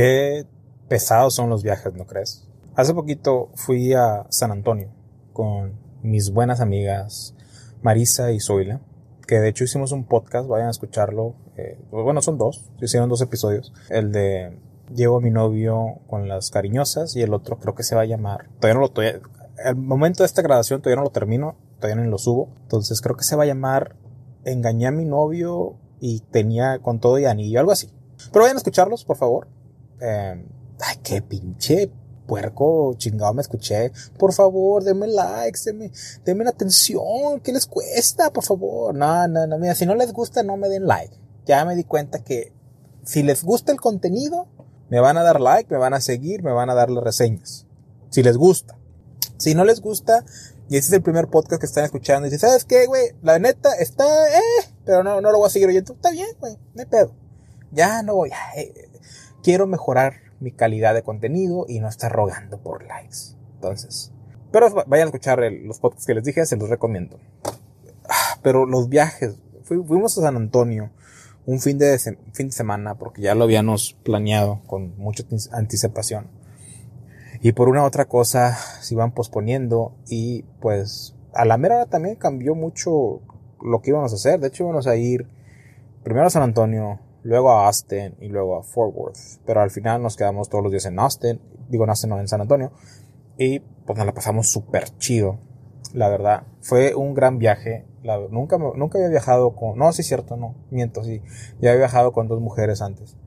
Qué 0.00 0.46
pesados 0.86 1.34
son 1.34 1.50
los 1.50 1.64
viajes, 1.64 1.92
¿no 1.92 2.06
crees? 2.06 2.46
Hace 2.76 2.94
poquito 2.94 3.50
fui 3.56 3.94
a 3.94 4.26
San 4.28 4.52
Antonio 4.52 4.92
con 5.32 5.72
mis 6.04 6.30
buenas 6.30 6.60
amigas 6.60 7.34
Marisa 7.82 8.30
y 8.30 8.38
Zoila, 8.38 8.80
que 9.26 9.40
de 9.40 9.48
hecho 9.48 9.64
hicimos 9.64 9.90
un 9.90 10.04
podcast, 10.04 10.46
vayan 10.46 10.68
a 10.68 10.70
escucharlo. 10.70 11.34
Eh, 11.56 11.80
pues 11.90 12.04
bueno, 12.04 12.22
son 12.22 12.38
dos, 12.38 12.64
hicieron 12.80 13.08
dos 13.08 13.22
episodios. 13.22 13.72
El 13.90 14.12
de 14.12 14.56
Llevo 14.94 15.16
a 15.16 15.20
mi 15.20 15.32
novio 15.32 15.98
con 16.06 16.28
las 16.28 16.50
cariñosas 16.50 17.16
y 17.16 17.22
el 17.22 17.34
otro 17.34 17.58
creo 17.58 17.74
que 17.74 17.82
se 17.82 17.96
va 17.96 18.02
a 18.02 18.06
llamar. 18.06 18.50
Todavía 18.60 18.74
no 18.74 18.80
lo 18.82 18.90
todavía, 18.92 19.20
al 19.64 19.74
momento 19.74 20.22
de 20.22 20.26
esta 20.26 20.42
grabación 20.42 20.80
todavía 20.80 21.00
no 21.00 21.06
lo 21.06 21.10
termino, 21.10 21.56
todavía 21.80 22.00
no 22.00 22.08
lo 22.08 22.18
subo. 22.18 22.50
Entonces 22.62 23.00
creo 23.00 23.16
que 23.16 23.24
se 23.24 23.34
va 23.34 23.42
a 23.42 23.46
llamar 23.46 23.96
Engañé 24.44 24.86
a 24.86 24.92
mi 24.92 25.06
novio 25.06 25.74
y 25.98 26.20
tenía 26.20 26.78
con 26.78 27.00
todo 27.00 27.18
y 27.18 27.24
anillo, 27.24 27.58
algo 27.58 27.72
así. 27.72 27.90
Pero 28.32 28.44
vayan 28.44 28.58
a 28.58 28.58
escucharlos, 28.58 29.04
por 29.04 29.16
favor. 29.16 29.48
Eh, 30.00 30.44
ay, 30.80 30.96
qué 31.02 31.22
pinche 31.22 31.90
puerco 32.28 32.94
chingado 32.94 33.34
me 33.34 33.42
escuché. 33.42 33.90
Por 34.18 34.32
favor, 34.32 34.84
denme 34.84 35.08
likes, 35.08 35.60
denme, 35.64 35.90
denme 36.24 36.48
atención. 36.48 37.40
¿Qué 37.42 37.52
les 37.52 37.66
cuesta? 37.66 38.30
Por 38.30 38.44
favor. 38.44 38.94
No, 38.94 39.26
no, 39.26 39.46
no. 39.46 39.58
Mira, 39.58 39.74
si 39.74 39.86
no 39.86 39.96
les 39.96 40.12
gusta, 40.12 40.44
no 40.44 40.56
me 40.56 40.68
den 40.68 40.86
like. 40.86 41.16
Ya 41.46 41.64
me 41.64 41.74
di 41.74 41.82
cuenta 41.82 42.22
que 42.22 42.52
si 43.02 43.22
les 43.22 43.42
gusta 43.42 43.72
el 43.72 43.80
contenido, 43.80 44.46
me 44.90 45.00
van 45.00 45.16
a 45.16 45.22
dar 45.22 45.40
like, 45.40 45.72
me 45.72 45.78
van 45.78 45.94
a 45.94 46.00
seguir, 46.00 46.42
me 46.42 46.52
van 46.52 46.70
a 46.70 46.74
dar 46.74 46.90
las 46.90 47.02
reseñas. 47.02 47.66
Si 48.10 48.22
les 48.22 48.36
gusta. 48.36 48.78
Si 49.38 49.54
no 49.54 49.64
les 49.64 49.80
gusta, 49.80 50.24
y 50.68 50.76
este 50.76 50.88
es 50.88 50.92
el 50.92 51.02
primer 51.02 51.28
podcast 51.28 51.60
que 51.60 51.66
están 51.66 51.84
escuchando, 51.84 52.26
y 52.26 52.30
dicen, 52.30 52.48
¿sabes 52.48 52.64
qué, 52.64 52.86
güey? 52.86 53.12
La 53.22 53.38
neta 53.38 53.72
está, 53.78 54.04
eh, 54.04 54.72
pero 54.84 55.02
no, 55.04 55.20
no 55.20 55.30
lo 55.30 55.38
voy 55.38 55.46
a 55.46 55.50
seguir 55.50 55.68
oyendo. 55.68 55.94
Está 55.94 56.10
bien, 56.10 56.28
güey, 56.40 56.58
no 56.74 56.82
hay 56.82 56.86
pedo. 56.86 57.14
Ya 57.70 58.02
no 58.02 58.16
voy, 58.16 58.30
a, 58.30 58.58
eh, 58.60 58.87
quiero 59.48 59.66
mejorar 59.66 60.16
mi 60.40 60.52
calidad 60.52 60.92
de 60.92 61.02
contenido 61.02 61.64
y 61.66 61.80
no 61.80 61.88
estar 61.88 62.12
rogando 62.12 62.58
por 62.58 62.84
likes. 62.84 63.34
Entonces, 63.54 64.12
pero 64.52 64.68
vayan 64.86 65.06
a 65.06 65.08
escuchar 65.08 65.40
los 65.64 65.78
podcasts 65.78 66.04
que 66.04 66.12
les 66.12 66.22
dije, 66.22 66.44
se 66.44 66.58
los 66.58 66.68
recomiendo. 66.68 67.18
Ah, 68.06 68.38
pero 68.42 68.66
los 68.66 68.90
viajes, 68.90 69.38
fuimos 69.64 70.18
a 70.18 70.20
San 70.20 70.36
Antonio 70.36 70.90
un 71.46 71.60
fin 71.60 71.78
de, 71.78 71.98
fin 71.98 72.48
de 72.48 72.52
semana 72.52 72.96
porque 72.96 73.22
ya 73.22 73.34
lo 73.34 73.44
habíamos 73.44 73.96
planeado 74.02 74.60
con 74.66 74.94
mucha 74.98 75.24
anticipación. 75.52 76.26
Y 77.40 77.52
por 77.52 77.70
una 77.70 77.84
otra 77.84 78.04
cosa 78.04 78.54
se 78.82 78.92
iban 78.92 79.12
posponiendo 79.12 79.94
y 80.10 80.42
pues 80.60 81.14
a 81.32 81.46
la 81.46 81.56
mera 81.56 81.86
también 81.86 82.16
cambió 82.16 82.54
mucho 82.54 83.22
lo 83.62 83.80
que 83.80 83.92
íbamos 83.92 84.12
a 84.12 84.16
hacer. 84.16 84.40
De 84.40 84.48
hecho 84.48 84.64
íbamos 84.64 84.86
a 84.86 84.96
ir 84.96 85.26
primero 86.04 86.26
a 86.26 86.30
San 86.30 86.42
Antonio, 86.42 87.00
luego 87.28 87.50
a 87.52 87.66
Austin 87.66 88.16
y 88.20 88.28
luego 88.28 88.56
a 88.56 88.62
Fort 88.62 88.94
Worth. 88.96 89.40
Pero 89.44 89.60
al 89.60 89.70
final 89.70 90.02
nos 90.02 90.16
quedamos 90.16 90.48
todos 90.48 90.64
los 90.64 90.72
días 90.72 90.86
en 90.86 90.98
Austin, 90.98 91.40
digo 91.68 91.84
en 91.84 91.90
Austin, 91.90 92.08
no, 92.08 92.18
en 92.18 92.26
San 92.26 92.40
Antonio. 92.40 92.72
Y 93.36 93.60
pues 93.60 93.98
nos 93.98 94.06
la 94.06 94.14
pasamos 94.14 94.48
súper 94.48 94.84
chido. 94.96 95.38
La 95.92 96.08
verdad, 96.08 96.44
fue 96.62 96.94
un 96.94 97.12
gran 97.12 97.38
viaje. 97.38 97.86
nunca, 98.30 98.56
nunca 98.56 98.98
había 98.98 99.10
viajado 99.10 99.54
con, 99.54 99.78
no, 99.78 99.92
sí 99.92 100.00
es 100.00 100.08
cierto, 100.08 100.38
no, 100.38 100.54
miento, 100.70 101.04
sí. 101.04 101.22
Ya 101.60 101.70
había 101.70 101.80
viajado 101.80 102.12
con 102.12 102.28
dos 102.28 102.40
mujeres 102.40 102.80
antes. 102.80 103.18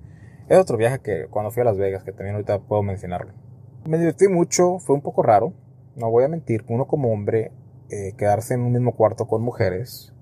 Es 0.50 0.58
otro 0.58 0.78
viaje 0.78 1.00
que 1.00 1.28
cuando 1.30 1.52
fui 1.52 1.62
a 1.62 1.66
Las 1.66 1.78
Vegas, 1.78 2.04
que 2.04 2.12
también 2.12 2.36
ahorita 2.36 2.60
puedo 2.60 2.82
mencionarlo. 2.82 3.34
Me 3.86 4.00
divertí 4.00 4.28
mucho, 4.28 4.80
fue 4.80 4.96
un 4.96 5.02
poco 5.02 5.22
raro, 5.22 5.54
no 5.96 6.10
voy 6.10 6.24
a 6.24 6.28
mentir, 6.28 6.66
uno 6.68 6.88
como 6.88 7.12
hombre, 7.12 7.52
eh, 7.90 8.14
quedarse 8.18 8.56
en 8.56 8.62
un 8.62 8.72
mismo 8.72 8.96
cuarto 8.96 9.28
con 9.28 9.44
mujeres 9.44 10.14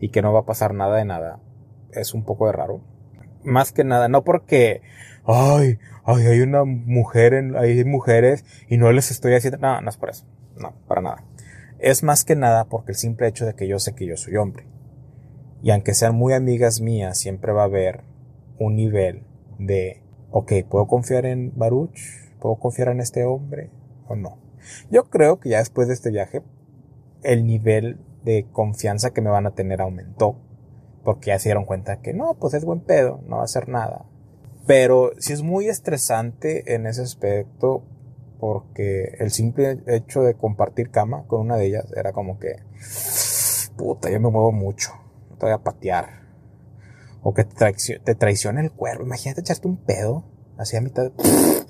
y 0.00 0.10
que 0.10 0.20
no 0.20 0.34
va 0.34 0.40
a 0.40 0.46
pasar 0.46 0.74
nada 0.74 0.96
de 0.96 1.04
nada, 1.06 1.40
es 1.92 2.12
un 2.12 2.24
poco 2.24 2.46
de 2.46 2.52
raro 2.52 2.95
más 3.46 3.72
que 3.72 3.84
nada, 3.84 4.08
no 4.08 4.24
porque, 4.24 4.82
ay, 5.24 5.78
ay, 6.04 6.26
hay 6.26 6.40
una 6.40 6.64
mujer, 6.64 7.34
en, 7.34 7.56
hay 7.56 7.84
mujeres 7.84 8.44
y 8.68 8.76
no 8.76 8.92
les 8.92 9.10
estoy 9.10 9.34
haciendo, 9.34 9.58
no, 9.58 9.80
no 9.80 9.88
es 9.88 9.96
por 9.96 10.10
eso, 10.10 10.26
no, 10.56 10.74
para 10.86 11.00
nada. 11.00 11.24
Es 11.78 12.02
más 12.02 12.24
que 12.24 12.36
nada 12.36 12.64
porque 12.64 12.92
el 12.92 12.96
simple 12.96 13.28
hecho 13.28 13.46
de 13.46 13.54
que 13.54 13.68
yo 13.68 13.78
sé 13.78 13.94
que 13.94 14.06
yo 14.06 14.16
soy 14.16 14.36
hombre. 14.36 14.66
Y 15.62 15.70
aunque 15.70 15.94
sean 15.94 16.14
muy 16.14 16.32
amigas 16.32 16.80
mías, 16.80 17.18
siempre 17.18 17.52
va 17.52 17.62
a 17.62 17.66
haber 17.66 18.04
un 18.58 18.76
nivel 18.76 19.24
de, 19.58 20.02
ok, 20.30 20.52
¿puedo 20.68 20.86
confiar 20.86 21.26
en 21.26 21.52
Baruch? 21.56 21.98
¿Puedo 22.40 22.56
confiar 22.56 22.88
en 22.88 23.00
este 23.00 23.24
hombre 23.24 23.70
o 24.06 24.16
no? 24.16 24.38
Yo 24.90 25.08
creo 25.10 25.38
que 25.38 25.50
ya 25.50 25.58
después 25.58 25.88
de 25.88 25.94
este 25.94 26.10
viaje, 26.10 26.42
el 27.22 27.46
nivel 27.46 27.98
de 28.24 28.46
confianza 28.52 29.12
que 29.12 29.20
me 29.20 29.30
van 29.30 29.46
a 29.46 29.54
tener 29.54 29.80
aumentó 29.80 30.40
porque 31.06 31.28
ya 31.28 31.38
se 31.38 31.50
dieron 31.50 31.66
cuenta 31.66 32.00
que 32.00 32.12
no, 32.12 32.34
pues 32.34 32.52
es 32.54 32.64
buen 32.64 32.80
pedo, 32.80 33.20
no 33.28 33.36
va 33.36 33.42
a 33.42 33.44
hacer 33.44 33.68
nada. 33.68 34.06
Pero 34.66 35.12
sí 35.18 35.32
es 35.32 35.42
muy 35.42 35.68
estresante 35.68 36.74
en 36.74 36.84
ese 36.88 37.02
aspecto 37.02 37.84
porque 38.40 39.14
el 39.20 39.30
simple 39.30 39.84
hecho 39.86 40.22
de 40.22 40.34
compartir 40.34 40.90
cama 40.90 41.22
con 41.28 41.42
una 41.42 41.56
de 41.56 41.66
ellas 41.66 41.86
era 41.96 42.12
como 42.12 42.40
que, 42.40 42.56
puta, 43.76 44.10
yo 44.10 44.18
me 44.18 44.30
muevo 44.30 44.50
mucho, 44.50 44.90
te 45.38 45.46
voy 45.46 45.52
a 45.52 45.62
patear. 45.62 46.26
O 47.22 47.32
que 47.34 47.44
te, 47.44 48.14
traicione 48.16 48.60
el 48.60 48.72
cuerpo. 48.72 49.04
Imagínate 49.04 49.42
echarte 49.42 49.68
un 49.68 49.76
pedo 49.76 50.24
así 50.58 50.76
a 50.76 50.80
mitad 50.80 51.04
de... 51.04 51.12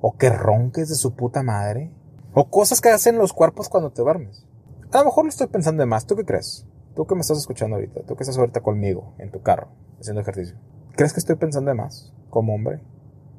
O 0.00 0.16
que 0.16 0.30
ronques 0.30 0.88
de 0.88 0.94
su 0.96 1.14
puta 1.14 1.44
madre. 1.44 1.92
O 2.34 2.50
cosas 2.50 2.80
que 2.80 2.88
hacen 2.88 3.18
los 3.18 3.32
cuerpos 3.32 3.68
cuando 3.68 3.90
te 3.92 4.02
duermes. 4.02 4.44
A 4.92 4.98
lo 4.98 5.04
mejor 5.06 5.24
lo 5.24 5.30
estoy 5.30 5.46
pensando 5.46 5.80
de 5.80 5.86
más. 5.86 6.06
¿Tú 6.06 6.16
qué 6.16 6.24
crees? 6.24 6.66
Tú 6.98 7.06
que 7.06 7.14
me 7.14 7.20
estás 7.20 7.38
escuchando 7.38 7.76
ahorita, 7.76 8.00
tú 8.08 8.16
que 8.16 8.24
estás 8.24 8.36
ahorita 8.38 8.60
conmigo 8.60 9.14
en 9.18 9.30
tu 9.30 9.40
carro 9.40 9.68
haciendo 10.00 10.20
ejercicio, 10.20 10.56
¿crees 10.96 11.12
que 11.12 11.20
estoy 11.20 11.36
pensando 11.36 11.70
de 11.70 11.76
más 11.76 12.12
como 12.28 12.52
hombre? 12.52 12.80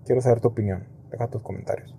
Quiero 0.05 0.21
saber 0.21 0.39
tu 0.39 0.47
opinión. 0.47 0.87
Deja 1.11 1.27
tus 1.27 1.41
comentarios. 1.41 1.93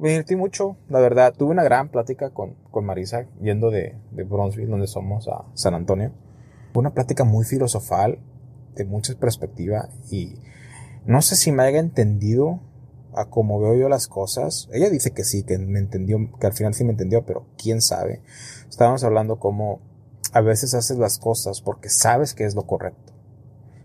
Me 0.00 0.08
divertí 0.08 0.36
mucho, 0.36 0.78
la 0.88 1.00
verdad. 1.00 1.34
Tuve 1.36 1.50
una 1.50 1.64
gran 1.64 1.90
plática 1.90 2.30
con, 2.30 2.54
con 2.70 2.86
Marisa 2.86 3.26
yendo 3.42 3.70
de, 3.70 3.94
de 4.10 4.24
Bronzeville, 4.24 4.70
donde 4.70 4.86
somos, 4.86 5.28
a 5.28 5.44
San 5.52 5.74
Antonio. 5.74 6.12
Una 6.72 6.94
plática 6.94 7.24
muy 7.24 7.44
filosofal, 7.44 8.18
de 8.74 8.86
mucha 8.86 9.12
perspectiva 9.14 9.90
y 10.10 10.36
no 11.04 11.20
sé 11.20 11.36
si 11.36 11.52
me 11.52 11.62
haya 11.64 11.78
entendido 11.78 12.60
a 13.12 13.26
cómo 13.26 13.60
veo 13.60 13.74
yo 13.74 13.90
las 13.90 14.08
cosas. 14.08 14.70
Ella 14.72 14.88
dice 14.88 15.10
que 15.10 15.24
sí, 15.24 15.42
que 15.42 15.58
me 15.58 15.78
entendió, 15.78 16.16
que 16.40 16.46
al 16.46 16.54
final 16.54 16.72
sí 16.72 16.84
me 16.84 16.92
entendió, 16.92 17.26
pero 17.26 17.44
quién 17.58 17.82
sabe. 17.82 18.22
Estábamos 18.70 19.04
hablando 19.04 19.38
como 19.38 19.91
a 20.32 20.40
veces 20.40 20.74
haces 20.74 20.98
las 20.98 21.18
cosas 21.18 21.60
porque 21.60 21.90
sabes 21.90 22.34
que 22.34 22.44
es 22.44 22.54
lo 22.54 22.66
correcto, 22.66 23.12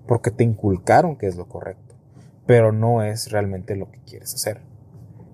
porque 0.07 0.31
te 0.31 0.43
inculcaron 0.43 1.17
que 1.17 1.27
es 1.27 1.35
lo 1.35 1.47
correcto, 1.47 1.95
pero 2.45 2.71
no 2.71 3.03
es 3.03 3.31
realmente 3.31 3.75
lo 3.75 3.91
que 3.91 3.99
quieres 3.99 4.33
hacer. 4.33 4.61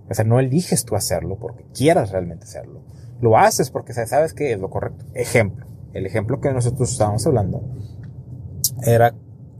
O 0.09 0.13
sea, 0.13 0.25
no 0.25 0.39
eliges 0.39 0.85
tú 0.85 0.95
hacerlo 0.95 1.37
porque 1.39 1.65
quieras 1.73 2.11
realmente 2.11 2.45
hacerlo. 2.45 2.81
Lo 3.21 3.37
haces 3.37 3.69
porque 3.69 3.93
sabes 3.93 4.33
que 4.33 4.51
es 4.51 4.59
lo 4.59 4.69
correcto. 4.69 5.05
Ejemplo, 5.13 5.67
el 5.93 6.05
ejemplo 6.05 6.41
que 6.41 6.51
nosotros 6.51 6.91
estábamos 6.91 7.25
hablando 7.25 7.63
era, 8.85 9.13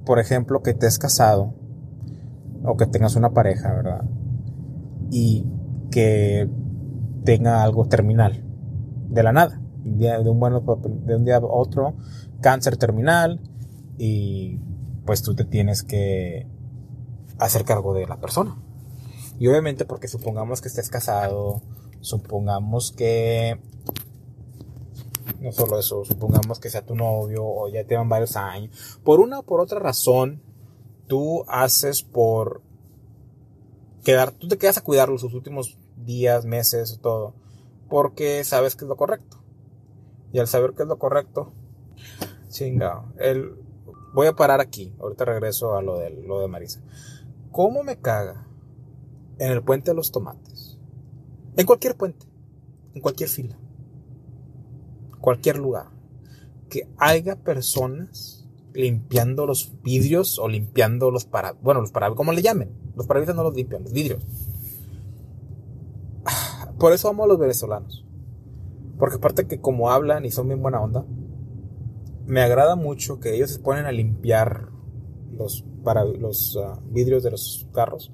por 0.06 0.20
ejemplo, 0.20 0.64
que 0.64 0.74
te 0.74 0.88
has 0.88 0.98
casado 0.98 1.54
o 2.66 2.76
que 2.76 2.88
tengas 2.88 3.16
una 3.16 3.30
pareja, 3.30 3.74
¿verdad? 3.74 4.04
Y 5.12 5.48
que 5.92 6.50
tenga 7.24 7.64
algo 7.64 7.88
terminal 7.88 8.44
de 9.10 9.24
la 9.24 9.32
nada 9.32 9.63
de 9.84 10.30
un, 10.30 10.44
un 10.44 11.26
día 11.26 11.38
a 11.38 11.46
otro 11.46 11.96
cáncer 12.42 12.78
terminal 12.78 13.40
y 13.98 14.60
pues 15.06 15.22
tú 15.22 15.36
te 15.36 15.46
tienes 15.46 15.84
que 15.84 16.48
hacer 17.40 17.66
cargo 17.66 17.94
de 17.94 18.08
la 18.08 18.20
persona. 18.20 18.58
Y 19.40 19.48
obviamente 19.48 19.86
porque 19.86 20.08
supongamos 20.08 20.62
que 20.62 20.68
estés 20.68 20.90
casado, 20.90 21.62
supongamos 22.02 22.92
que 22.92 23.60
no 25.42 25.52
solo 25.52 25.80
eso, 25.80 26.06
supongamos 26.06 26.60
que 26.60 26.70
sea 26.70 26.86
tu 26.86 26.96
novio 26.96 27.44
o 27.44 27.68
ya 27.68 27.84
te 27.84 27.96
van 27.96 28.08
varios 28.08 28.36
años, 28.36 29.00
por 29.04 29.20
una 29.20 29.40
o 29.40 29.44
por 29.44 29.60
otra 29.60 29.80
razón, 29.80 30.42
tú 31.08 31.44
haces 31.48 32.02
por 32.02 32.62
quedar, 34.04 34.32
tú 34.32 34.48
te 34.48 34.58
quedas 34.58 34.78
a 34.78 34.84
cuidarlo 34.84 35.18
sus 35.18 35.34
últimos 35.34 35.78
días, 35.98 36.46
meses, 36.46 37.00
todo, 37.02 37.34
porque 37.90 38.44
sabes 38.44 38.76
que 38.76 38.86
es 38.86 38.90
lo 38.90 38.96
correcto. 38.96 39.43
Y 40.34 40.40
al 40.40 40.48
saber 40.48 40.74
qué 40.76 40.82
es 40.82 40.90
lo 40.90 40.98
correcto, 40.98 41.54
chingado. 42.50 43.14
El, 43.20 43.54
voy 44.14 44.28
a 44.28 44.34
parar 44.34 44.60
aquí. 44.60 44.94
Ahorita 45.00 45.26
regreso 45.26 45.76
a 45.76 45.82
lo 45.84 46.00
de, 46.00 46.10
lo 46.10 46.42
de 46.42 46.48
Marisa. 46.48 46.82
¿Cómo 47.52 47.84
me 47.84 48.00
caga 48.00 48.48
en 49.38 49.52
el 49.52 49.62
puente 49.62 49.92
de 49.92 49.96
los 49.96 50.12
tomates? 50.12 50.80
En 51.56 51.68
cualquier 51.68 51.96
puente. 51.96 52.26
En 52.96 53.02
cualquier 53.02 53.30
fila. 53.30 53.56
Cualquier 55.22 55.60
lugar. 55.60 55.90
Que 56.68 56.90
haya 56.98 57.36
personas 57.36 58.50
limpiando 58.74 59.46
los 59.46 59.72
vidrios 59.84 60.40
o 60.40 60.48
limpiando 60.48 61.12
los 61.12 61.26
para... 61.26 61.52
Bueno, 61.52 61.82
los 61.82 61.92
para... 61.92 62.10
¿Cómo 62.16 62.32
le 62.32 62.42
llamen? 62.42 62.72
Los 62.96 63.06
parabrisas 63.06 63.36
no 63.36 63.44
los 63.44 63.54
limpian, 63.54 63.84
los 63.84 63.94
vidrios. 63.94 64.24
Por 66.80 66.92
eso 66.92 67.08
amo 67.08 67.26
a 67.26 67.28
los 67.28 67.38
venezolanos. 67.38 68.04
Porque 69.04 69.18
aparte 69.18 69.48
que 69.48 69.60
como 69.60 69.92
hablan 69.92 70.24
y 70.24 70.32
son 70.32 70.48
bien 70.48 70.62
buena 70.62 70.80
onda, 70.80 71.06
me 72.26 72.40
agrada 72.40 72.78
mucho 72.78 73.20
que 73.20 73.36
ellos 73.36 73.52
se 73.52 73.60
ponen 73.60 73.86
a 73.86 73.92
limpiar 73.92 74.70
los, 75.30 75.66
para, 75.84 76.06
los 76.06 76.58
ah, 76.64 76.80
vidrios 76.86 77.22
de 77.22 77.32
los 77.32 77.68
carros. 77.74 78.14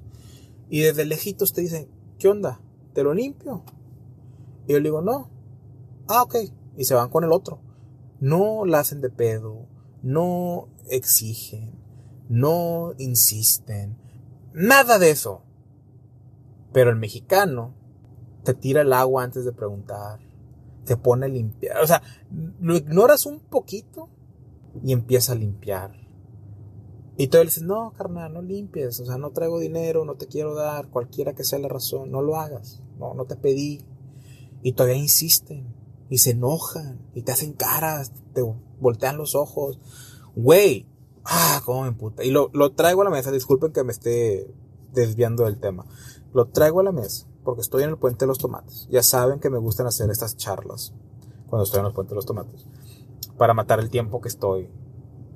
Y 0.68 0.80
desde 0.80 1.04
lejitos 1.04 1.52
te 1.52 1.60
dicen, 1.60 1.86
¿qué 2.18 2.26
onda? 2.26 2.60
¿Te 2.92 3.04
lo 3.04 3.14
limpio? 3.14 3.62
Y 4.66 4.72
yo 4.72 4.78
le 4.78 4.88
digo, 4.88 5.00
no. 5.00 5.30
Ah, 6.08 6.24
ok. 6.24 6.34
Y 6.76 6.82
se 6.82 6.96
van 6.96 7.08
con 7.08 7.22
el 7.22 7.30
otro. 7.30 7.60
No 8.18 8.64
la 8.64 8.80
hacen 8.80 9.00
de 9.00 9.10
pedo, 9.10 9.68
no 10.02 10.70
exigen, 10.88 11.70
no 12.28 12.94
insisten, 12.98 13.96
nada 14.54 14.98
de 14.98 15.12
eso. 15.12 15.44
Pero 16.72 16.90
el 16.90 16.96
mexicano 16.96 17.76
te 18.42 18.54
tira 18.54 18.80
el 18.80 18.92
agua 18.92 19.22
antes 19.22 19.44
de 19.44 19.52
preguntar, 19.52 20.28
te 20.90 20.96
pone 20.96 21.26
a 21.26 21.28
limpiar, 21.28 21.80
o 21.80 21.86
sea, 21.86 22.02
lo 22.60 22.76
ignoras 22.76 23.24
un 23.24 23.38
poquito 23.38 24.08
y 24.82 24.90
empieza 24.90 25.30
a 25.30 25.36
limpiar. 25.36 25.92
Y 27.16 27.28
tú 27.28 27.38
le 27.38 27.44
dices, 27.44 27.62
no, 27.62 27.92
carnal, 27.92 28.32
no 28.32 28.42
limpies, 28.42 28.98
o 28.98 29.06
sea, 29.06 29.16
no 29.16 29.30
traigo 29.30 29.60
dinero, 29.60 30.04
no 30.04 30.16
te 30.16 30.26
quiero 30.26 30.52
dar, 30.56 30.88
cualquiera 30.88 31.32
que 31.32 31.44
sea 31.44 31.60
la 31.60 31.68
razón, 31.68 32.10
no 32.10 32.22
lo 32.22 32.34
hagas, 32.34 32.82
no, 32.98 33.14
no 33.14 33.24
te 33.24 33.36
pedí. 33.36 33.84
Y 34.64 34.72
todavía 34.72 34.96
insisten, 34.96 35.72
y 36.08 36.18
se 36.18 36.32
enojan, 36.32 37.00
y 37.14 37.22
te 37.22 37.30
hacen 37.30 37.52
caras, 37.52 38.10
te 38.34 38.42
voltean 38.80 39.16
los 39.16 39.36
ojos. 39.36 39.78
Güey, 40.34 40.88
ah, 41.24 41.62
cómo 41.64 41.84
me 41.84 41.92
puta. 41.92 42.24
Y 42.24 42.32
lo, 42.32 42.50
lo 42.52 42.72
traigo 42.72 43.02
a 43.02 43.04
la 43.04 43.10
mesa, 43.10 43.30
disculpen 43.30 43.72
que 43.72 43.84
me 43.84 43.92
esté 43.92 44.52
desviando 44.92 45.44
del 45.44 45.60
tema. 45.60 45.86
Lo 46.34 46.48
traigo 46.48 46.80
a 46.80 46.82
la 46.82 46.90
mesa, 46.90 47.28
porque 47.44 47.62
estoy 47.62 47.82
en 47.82 47.90
el 47.90 47.98
puente 47.98 48.24
de 48.24 48.28
los 48.28 48.38
tomates. 48.38 48.86
Ya 48.90 49.02
saben 49.02 49.40
que 49.40 49.50
me 49.50 49.58
gustan 49.58 49.86
hacer 49.86 50.10
estas 50.10 50.36
charlas 50.36 50.92
cuando 51.48 51.64
estoy 51.64 51.80
en 51.80 51.86
el 51.86 51.92
puente 51.92 52.10
de 52.10 52.16
los 52.16 52.26
tomates. 52.26 52.66
Para 53.36 53.54
matar 53.54 53.80
el 53.80 53.90
tiempo 53.90 54.20
que 54.20 54.28
estoy 54.28 54.70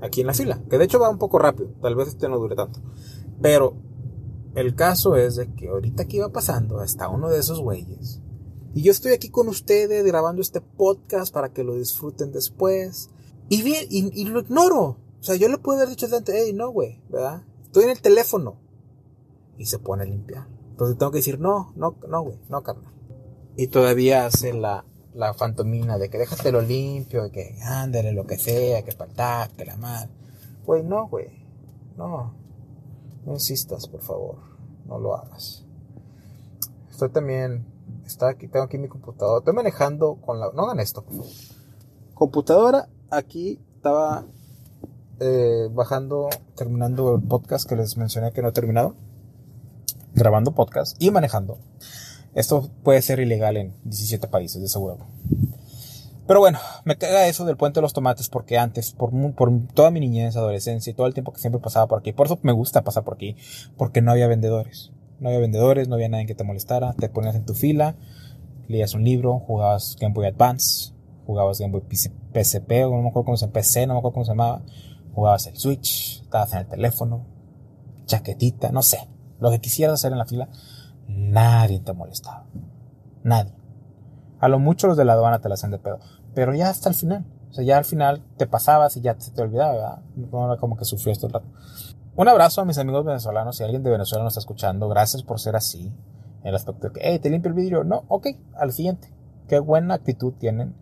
aquí 0.00 0.20
en 0.20 0.26
la 0.26 0.34
fila. 0.34 0.62
Que 0.68 0.78
de 0.78 0.84
hecho 0.84 0.98
va 0.98 1.08
un 1.08 1.18
poco 1.18 1.38
rápido. 1.38 1.70
Tal 1.80 1.94
vez 1.96 2.08
este 2.08 2.28
no 2.28 2.38
dure 2.38 2.56
tanto. 2.56 2.80
Pero 3.40 3.74
el 4.54 4.74
caso 4.74 5.16
es 5.16 5.36
de 5.36 5.52
que 5.54 5.68
ahorita 5.68 6.04
que 6.06 6.18
iba 6.18 6.28
pasando 6.28 6.78
hasta 6.78 7.08
uno 7.08 7.28
de 7.28 7.40
esos 7.40 7.60
güeyes. 7.60 8.20
Y 8.74 8.82
yo 8.82 8.92
estoy 8.92 9.12
aquí 9.12 9.30
con 9.30 9.48
ustedes 9.48 10.04
grabando 10.04 10.42
este 10.42 10.60
podcast 10.60 11.32
para 11.32 11.52
que 11.52 11.64
lo 11.64 11.74
disfruten 11.74 12.32
después. 12.32 13.10
Y 13.48 13.62
bien, 13.62 13.86
y, 13.90 14.24
lo 14.24 14.40
ignoro. 14.40 14.82
O 15.20 15.22
sea, 15.22 15.36
yo 15.36 15.48
le 15.48 15.58
puedo 15.58 15.78
haber 15.78 15.90
dicho 15.90 16.06
antes, 16.14 16.34
hey, 16.36 16.52
no, 16.52 16.70
güey, 16.70 17.00
¿verdad? 17.08 17.44
Estoy 17.62 17.84
en 17.84 17.90
el 17.90 18.00
teléfono. 18.00 18.56
Y 19.58 19.66
se 19.66 19.78
pone 19.78 20.02
a 20.02 20.06
limpiar. 20.06 20.46
Entonces 20.74 20.98
tengo 20.98 21.12
que 21.12 21.18
decir, 21.18 21.38
no, 21.38 21.72
no, 21.76 21.94
no, 22.08 22.22
güey, 22.22 22.36
no, 22.48 22.64
carnal. 22.64 22.92
Y 23.56 23.68
todavía 23.68 24.26
hace 24.26 24.52
la, 24.52 24.84
la 25.14 25.32
fantomina 25.32 25.98
de 25.98 26.10
que 26.10 26.18
déjatelo 26.18 26.62
limpio, 26.62 27.30
que 27.30 27.56
ándale 27.62 28.10
lo 28.10 28.26
que 28.26 28.38
sea, 28.38 28.82
que 28.82 28.90
falta, 28.90 29.48
que 29.56 29.64
la 29.64 29.76
madre. 29.76 30.10
Güey, 30.66 30.82
no, 30.82 31.06
güey. 31.06 31.28
No. 31.96 32.34
No 33.24 33.32
insistas, 33.34 33.86
por 33.86 34.00
favor. 34.00 34.38
No 34.86 34.98
lo 34.98 35.14
hagas. 35.14 35.64
Estoy 36.90 37.10
también. 37.10 37.64
Está 38.04 38.30
aquí, 38.30 38.48
tengo 38.48 38.64
aquí 38.64 38.76
mi 38.76 38.88
computadora. 38.88 39.38
Estoy 39.38 39.54
manejando 39.54 40.16
con 40.16 40.40
la. 40.40 40.50
No 40.52 40.64
hagan 40.64 40.80
esto. 40.80 41.04
Computadora. 42.14 42.88
Aquí 43.10 43.60
estaba 43.76 44.26
eh, 45.20 45.68
bajando, 45.70 46.30
terminando 46.56 47.14
el 47.14 47.22
podcast 47.22 47.68
que 47.68 47.76
les 47.76 47.96
mencioné 47.96 48.32
que 48.32 48.42
no 48.42 48.48
he 48.48 48.52
terminado. 48.52 48.96
Grabando 50.14 50.54
podcast 50.54 50.96
y 51.02 51.10
manejando. 51.10 51.58
Esto 52.34 52.70
puede 52.84 53.02
ser 53.02 53.18
ilegal 53.18 53.56
en 53.56 53.74
17 53.84 54.28
países, 54.28 54.62
de 54.62 54.68
seguro. 54.68 55.08
Pero 56.26 56.40
bueno, 56.40 56.58
me 56.84 56.96
caga 56.96 57.26
eso 57.26 57.44
del 57.44 57.56
puente 57.56 57.78
de 57.78 57.82
los 57.82 57.92
tomates 57.92 58.28
porque 58.28 58.56
antes, 58.56 58.92
por, 58.92 59.10
toda 59.74 59.90
mi 59.90 60.00
niñez, 60.00 60.36
adolescencia 60.36 60.90
y 60.90 60.94
todo 60.94 61.08
el 61.08 61.14
tiempo 61.14 61.32
que 61.32 61.40
siempre 61.40 61.60
pasaba 61.60 61.88
por 61.88 61.98
aquí, 61.98 62.12
por 62.12 62.26
eso 62.26 62.38
me 62.42 62.52
gusta 62.52 62.82
pasar 62.82 63.02
por 63.02 63.14
aquí, 63.14 63.36
porque 63.76 64.02
no 64.02 64.12
había 64.12 64.28
vendedores. 64.28 64.92
No 65.18 65.28
había 65.28 65.40
vendedores, 65.40 65.88
no 65.88 65.96
había 65.96 66.08
nadie 66.08 66.26
que 66.26 66.34
te 66.34 66.44
molestara, 66.44 66.94
te 66.94 67.08
ponías 67.08 67.34
en 67.34 67.44
tu 67.44 67.54
fila, 67.54 67.96
leías 68.68 68.94
un 68.94 69.04
libro, 69.04 69.40
jugabas 69.40 69.96
Game 70.00 70.14
Boy 70.14 70.26
Advance, 70.26 70.94
jugabas 71.26 71.58
Game 71.58 71.72
Boy 71.72 71.82
PSP, 71.90 72.70
no 72.82 73.02
me 73.02 73.08
acuerdo 73.08 73.52
PC, 73.52 73.86
no 73.86 73.94
me 73.94 73.98
acuerdo 73.98 74.14
cómo 74.14 74.24
se 74.24 74.30
llamaba, 74.30 74.62
jugabas 75.12 75.46
el 75.48 75.56
Switch, 75.56 76.22
estabas 76.22 76.52
en 76.52 76.60
el 76.60 76.68
teléfono, 76.68 77.26
chaquetita, 78.06 78.70
no 78.70 78.82
sé, 78.82 79.08
lo 79.38 79.50
que 79.50 79.60
quisieras 79.60 79.94
hacer 79.94 80.12
en 80.12 80.18
la 80.18 80.26
fila 80.26 80.48
Nadie 81.08 81.80
te 81.80 81.92
molestaba. 81.92 82.46
Nadie. 83.22 83.54
A 84.40 84.48
lo 84.48 84.58
mucho 84.58 84.86
los 84.86 84.96
de 84.96 85.04
la 85.04 85.14
aduana 85.14 85.40
te 85.40 85.48
la 85.48 85.54
hacen 85.54 85.70
de 85.70 85.78
pedo. 85.78 86.00
Pero 86.34 86.54
ya 86.54 86.70
hasta 86.70 86.88
el 86.88 86.94
final. 86.94 87.26
O 87.50 87.54
sea, 87.54 87.64
ya 87.64 87.78
al 87.78 87.84
final 87.84 88.22
te 88.36 88.46
pasabas 88.46 88.96
y 88.96 89.00
ya 89.00 89.14
te, 89.14 89.30
te 89.30 89.42
olvidaba, 89.42 89.72
¿verdad? 89.72 90.02
No 90.16 90.56
como 90.58 90.76
que 90.76 90.84
sufrió 90.84 91.12
esto 91.12 91.26
el 91.26 91.32
rato. 91.32 91.46
Un 92.16 92.28
abrazo 92.28 92.60
a 92.60 92.64
mis 92.64 92.78
amigos 92.78 93.04
venezolanos. 93.04 93.56
Si 93.56 93.64
alguien 93.64 93.82
de 93.82 93.90
Venezuela 93.90 94.24
nos 94.24 94.32
está 94.32 94.40
escuchando, 94.40 94.88
gracias 94.88 95.22
por 95.22 95.40
ser 95.40 95.56
así. 95.56 95.92
En 96.42 96.48
el 96.48 96.54
aspecto 96.54 96.88
de 96.88 96.92
que, 96.92 97.00
hey, 97.02 97.18
te 97.18 97.30
limpio 97.30 97.48
el 97.48 97.54
vidrio. 97.54 97.84
No, 97.84 98.04
ok, 98.08 98.28
al 98.56 98.72
siguiente. 98.72 99.12
Qué 99.48 99.58
buena 99.58 99.94
actitud 99.94 100.34
tienen. 100.34 100.74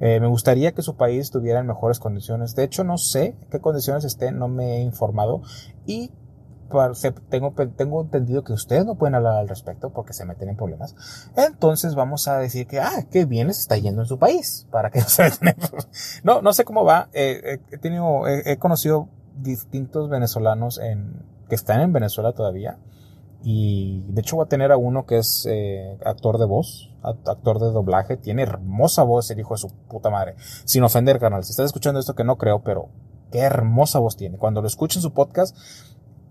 Eh, 0.00 0.20
me 0.20 0.28
gustaría 0.28 0.72
que 0.72 0.82
su 0.82 0.96
país 0.96 1.22
estuviera 1.22 1.60
en 1.60 1.66
mejores 1.66 1.98
condiciones. 1.98 2.54
De 2.54 2.62
hecho, 2.62 2.84
no 2.84 2.98
sé 2.98 3.36
qué 3.50 3.60
condiciones 3.60 4.04
estén, 4.04 4.38
no 4.38 4.48
me 4.48 4.76
he 4.76 4.80
informado. 4.82 5.42
Y 5.86 6.12
tengo, 7.28 7.54
tengo 7.76 8.02
entendido 8.02 8.44
que 8.44 8.52
ustedes 8.52 8.84
no 8.84 8.96
pueden 8.96 9.14
hablar 9.14 9.38
al 9.38 9.48
respecto 9.48 9.90
porque 9.90 10.12
se 10.12 10.24
meten 10.24 10.48
en 10.48 10.56
problemas. 10.56 10.94
Entonces 11.36 11.94
vamos 11.94 12.28
a 12.28 12.38
decir 12.38 12.66
que, 12.66 12.80
ah, 12.80 13.06
qué 13.10 13.24
bien 13.24 13.48
les 13.48 13.58
está 13.58 13.76
yendo 13.76 14.02
en 14.02 14.08
su 14.08 14.18
país, 14.18 14.66
para 14.70 14.90
que 14.90 15.00
no 15.00 15.08
se 15.08 15.22
metan 15.40 15.70
No, 16.22 16.42
no 16.42 16.52
sé 16.52 16.64
cómo 16.64 16.84
va. 16.84 17.08
Eh, 17.12 17.40
eh, 17.44 17.60
he 17.70 17.78
tenido, 17.78 18.26
he, 18.26 18.56
conocido 18.58 19.08
distintos 19.36 20.10
venezolanos 20.10 20.78
en, 20.78 21.22
que 21.48 21.54
están 21.54 21.80
en 21.80 21.92
Venezuela 21.92 22.32
todavía. 22.32 22.78
Y 23.42 24.02
de 24.08 24.20
hecho 24.20 24.36
voy 24.36 24.44
a 24.44 24.48
tener 24.48 24.72
a 24.72 24.76
uno 24.76 25.06
que 25.06 25.18
es 25.18 25.46
eh, 25.48 25.96
actor 26.04 26.38
de 26.38 26.44
voz, 26.44 26.92
actor 27.02 27.60
de 27.60 27.66
doblaje. 27.66 28.16
Tiene 28.16 28.42
hermosa 28.42 29.04
voz 29.04 29.30
el 29.30 29.38
hijo 29.40 29.54
de 29.54 29.58
su 29.58 29.70
puta 29.70 30.10
madre. 30.10 30.34
Sin 30.64 30.82
ofender, 30.82 31.18
canal. 31.18 31.44
Si 31.44 31.50
estás 31.50 31.66
escuchando 31.66 32.00
esto 32.00 32.14
que 32.14 32.24
no 32.24 32.36
creo, 32.36 32.62
pero 32.62 32.88
qué 33.30 33.40
hermosa 33.40 33.98
voz 33.98 34.16
tiene. 34.16 34.38
Cuando 34.38 34.60
lo 34.60 34.66
escuchen 34.66 35.02
su 35.02 35.12
podcast, 35.12 35.56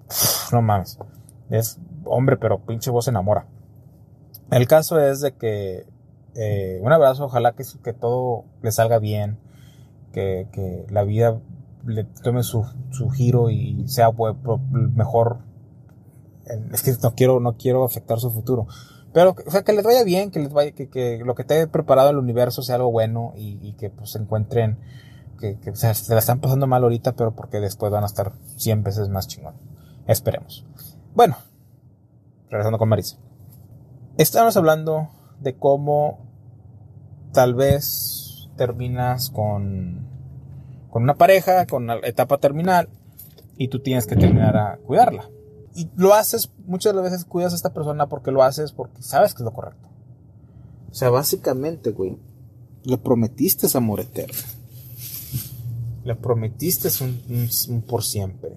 no 0.51 0.61
mames. 0.61 0.97
Es 1.49 1.79
hombre, 2.03 2.37
pero 2.37 2.59
pinche 2.59 2.91
voz 2.91 3.07
enamora. 3.07 3.47
El 4.51 4.67
caso 4.67 4.99
es 4.99 5.21
de 5.21 5.33
que 5.33 5.85
eh, 6.35 6.79
un 6.81 6.91
abrazo, 6.91 7.25
ojalá 7.25 7.53
que, 7.53 7.63
que 7.83 7.93
todo 7.93 8.45
le 8.61 8.71
salga 8.71 8.99
bien, 8.99 9.39
que, 10.13 10.47
que 10.51 10.85
la 10.89 11.03
vida 11.03 11.39
le 11.85 12.03
tome 12.03 12.43
su, 12.43 12.65
su 12.91 13.09
giro 13.09 13.49
y 13.49 13.87
sea 13.87 14.09
mejor. 14.71 15.39
Es 16.71 16.83
que 16.83 16.93
no 17.03 17.13
quiero, 17.15 17.39
no 17.39 17.57
quiero 17.57 17.83
afectar 17.83 18.19
su 18.19 18.31
futuro. 18.31 18.67
Pero, 19.13 19.35
o 19.45 19.51
sea, 19.51 19.63
que 19.63 19.73
les 19.73 19.83
vaya 19.83 20.03
bien, 20.03 20.31
que 20.31 20.39
les 20.39 20.51
vaya, 20.51 20.71
que, 20.71 20.89
que 20.89 21.19
lo 21.25 21.33
que 21.33 21.41
esté 21.41 21.67
preparado 21.67 22.09
en 22.09 22.15
el 22.15 22.21
universo 22.21 22.61
sea 22.61 22.75
algo 22.75 22.91
bueno 22.91 23.33
y, 23.35 23.57
y 23.61 23.73
que 23.73 23.89
pues 23.89 24.11
se 24.11 24.19
encuentren, 24.19 24.77
que, 25.39 25.57
se 25.73 26.13
la 26.13 26.19
están 26.19 26.39
pasando 26.39 26.67
mal 26.67 26.83
ahorita, 26.83 27.13
pero 27.13 27.31
porque 27.31 27.59
después 27.59 27.91
van 27.91 28.03
a 28.03 28.07
estar 28.07 28.33
100 28.57 28.83
veces 28.83 29.09
más 29.09 29.27
chingón. 29.27 29.55
Esperemos. 30.07 30.65
Bueno, 31.13 31.37
regresando 32.49 32.77
con 32.77 32.87
Marisa. 32.87 33.17
Estamos 34.17 34.55
hablando 34.55 35.09
de 35.41 35.55
cómo 35.57 36.25
tal 37.33 37.55
vez 37.55 38.47
terminas 38.55 39.29
con, 39.29 40.07
con 40.89 41.03
una 41.03 41.15
pareja, 41.15 41.67
con 41.67 41.83
una 41.83 41.97
etapa 42.03 42.37
terminal, 42.37 42.87
y 43.57 43.67
tú 43.67 43.79
tienes 43.79 44.07
que 44.07 44.15
terminar 44.15 44.55
a 44.55 44.77
cuidarla. 44.77 45.29
Y 45.75 45.89
lo 45.95 46.13
haces, 46.13 46.51
muchas 46.65 46.95
veces 46.95 47.25
cuidas 47.25 47.51
a 47.51 47.57
esta 47.57 47.73
persona 47.73 48.07
porque 48.07 48.31
lo 48.31 48.43
haces 48.43 48.71
porque 48.71 49.03
sabes 49.03 49.33
que 49.33 49.43
es 49.43 49.45
lo 49.45 49.53
correcto. 49.53 49.89
O 50.89 50.93
sea, 50.93 51.09
básicamente, 51.09 51.91
güey, 51.91 52.17
le 52.83 52.97
prometiste 52.97 53.67
amor 53.77 53.99
eterno. 53.99 54.39
Le 56.05 56.15
prometiste 56.15 56.87
un, 57.03 57.49
un 57.69 57.81
por 57.81 58.03
siempre 58.03 58.55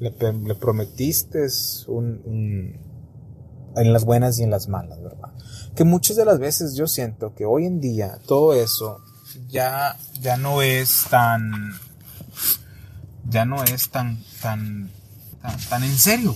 le, 0.00 0.54
prometiste 0.54 1.46
un, 1.86 2.74
en 3.76 3.92
las 3.92 4.04
buenas 4.04 4.38
y 4.38 4.42
en 4.42 4.50
las 4.50 4.68
malas, 4.68 5.00
¿verdad? 5.02 5.32
Que 5.76 5.84
muchas 5.84 6.16
de 6.16 6.24
las 6.24 6.38
veces 6.38 6.74
yo 6.74 6.86
siento 6.86 7.34
que 7.34 7.44
hoy 7.44 7.66
en 7.66 7.80
día 7.80 8.18
todo 8.26 8.54
eso 8.54 9.00
ya, 9.48 9.96
ya 10.20 10.36
no 10.36 10.62
es 10.62 11.06
tan, 11.10 11.74
ya 13.28 13.44
no 13.44 13.62
es 13.62 13.90
tan, 13.90 14.24
tan, 14.40 14.90
tan, 15.68 15.84
en 15.84 15.96
serio. 15.96 16.34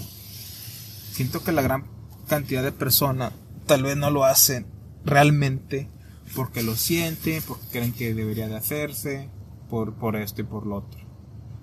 Siento 1.12 1.42
que 1.42 1.52
la 1.52 1.62
gran 1.62 1.86
cantidad 2.28 2.62
de 2.62 2.72
personas 2.72 3.32
tal 3.66 3.82
vez 3.82 3.96
no 3.96 4.10
lo 4.10 4.24
hacen 4.24 4.66
realmente 5.04 5.88
porque 6.36 6.62
lo 6.62 6.76
sienten, 6.76 7.42
porque 7.42 7.66
creen 7.70 7.92
que 7.92 8.14
debería 8.14 8.48
de 8.48 8.56
hacerse, 8.56 9.30
por, 9.70 9.94
por 9.94 10.16
esto 10.16 10.42
y 10.42 10.44
por 10.44 10.66
lo 10.66 10.76
otro. 10.76 11.00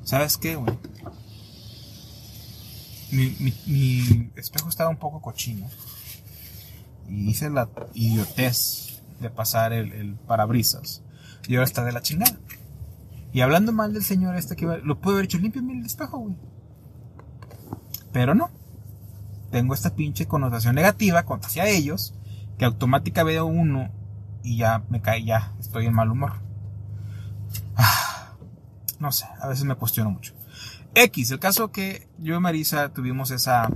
¿Sabes 0.04 0.38
qué, 0.38 0.56
güey? 0.56 0.78
Mi, 3.12 4.32
espejo 4.36 4.70
estaba 4.70 4.90
un 4.90 4.98
poco 4.98 5.22
cochino. 5.22 5.68
Y 7.10 7.30
hice 7.30 7.50
la 7.50 7.70
idiotez 7.94 9.02
de 9.20 9.30
pasar 9.30 9.74
el, 9.74 10.16
parabrisas. 10.28 11.04
Y 11.48 11.56
ahora 11.56 11.66
está 11.66 11.84
de 11.84 11.92
la 11.92 12.02
chingada. 12.02 12.38
Y 13.34 13.42
hablando 13.42 13.72
mal 13.72 13.94
del 13.94 14.04
señor 14.04 14.36
este 14.36 14.56
que 14.56 14.66
lo 14.66 15.00
puede 15.00 15.18
haber 15.18 15.26
hecho, 15.26 15.38
limpio 15.38 15.62
el 15.62 15.86
espejo, 15.86 16.20
güey. 16.20 16.36
Pero 18.12 18.36
no. 18.36 18.50
tengo 19.52 19.74
esta 19.74 19.96
pinche 19.96 20.28
connotación 20.28 20.76
negativa 20.76 21.26
hacia 21.44 21.68
ellos, 21.68 22.14
que 22.58 22.66
automáticamente 22.66 23.34
veo 23.34 23.46
uno 23.46 23.90
y 24.44 24.58
ya 24.58 24.84
me 24.90 25.02
cae, 25.02 25.24
ya 25.24 25.54
estoy 25.60 25.86
en 25.86 25.94
mal 25.94 26.12
humor. 26.12 26.34
Ah, 27.76 28.34
no 29.00 29.12
sé, 29.12 29.26
a 29.40 29.48
veces 29.48 29.64
me 29.66 29.76
cuestiono 29.76 30.12
mucho. 30.12 30.34
X, 30.94 31.32
el 31.32 31.40
caso 31.40 31.72
que 31.72 32.10
yo 32.18 32.36
y 32.36 32.40
Marisa 32.40 32.94
tuvimos 32.94 33.32
esa 33.32 33.70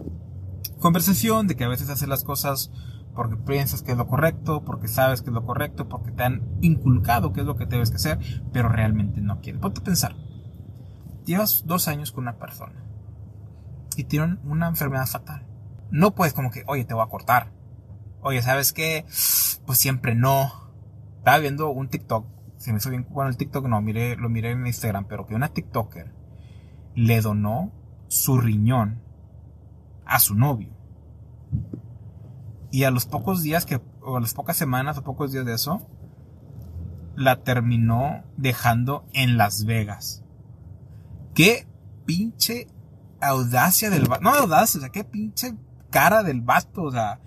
conversación 0.80 1.48
de 1.48 1.56
que 1.56 1.64
a 1.64 1.70
veces 1.70 1.90
haces 1.90 2.10
las 2.10 2.26
cosas 2.26 2.72
porque 3.16 3.38
piensas 3.38 3.82
que 3.82 3.94
es 3.94 3.98
lo 3.98 4.08
correcto, 4.08 4.66
porque 4.66 4.90
sabes 4.90 5.22
que 5.22 5.30
es 5.30 5.34
lo 5.34 5.46
correcto, 5.46 5.88
porque 5.88 6.12
te 6.12 6.24
han 6.24 6.44
inculcado 6.62 7.32
que 7.32 7.40
es 7.40 7.46
lo 7.46 7.56
que 7.56 7.66
debes 7.66 7.90
que 7.90 7.96
hacer, 7.96 8.20
pero 8.52 8.68
realmente 8.68 9.22
no 9.22 9.40
quieres. 9.40 9.62
Ponte 9.62 9.80
a 9.80 9.84
pensar. 9.86 10.16
Llevas 11.26 11.64
dos 11.66 11.88
años 11.88 12.12
con 12.12 12.26
una 12.26 12.38
persona 12.38 12.84
y 13.96 14.04
tienen 14.04 14.40
una 14.44 14.68
enfermedad 14.68 15.08
fatal. 15.08 15.48
No 15.92 16.14
puedes 16.14 16.34
como 16.34 16.52
que, 16.52 16.64
oye, 16.68 16.84
te 16.84 16.94
voy 16.94 17.04
a 17.04 17.10
cortar. 17.10 17.54
Oye, 18.20 18.42
¿sabes 18.42 18.74
qué? 18.74 19.06
Pues 19.66 19.78
siempre 19.80 20.14
no. 20.14 20.52
Estaba 21.20 21.38
viendo 21.38 21.70
un 21.70 21.88
TikTok. 21.88 22.28
Se 22.58 22.74
me 22.74 22.80
hizo 22.80 22.90
bien, 22.90 23.08
bueno, 23.10 23.30
el 23.30 23.38
TikTok 23.38 23.66
no, 23.68 23.82
miré, 23.82 24.18
lo 24.18 24.28
miré 24.28 24.52
en 24.52 24.68
Instagram, 24.68 25.06
pero 25.06 25.26
que 25.26 25.36
una 25.36 25.50
TikToker 25.50 26.25
le 26.96 27.22
donó 27.22 27.72
su 28.08 28.40
riñón 28.40 29.02
a 30.06 30.20
su 30.20 30.36
novio. 30.36 30.70
Y 32.72 32.84
a 32.84 32.92
los 32.92 33.06
pocos 33.06 33.42
días 33.42 33.66
que, 33.66 33.82
o 34.02 34.18
a 34.18 34.22
las 34.22 34.34
pocas 34.34 34.58
semanas 34.58 34.98
o 34.98 35.04
pocos 35.04 35.32
días 35.32 35.46
de 35.46 35.54
eso, 35.54 35.88
la 37.16 37.44
terminó 37.44 38.24
dejando 38.38 39.06
en 39.14 39.38
Las 39.38 39.66
Vegas. 39.66 40.24
Qué 41.34 41.68
pinche 42.06 42.68
audacia 43.22 43.90
del 43.90 44.08
vato. 44.08 44.24
No 44.24 44.30
audacia, 44.32 44.80
o 44.80 44.82
sea, 44.82 44.90
qué 44.90 45.04
pinche 45.04 45.56
cara 45.90 46.24
del 46.24 46.42
vato, 46.42 46.84
o 46.84 46.92
sea, 46.92 47.20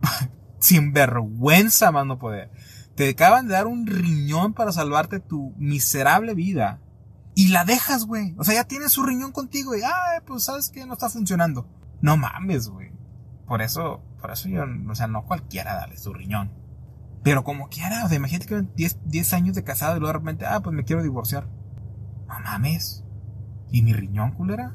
sin 0.58 0.92
vergüenza, 0.92 1.92
más 1.92 2.06
no 2.06 2.18
poder. 2.18 2.50
Te 2.94 3.10
acaban 3.10 3.46
de 3.46 3.54
dar 3.54 3.66
un 3.66 3.86
riñón 3.86 4.54
para 4.54 4.72
salvarte 4.72 5.20
tu 5.20 5.54
miserable 5.58 6.34
vida. 6.34 6.80
Y 7.38 7.48
la 7.48 7.66
dejas, 7.66 8.06
güey. 8.06 8.34
O 8.38 8.44
sea, 8.44 8.54
ya 8.54 8.64
tienes 8.64 8.92
su 8.92 9.02
riñón 9.02 9.30
contigo 9.30 9.76
y, 9.76 9.82
ah, 9.84 10.22
pues 10.26 10.44
sabes 10.44 10.70
que 10.70 10.86
no 10.86 10.94
está 10.94 11.10
funcionando. 11.10 11.68
No 12.00 12.16
mames, 12.16 12.70
güey. 12.70 12.90
Por 13.46 13.60
eso, 13.60 14.00
por 14.22 14.30
eso 14.30 14.48
yo, 14.48 14.64
o 14.88 14.94
sea, 14.94 15.06
no 15.06 15.26
cualquiera 15.26 15.74
dale 15.74 15.98
su 15.98 16.14
riñón. 16.14 16.50
Pero 17.22 17.44
como 17.44 17.68
quiera, 17.68 18.06
o 18.06 18.08
sea, 18.08 18.16
imagínate 18.16 18.46
que 18.46 18.66
10, 19.04 19.32
años 19.34 19.54
de 19.54 19.64
casado 19.64 19.98
y 19.98 20.00
luego 20.00 20.14
de 20.14 20.18
repente, 20.18 20.46
ah, 20.46 20.60
pues 20.60 20.74
me 20.74 20.84
quiero 20.84 21.02
divorciar. 21.02 21.46
No 22.26 22.40
mames. 22.40 23.04
¿Y 23.70 23.82
mi 23.82 23.92
riñón, 23.92 24.32
culera? 24.32 24.74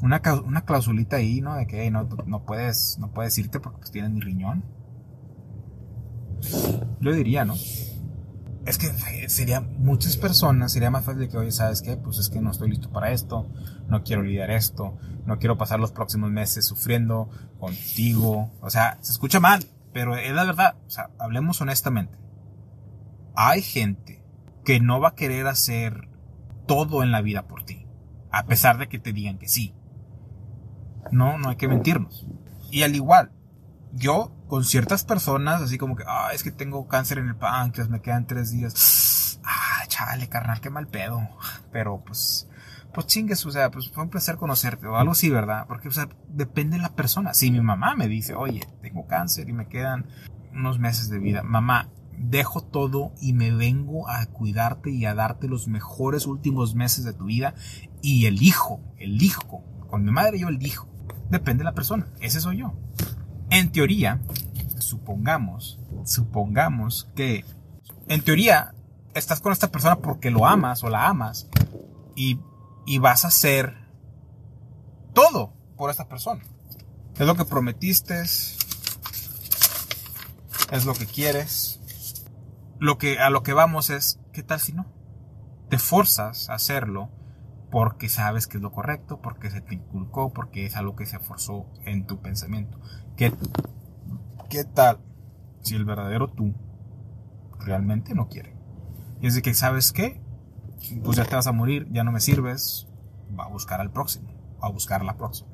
Una, 0.00 0.22
una 0.42 0.64
clausulita 0.64 1.16
ahí, 1.16 1.42
¿no? 1.42 1.54
De 1.54 1.66
que 1.66 1.90
no, 1.90 2.08
no, 2.24 2.46
puedes, 2.46 2.96
no 2.98 3.10
puedes 3.12 3.36
irte 3.36 3.60
porque 3.60 3.80
pues 3.80 3.90
tienes 3.90 4.10
mi 4.10 4.22
riñón. 4.22 4.64
Yo 7.00 7.12
diría, 7.12 7.44
¿no? 7.44 7.56
Es 8.66 8.78
que 8.78 9.28
sería 9.28 9.60
muchas 9.60 10.16
personas, 10.16 10.72
sería 10.72 10.90
más 10.90 11.04
fácil 11.04 11.28
que, 11.28 11.36
oye, 11.36 11.52
¿sabes 11.52 11.82
qué? 11.82 11.96
Pues 11.96 12.18
es 12.18 12.30
que 12.30 12.40
no 12.40 12.50
estoy 12.50 12.70
listo 12.70 12.90
para 12.90 13.10
esto, 13.12 13.46
no 13.88 14.02
quiero 14.02 14.22
lidiar 14.22 14.50
esto, 14.50 14.96
no 15.26 15.38
quiero 15.38 15.58
pasar 15.58 15.80
los 15.80 15.92
próximos 15.92 16.30
meses 16.30 16.66
sufriendo 16.66 17.28
contigo. 17.58 18.50
O 18.60 18.70
sea, 18.70 18.98
se 19.02 19.12
escucha 19.12 19.38
mal, 19.38 19.64
pero 19.92 20.16
es 20.16 20.32
la 20.32 20.44
verdad. 20.44 20.76
O 20.86 20.90
sea, 20.90 21.10
hablemos 21.18 21.60
honestamente. 21.60 22.16
Hay 23.36 23.60
gente 23.60 24.24
que 24.64 24.80
no 24.80 25.00
va 25.00 25.08
a 25.08 25.14
querer 25.14 25.46
hacer 25.46 26.08
todo 26.66 27.02
en 27.02 27.10
la 27.10 27.20
vida 27.20 27.46
por 27.46 27.64
ti, 27.64 27.86
a 28.30 28.46
pesar 28.46 28.78
de 28.78 28.88
que 28.88 28.98
te 28.98 29.12
digan 29.12 29.38
que 29.38 29.48
sí. 29.48 29.74
No, 31.12 31.36
no 31.36 31.50
hay 31.50 31.56
que 31.56 31.68
mentirnos. 31.68 32.26
Y 32.70 32.82
al 32.82 32.94
igual, 32.96 33.30
yo 33.92 34.32
con 34.54 34.62
ciertas 34.62 35.02
personas, 35.02 35.62
así 35.62 35.78
como 35.78 35.96
que, 35.96 36.04
ah, 36.06 36.28
es 36.32 36.44
que 36.44 36.52
tengo 36.52 36.86
cáncer 36.86 37.18
en 37.18 37.26
el 37.26 37.34
páncreas, 37.34 37.88
me 37.88 38.00
quedan 38.00 38.24
tres 38.24 38.52
días. 38.52 39.40
Ah, 39.46 39.84
chale, 39.88 40.28
carnal, 40.28 40.60
qué 40.60 40.70
mal 40.70 40.86
pedo. 40.86 41.20
Pero 41.70 42.02
pues, 42.06 42.48
pues 42.94 43.06
chingues, 43.08 43.44
o 43.44 43.50
sea, 43.50 43.70
pues 43.70 43.90
fue 43.90 44.04
un 44.04 44.08
placer 44.08 44.36
conocerte 44.36 44.86
o 44.86 44.96
algo 44.96 45.12
así, 45.12 45.28
¿verdad? 45.28 45.66
Porque, 45.66 45.88
o 45.88 45.90
sea, 45.90 46.08
depende 46.28 46.76
de 46.76 46.82
la 46.82 46.94
persona. 46.94 47.34
Si 47.34 47.50
mi 47.50 47.60
mamá 47.60 47.94
me 47.94 48.08
dice, 48.08 48.34
oye, 48.34 48.60
tengo 48.80 49.06
cáncer 49.06 49.48
y 49.48 49.52
me 49.52 49.66
quedan 49.66 50.06
unos 50.52 50.78
meses 50.78 51.10
de 51.10 51.18
vida, 51.18 51.42
mamá, 51.42 51.90
dejo 52.16 52.62
todo 52.62 53.12
y 53.20 53.32
me 53.34 53.50
vengo 53.50 54.08
a 54.08 54.24
cuidarte 54.26 54.90
y 54.90 55.04
a 55.04 55.14
darte 55.14 55.48
los 55.48 55.66
mejores 55.66 56.26
últimos 56.26 56.74
meses 56.74 57.04
de 57.04 57.12
tu 57.12 57.24
vida 57.24 57.54
y 58.00 58.26
elijo, 58.26 58.80
elijo, 58.98 59.64
con 59.90 60.04
mi 60.04 60.12
madre 60.12 60.38
yo 60.38 60.48
elijo. 60.48 60.88
Depende 61.28 61.64
de 61.64 61.64
la 61.64 61.74
persona, 61.74 62.06
ese 62.20 62.40
soy 62.40 62.60
yo. 62.60 62.72
En 63.54 63.70
teoría, 63.70 64.20
supongamos, 64.80 65.78
supongamos 66.04 67.08
que, 67.14 67.44
en 68.08 68.20
teoría, 68.20 68.74
estás 69.14 69.40
con 69.40 69.52
esta 69.52 69.70
persona 69.70 70.00
porque 70.00 70.32
lo 70.32 70.44
amas 70.44 70.82
o 70.82 70.88
la 70.88 71.06
amas 71.06 71.46
y, 72.16 72.40
y 72.84 72.98
vas 72.98 73.24
a 73.24 73.28
hacer 73.28 73.76
todo 75.12 75.52
por 75.76 75.88
esta 75.92 76.08
persona. 76.08 76.42
Es 77.16 77.24
lo 77.28 77.36
que 77.36 77.44
prometiste, 77.44 78.22
es 78.22 78.58
lo 80.84 80.94
que 80.94 81.06
quieres. 81.06 81.78
Lo 82.80 82.98
que, 82.98 83.20
a 83.20 83.30
lo 83.30 83.44
que 83.44 83.52
vamos 83.52 83.88
es, 83.88 84.18
¿qué 84.32 84.42
tal 84.42 84.58
si 84.58 84.72
no? 84.72 84.86
Te 85.70 85.78
forzas 85.78 86.50
a 86.50 86.54
hacerlo 86.54 87.08
porque 87.70 88.08
sabes 88.08 88.46
que 88.46 88.56
es 88.56 88.62
lo 88.62 88.72
correcto, 88.72 89.20
porque 89.20 89.50
se 89.50 89.60
te 89.60 89.74
inculcó, 89.74 90.32
porque 90.32 90.66
es 90.66 90.76
algo 90.76 90.96
que 90.96 91.06
se 91.06 91.20
forzó 91.20 91.66
en 91.84 92.06
tu 92.06 92.20
pensamiento. 92.20 92.80
¿Qué, 93.16 93.32
qué 94.50 94.64
tal 94.64 94.98
si 95.62 95.76
el 95.76 95.84
verdadero 95.84 96.28
tú 96.28 96.52
realmente 97.60 98.14
no 98.14 98.28
quiere? 98.28 98.56
Y 99.20 99.28
es 99.28 99.36
de 99.36 99.42
que, 99.42 99.54
¿sabes 99.54 99.92
qué? 99.92 100.20
Pues 101.04 101.16
ya 101.16 101.24
te 101.24 101.36
vas 101.36 101.46
a 101.46 101.52
morir, 101.52 101.86
ya 101.92 102.02
no 102.02 102.10
me 102.10 102.20
sirves, 102.20 102.88
va 103.38 103.44
a 103.44 103.48
buscar 103.48 103.80
al 103.80 103.90
próximo, 103.90 104.28
a 104.60 104.68
buscar 104.68 105.04
la 105.04 105.16
próxima. 105.16 105.50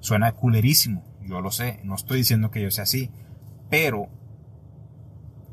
Suena 0.00 0.32
culerísimo, 0.32 1.04
yo 1.20 1.40
lo 1.42 1.50
sé, 1.50 1.80
no 1.84 1.94
estoy 1.94 2.18
diciendo 2.18 2.50
que 2.50 2.62
yo 2.62 2.70
sea 2.70 2.84
así, 2.84 3.10
pero 3.68 4.08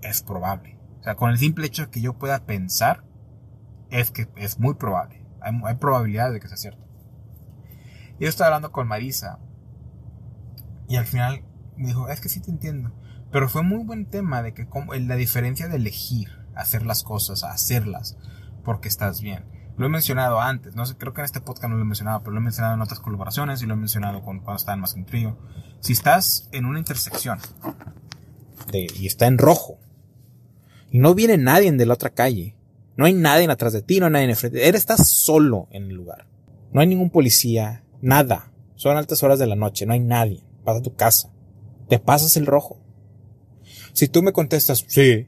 es 0.02 0.24
probable. 0.24 0.80
O 1.02 1.04
sea, 1.04 1.16
con 1.16 1.32
el 1.32 1.38
simple 1.38 1.68
hecho 1.68 1.86
de 1.86 1.92
que 1.92 2.02
yo 2.02 2.14
pueda 2.14 2.46
pensar, 2.46 3.04
es 3.90 4.10
que 4.12 4.30
es 4.38 4.58
muy 4.58 4.76
probable. 4.76 5.26
Hay, 5.42 5.60
hay 5.66 5.76
probabilidades 5.76 6.34
de 6.34 6.40
que 6.40 6.48
sea 6.48 6.58
cierto. 6.58 6.88
Yo 8.20 8.30
estoy 8.30 8.46
hablando 8.46 8.72
con 8.72 8.88
Marisa 8.88 9.40
y 10.92 10.98
al 10.98 11.06
final 11.06 11.46
me 11.78 11.88
dijo, 11.88 12.10
es 12.10 12.20
que 12.20 12.28
sí 12.28 12.42
te 12.42 12.52
entiendo. 12.52 12.92
Pero 13.32 13.48
fue 13.48 13.64
muy 13.64 13.86
buen 13.86 14.08
tema 14.08 14.44
de 14.44 14.54
que 14.54 14.68
la 15.00 15.16
diferencia 15.16 15.70
de 15.70 15.78
elegir 15.78 16.28
hacer 16.54 16.86
las 16.86 17.04
cosas, 17.04 17.46
hacerlas, 17.46 18.18
porque 18.66 18.90
estás 18.90 19.22
bien. 19.22 19.46
Lo 19.78 19.86
he 19.86 19.90
mencionado 19.90 20.42
antes, 20.42 20.76
no 20.76 20.86
sé, 20.86 20.98
creo 20.98 21.14
que 21.14 21.22
en 21.22 21.26
este 21.26 21.40
podcast 21.40 21.70
no 21.70 21.78
lo 21.78 21.84
he 21.84 21.86
mencionado, 21.86 22.20
pero 22.20 22.34
lo 22.34 22.40
he 22.40 22.44
mencionado 22.44 22.74
en 22.74 22.82
otras 22.82 23.00
colaboraciones 23.00 23.62
y 23.62 23.68
lo 23.68 23.76
he 23.76 23.78
mencionado 23.78 24.22
con, 24.22 24.40
cuando 24.42 24.58
estaba 24.58 24.74
en 24.74 24.82
Más 24.82 24.94
que 24.94 25.00
un 25.00 25.06
Trío. 25.06 25.38
Si 25.80 25.94
estás 25.94 26.50
en 26.52 26.66
una 26.66 26.80
intersección 26.80 27.40
y 28.74 29.08
está 29.08 29.28
en 29.28 29.38
rojo 29.38 29.80
y 30.90 31.00
no 31.00 31.16
viene 31.16 31.38
nadie 31.38 31.72
de 31.72 31.86
la 31.86 31.94
otra 31.94 32.10
calle, 32.10 32.58
no 32.98 33.06
hay 33.06 33.14
nadie 33.14 33.50
atrás 33.50 33.72
de 33.72 33.82
ti, 33.82 34.02
no 34.02 34.08
hay 34.08 34.12
nadie 34.12 34.30
enfrente, 34.30 34.68
eres 34.68 34.82
estás 34.82 35.08
solo 35.08 35.70
en 35.72 35.84
el 35.84 35.96
lugar. 35.96 36.28
No 36.74 36.82
hay 36.82 36.88
ningún 36.88 37.12
policía, 37.12 37.86
nada. 38.02 38.52
Son 38.76 38.98
altas 38.98 39.24
horas 39.24 39.40
de 39.40 39.48
la 39.48 39.56
noche, 39.56 39.86
no 39.86 39.94
hay 39.94 40.02
nadie 40.02 40.51
vas 40.64 40.78
a 40.78 40.82
tu 40.82 40.96
casa, 40.96 41.32
te 41.90 42.00
pasas 42.00 42.38
el 42.38 42.46
rojo. 42.46 42.80
Si 43.94 44.08
tú 44.08 44.22
me 44.24 44.34
contestas, 44.34 44.86
sí, 44.88 45.28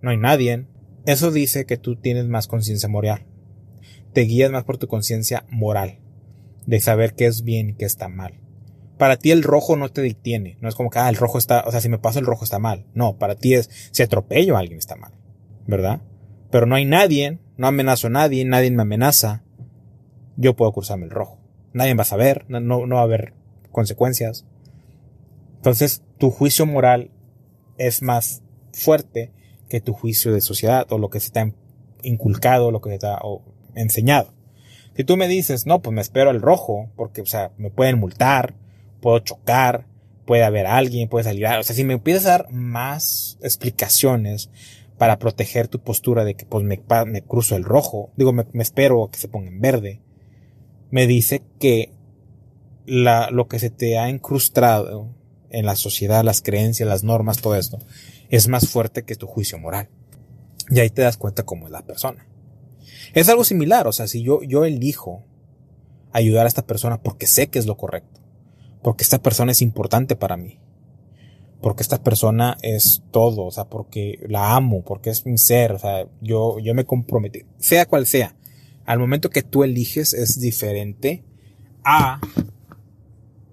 no 0.00 0.10
hay 0.10 0.16
nadie, 0.16 0.66
eso 1.06 1.30
dice 1.30 1.66
que 1.66 1.76
tú 1.76 1.96
tienes 1.96 2.26
más 2.26 2.46
conciencia 2.46 2.88
moral. 2.88 3.26
Te 4.12 4.22
guías 4.22 4.50
más 4.50 4.64
por 4.64 4.78
tu 4.78 4.88
conciencia 4.88 5.44
moral, 5.50 5.98
de 6.66 6.80
saber 6.80 7.14
qué 7.14 7.26
es 7.26 7.42
bien 7.42 7.70
y 7.70 7.74
qué 7.74 7.84
está 7.84 8.08
mal. 8.08 8.40
Para 8.98 9.16
ti 9.16 9.30
el 9.30 9.42
rojo 9.42 9.76
no 9.76 9.88
te 9.88 10.02
detiene, 10.02 10.58
no 10.60 10.68
es 10.68 10.74
como 10.74 10.90
que, 10.90 10.98
ah, 10.98 11.08
el 11.08 11.16
rojo 11.16 11.38
está, 11.38 11.64
o 11.66 11.70
sea, 11.70 11.80
si 11.80 11.88
me 11.88 11.98
paso 11.98 12.18
el 12.18 12.26
rojo 12.26 12.44
está 12.44 12.58
mal. 12.58 12.86
No, 12.92 13.16
para 13.16 13.34
ti 13.34 13.54
es, 13.54 13.70
si 13.92 14.02
atropello 14.02 14.56
a 14.56 14.60
alguien 14.60 14.78
está 14.78 14.96
mal, 14.96 15.12
¿verdad? 15.66 16.02
Pero 16.50 16.66
no 16.66 16.74
hay 16.74 16.84
nadie, 16.84 17.38
no 17.56 17.66
amenazo 17.66 18.08
a 18.08 18.10
nadie, 18.10 18.44
nadie 18.44 18.70
me 18.70 18.82
amenaza, 18.82 19.44
yo 20.36 20.56
puedo 20.56 20.72
cruzarme 20.72 21.04
el 21.04 21.10
rojo. 21.10 21.38
Nadie 21.72 21.94
va 21.94 22.02
a 22.02 22.06
saber, 22.06 22.44
no, 22.48 22.60
no 22.60 22.94
va 22.94 23.00
a 23.00 23.04
haber 23.04 23.34
consecuencias. 23.70 24.46
Entonces, 25.60 26.02
tu 26.16 26.30
juicio 26.30 26.64
moral 26.64 27.10
es 27.76 28.00
más 28.00 28.42
fuerte 28.72 29.30
que 29.68 29.82
tu 29.82 29.92
juicio 29.92 30.32
de 30.32 30.40
sociedad 30.40 30.90
o 30.90 30.96
lo 30.96 31.10
que 31.10 31.20
se 31.20 31.38
ha 31.38 31.52
inculcado, 32.02 32.70
lo 32.70 32.80
que 32.80 32.98
se 32.98 33.06
ha 33.06 33.20
enseñado. 33.74 34.32
Si 34.96 35.04
tú 35.04 35.18
me 35.18 35.28
dices, 35.28 35.66
no, 35.66 35.82
pues 35.82 35.94
me 35.94 36.00
espero 36.00 36.30
al 36.30 36.40
rojo, 36.40 36.90
porque, 36.96 37.20
o 37.20 37.26
sea, 37.26 37.52
me 37.58 37.70
pueden 37.70 37.98
multar, 37.98 38.54
puedo 39.02 39.18
chocar, 39.18 39.86
puede 40.24 40.44
haber 40.44 40.66
alguien, 40.66 41.10
puede 41.10 41.24
salir, 41.24 41.44
o 41.44 41.62
sea, 41.62 41.76
si 41.76 41.84
me 41.84 41.92
empiezas 41.92 42.24
a 42.24 42.30
dar 42.30 42.50
más 42.50 43.36
explicaciones 43.42 44.48
para 44.96 45.18
proteger 45.18 45.68
tu 45.68 45.80
postura 45.80 46.24
de 46.24 46.36
que, 46.36 46.46
pues, 46.46 46.64
me, 46.64 46.80
me 47.04 47.20
cruzo 47.20 47.54
el 47.54 47.64
rojo, 47.64 48.12
digo, 48.16 48.32
me, 48.32 48.46
me 48.54 48.62
espero 48.62 49.10
que 49.12 49.18
se 49.18 49.28
ponga 49.28 49.48
en 49.48 49.60
verde, 49.60 50.00
me 50.90 51.06
dice 51.06 51.42
que 51.58 51.92
la, 52.86 53.30
lo 53.30 53.46
que 53.46 53.58
se 53.58 53.68
te 53.68 53.98
ha 53.98 54.08
incrustado 54.08 55.19
en 55.50 55.66
la 55.66 55.76
sociedad, 55.76 56.24
las 56.24 56.42
creencias, 56.42 56.88
las 56.88 57.04
normas, 57.04 57.40
todo 57.40 57.56
esto, 57.56 57.78
es 58.28 58.48
más 58.48 58.68
fuerte 58.68 59.04
que 59.04 59.16
tu 59.16 59.26
juicio 59.26 59.58
moral. 59.58 59.88
Y 60.70 60.80
ahí 60.80 60.90
te 60.90 61.02
das 61.02 61.16
cuenta 61.16 61.44
cómo 61.44 61.66
es 61.66 61.72
la 61.72 61.82
persona. 61.82 62.26
Es 63.12 63.28
algo 63.28 63.44
similar, 63.44 63.86
o 63.88 63.92
sea, 63.92 64.06
si 64.06 64.22
yo, 64.22 64.42
yo 64.42 64.64
elijo 64.64 65.24
ayudar 66.12 66.46
a 66.46 66.48
esta 66.48 66.66
persona 66.66 67.02
porque 67.02 67.26
sé 67.26 67.48
que 67.48 67.58
es 67.58 67.66
lo 67.66 67.76
correcto, 67.76 68.20
porque 68.82 69.02
esta 69.02 69.20
persona 69.20 69.52
es 69.52 69.62
importante 69.62 70.16
para 70.16 70.36
mí, 70.36 70.58
porque 71.60 71.82
esta 71.82 72.02
persona 72.02 72.56
es 72.62 73.02
todo, 73.10 73.44
o 73.44 73.50
sea, 73.50 73.64
porque 73.64 74.24
la 74.28 74.54
amo, 74.54 74.82
porque 74.84 75.10
es 75.10 75.26
mi 75.26 75.38
ser, 75.38 75.72
o 75.72 75.78
sea, 75.78 76.06
yo, 76.20 76.58
yo 76.60 76.74
me 76.74 76.84
comprometí, 76.84 77.46
sea 77.58 77.86
cual 77.86 78.06
sea, 78.06 78.36
al 78.86 78.98
momento 78.98 79.30
que 79.30 79.42
tú 79.42 79.64
eliges 79.64 80.14
es 80.14 80.40
diferente 80.40 81.24
a, 81.84 82.20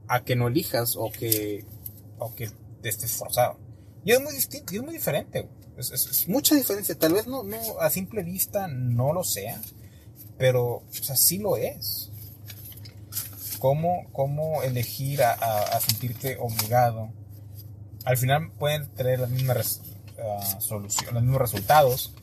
a 0.07 0.23
que 0.23 0.35
no 0.35 0.47
elijas 0.47 0.95
o 0.97 1.11
que, 1.11 1.65
o 2.17 2.33
que 2.33 2.50
te 2.81 2.89
estés 2.89 3.12
forzado. 3.12 3.59
Y 4.03 4.12
es 4.12 4.21
muy 4.21 4.33
distinto, 4.33 4.74
y 4.74 4.77
es 4.77 4.83
muy 4.83 4.93
diferente, 4.93 5.50
es, 5.77 6.27
mucha 6.27 6.55
diferencia, 6.55 6.97
tal 6.97 7.13
vez 7.13 7.27
no, 7.27 7.43
no, 7.43 7.57
a 7.79 7.89
simple 7.89 8.24
vista 8.24 8.67
no 8.67 9.13
lo 9.13 9.24
sea, 9.24 9.62
pero, 10.38 10.77
o 10.77 10.86
sea, 10.91 11.15
sí 11.15 11.38
lo 11.38 11.57
es. 11.57 12.12
¿Cómo, 13.59 14.05
cómo 14.12 14.62
elegir 14.62 15.24
a, 15.24 15.79
sentirte 15.79 16.38
obligado? 16.39 17.12
al 18.05 18.15
final 18.15 18.51
pueden 18.57 18.88
tener 18.93 19.19
las 19.19 19.29
mismas 19.29 19.81
uh, 20.17 20.62
soluciones, 20.62 21.13
los 21.13 21.24
mismos 21.24 21.41
resultados, 21.41 22.15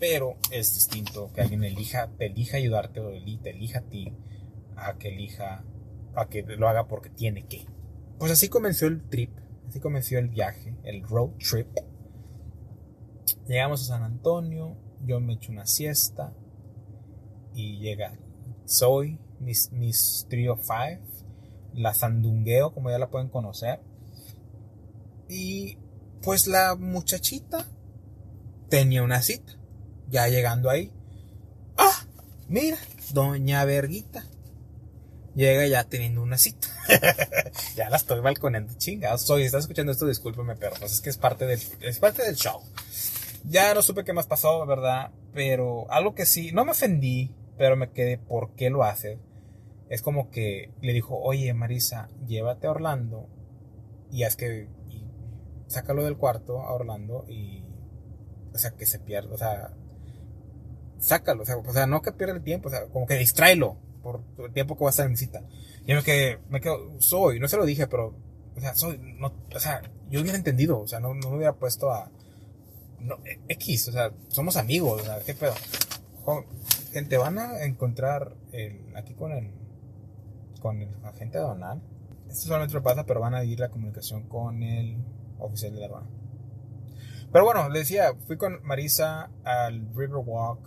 pero 0.00 0.36
es 0.50 0.74
distinto 0.74 1.30
que 1.32 1.42
alguien 1.42 1.62
elija, 1.62 2.08
te 2.18 2.26
elija 2.26 2.56
ayudarte 2.56 2.98
o 2.98 3.10
te 3.10 3.50
elija 3.50 3.78
a 3.78 3.82
ti, 3.82 4.12
a 4.74 4.94
que 4.94 5.08
elija, 5.08 5.62
a 6.16 6.26
que 6.28 6.42
lo 6.42 6.68
haga 6.68 6.88
porque 6.88 7.10
tiene 7.10 7.46
que. 7.46 7.66
Pues 8.18 8.32
así 8.32 8.48
comenzó 8.48 8.86
el 8.86 9.02
trip, 9.08 9.30
así 9.68 9.80
comenzó 9.80 10.18
el 10.18 10.28
viaje, 10.28 10.76
el 10.84 11.02
road 11.02 11.30
trip. 11.38 11.68
Llegamos 13.46 13.82
a 13.82 13.84
San 13.86 14.02
Antonio, 14.02 14.76
yo 15.06 15.20
me 15.20 15.34
echo 15.34 15.52
una 15.52 15.66
siesta 15.66 16.32
y 17.54 17.78
llega 17.78 18.18
Soy, 18.64 19.18
mis, 19.40 19.72
mis 19.72 20.26
Trio 20.28 20.56
5, 20.56 21.02
la 21.74 21.94
Sandungueo, 21.94 22.74
como 22.74 22.90
ya 22.90 22.98
la 22.98 23.10
pueden 23.10 23.28
conocer 23.28 23.80
y 25.28 25.76
pues 26.22 26.46
la 26.46 26.74
muchachita 26.74 27.66
tenía 28.68 29.02
una 29.02 29.22
cita. 29.22 29.52
Ya 30.08 30.26
llegando 30.28 30.70
ahí. 30.70 30.90
Ah, 31.76 32.06
mira, 32.48 32.78
doña 33.12 33.64
Verguita. 33.64 34.24
Llega 35.38 35.68
ya 35.68 35.84
teniendo 35.84 36.20
una 36.20 36.36
cita. 36.36 36.66
ya 37.76 37.88
la 37.90 37.96
estoy 37.96 38.18
balconeando, 38.18 38.74
chingados. 38.76 39.22
Soy, 39.22 39.44
estás 39.44 39.62
escuchando 39.62 39.92
esto, 39.92 40.04
discúlpeme, 40.04 40.56
pero 40.56 40.74
pues 40.80 40.90
es 40.90 41.00
que 41.00 41.10
es 41.10 41.16
parte 41.16 41.46
del, 41.46 41.60
es 41.80 42.00
parte 42.00 42.24
del 42.24 42.34
show. 42.34 42.60
Ya 43.44 43.72
no 43.72 43.82
supe 43.82 44.02
qué 44.02 44.12
más 44.12 44.26
pasó, 44.26 44.66
¿verdad? 44.66 45.12
Pero 45.32 45.88
algo 45.92 46.16
que 46.16 46.26
sí, 46.26 46.50
no 46.50 46.64
me 46.64 46.72
ofendí, 46.72 47.36
pero 47.56 47.76
me 47.76 47.92
quedé, 47.92 48.18
¿por 48.18 48.56
qué 48.56 48.68
lo 48.68 48.82
hace? 48.82 49.20
Es 49.88 50.02
como 50.02 50.28
que 50.28 50.72
le 50.80 50.92
dijo, 50.92 51.16
oye 51.16 51.54
Marisa, 51.54 52.08
llévate 52.26 52.66
a 52.66 52.72
Orlando 52.72 53.28
y 54.10 54.24
haz 54.24 54.34
que 54.34 54.66
sácalo 55.68 56.04
del 56.04 56.16
cuarto 56.16 56.62
a 56.62 56.72
Orlando 56.72 57.26
y, 57.28 57.62
o 58.52 58.58
sea, 58.58 58.72
que 58.72 58.86
se 58.86 58.98
pierda, 58.98 59.32
o 59.32 59.38
sea, 59.38 59.70
sácalo, 60.98 61.44
o 61.44 61.46
sea, 61.46 61.58
o 61.58 61.72
sea, 61.72 61.86
no 61.86 62.02
que 62.02 62.10
pierda 62.10 62.34
el 62.34 62.42
tiempo, 62.42 62.70
o 62.70 62.72
sea, 62.72 62.86
como 62.88 63.06
que 63.06 63.14
distráelo 63.14 63.86
por 64.02 64.22
el 64.38 64.52
tiempo 64.52 64.76
que 64.76 64.84
va 64.84 64.90
a 64.90 64.90
estar 64.90 65.06
en 65.06 65.12
visita. 65.12 65.42
Y 65.86 65.94
me 65.94 66.02
quedé, 66.02 66.38
me 66.48 66.60
quedo, 66.60 67.00
soy, 67.00 67.40
no 67.40 67.48
se 67.48 67.56
lo 67.56 67.64
dije, 67.64 67.86
pero, 67.86 68.14
o 68.56 68.60
sea, 68.60 68.74
soy, 68.74 69.00
o 69.20 69.60
sea, 69.60 69.82
yo 70.10 70.20
hubiera 70.20 70.36
entendido, 70.36 70.80
o 70.80 70.86
sea, 70.86 71.00
no, 71.00 71.14
no 71.14 71.30
me 71.30 71.36
hubiera 71.36 71.54
puesto 71.54 71.90
a, 71.90 72.10
no, 73.00 73.16
X, 73.48 73.88
o 73.88 73.92
sea, 73.92 74.12
somos 74.28 74.56
amigos, 74.56 75.02
o 75.02 75.04
sea, 75.04 75.20
qué 75.24 75.34
pedo. 75.34 75.54
Gente, 76.92 77.16
van 77.16 77.38
a 77.38 77.64
encontrar 77.64 78.34
el, 78.52 78.94
aquí 78.96 79.14
con 79.14 79.32
el, 79.32 79.50
con 80.60 80.82
el 80.82 80.88
agente 81.04 81.38
donal. 81.38 81.82
Esto 82.28 82.48
solamente 82.48 82.74
lo 82.74 82.82
pasa, 82.82 83.04
pero 83.04 83.20
van 83.20 83.34
a 83.34 83.44
ir 83.44 83.60
la 83.60 83.70
comunicación 83.70 84.28
con 84.28 84.62
el 84.62 84.98
oficial 85.38 85.74
de 85.74 85.80
la 85.80 85.86
aduana. 85.86 86.08
Pero 87.32 87.44
bueno, 87.44 87.68
le 87.68 87.80
decía, 87.80 88.14
fui 88.26 88.36
con 88.36 88.62
Marisa 88.62 89.30
al 89.44 89.88
Riverwalk. 89.94 90.60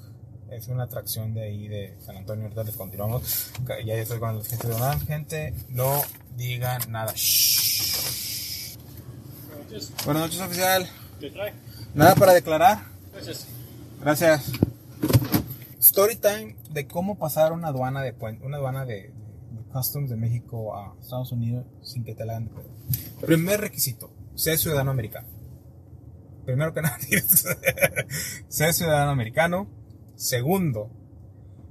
Es 0.51 0.67
una 0.67 0.83
atracción 0.83 1.33
de 1.33 1.43
ahí 1.43 1.69
de 1.69 1.95
San 2.05 2.17
Antonio. 2.17 2.43
Ahorita 2.43 2.65
les 2.65 2.75
continuamos. 2.75 3.53
Ya 3.85 3.95
estoy 3.95 4.19
con 4.19 4.37
la 4.37 4.43
gente 4.43 4.67
de 4.67 4.77
la 4.77 4.99
Gente, 4.99 5.53
no 5.69 6.01
digan 6.35 6.81
nada. 6.91 7.13
Buenas 10.05 10.23
noches, 10.23 10.41
oficial. 10.41 10.89
Nada 11.93 12.15
para 12.15 12.33
declarar. 12.33 12.79
Gracias. 13.13 13.47
Gracias. 14.01 14.51
Story 15.79 16.17
time 16.17 16.57
de 16.69 16.85
cómo 16.85 17.17
pasar 17.17 17.53
una 17.53 17.69
aduana 17.69 18.01
de 18.01 18.13
una 18.43 18.57
aduana 18.57 18.83
de, 18.83 19.13
customs 19.71 20.09
de 20.09 20.17
México 20.17 20.75
a 20.75 20.95
Estados 21.01 21.31
Unidos 21.31 21.65
sin 21.81 22.03
que 22.03 22.13
te 22.13 22.25
la 22.25 22.33
hagan 22.33 22.49
de 22.49 23.25
Primer 23.25 23.61
requisito, 23.61 24.11
ser 24.35 24.57
ciudadano 24.57 24.91
americano. 24.91 25.29
Primero 26.43 26.73
que 26.73 26.81
nada, 26.81 26.97
ser 28.49 28.73
ciudadano 28.73 29.11
americano. 29.11 29.80
Segundo, 30.21 30.91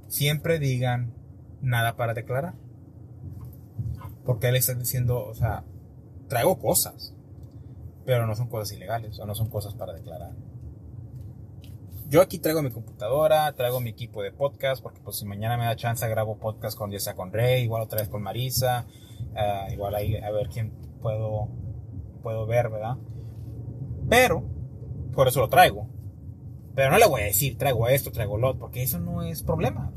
siempre 0.08 0.58
digan 0.58 1.14
nada 1.60 1.94
para 1.94 2.14
declarar. 2.14 2.54
Porque 4.24 4.48
él 4.48 4.56
está 4.56 4.74
diciendo, 4.74 5.24
o 5.24 5.34
sea, 5.34 5.62
traigo 6.26 6.58
cosas, 6.58 7.14
pero 8.04 8.26
no 8.26 8.34
son 8.34 8.48
cosas 8.48 8.76
ilegales 8.76 9.20
o 9.20 9.24
no 9.24 9.36
son 9.36 9.50
cosas 9.50 9.74
para 9.74 9.92
declarar. 9.92 10.32
Yo 12.08 12.20
aquí 12.20 12.40
traigo 12.40 12.60
mi 12.60 12.72
computadora, 12.72 13.52
traigo 13.52 13.78
mi 13.80 13.90
equipo 13.90 14.20
de 14.20 14.32
podcast, 14.32 14.82
porque 14.82 15.00
pues 15.00 15.18
si 15.18 15.26
mañana 15.26 15.56
me 15.56 15.66
da 15.66 15.76
chance 15.76 16.08
grabo 16.08 16.36
podcast 16.38 16.76
con 16.76 16.90
ya 16.90 17.14
con 17.14 17.32
Rey, 17.32 17.62
igual 17.62 17.82
otra 17.82 18.00
vez 18.00 18.08
con 18.08 18.20
Marisa, 18.20 18.84
uh, 19.30 19.72
igual 19.72 19.94
ahí 19.94 20.16
a 20.16 20.32
ver 20.32 20.48
quién 20.48 20.72
puedo 21.00 21.46
puedo 22.20 22.46
ver, 22.46 22.68
¿verdad? 22.68 22.96
Pero, 24.08 24.42
por 25.14 25.28
eso 25.28 25.38
lo 25.38 25.48
traigo. 25.48 25.99
Pero 26.80 26.92
no 26.92 26.98
le 26.98 27.06
voy 27.06 27.20
a 27.20 27.24
decir, 27.24 27.58
traigo 27.58 27.88
esto, 27.88 28.10
traigo 28.10 28.38
lo 28.38 28.48
otro, 28.48 28.60
porque 28.60 28.82
eso 28.82 28.98
no 28.98 29.22
es 29.22 29.42
problema. 29.42 29.92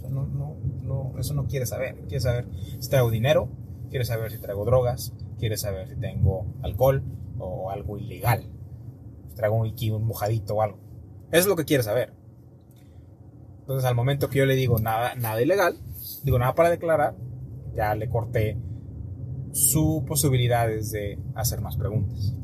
eso 1.17 1.33
no 1.33 1.47
quiere 1.47 1.65
saber. 1.65 1.95
Quiere 2.09 2.19
saber 2.19 2.45
si 2.77 2.89
traigo 2.89 3.09
dinero, 3.09 3.47
quiere 3.89 4.03
saber 4.03 4.33
si 4.33 4.37
traigo 4.37 4.65
drogas, 4.65 5.13
quiere 5.39 5.55
saber 5.55 5.87
si 5.87 5.95
tengo 5.95 6.45
alcohol 6.61 7.01
o 7.39 7.71
algo 7.71 7.97
ilegal. 7.97 8.43
Si 9.29 9.35
traigo 9.35 9.55
un, 9.55 10.05
mojadito 10.05 10.55
o 10.55 10.61
algo. 10.61 10.77
Eso 11.31 11.43
es 11.43 11.47
lo 11.47 11.55
que 11.55 11.63
quiere 11.63 11.83
saber. 11.83 12.11
Entonces, 13.61 13.85
al 13.85 13.95
momento 13.95 14.29
que 14.29 14.39
yo 14.39 14.45
le 14.45 14.55
digo 14.55 14.77
nada, 14.77 15.15
nada 15.15 15.41
ilegal, 15.41 15.77
digo 16.23 16.37
nada 16.37 16.53
para 16.53 16.69
declarar, 16.69 17.15
ya 17.73 17.95
le 17.95 18.09
corté 18.09 18.57
su 19.53 20.03
posibilidades 20.05 20.91
de 20.91 21.17
hacer 21.33 21.61
más 21.61 21.77
preguntas. 21.77 22.35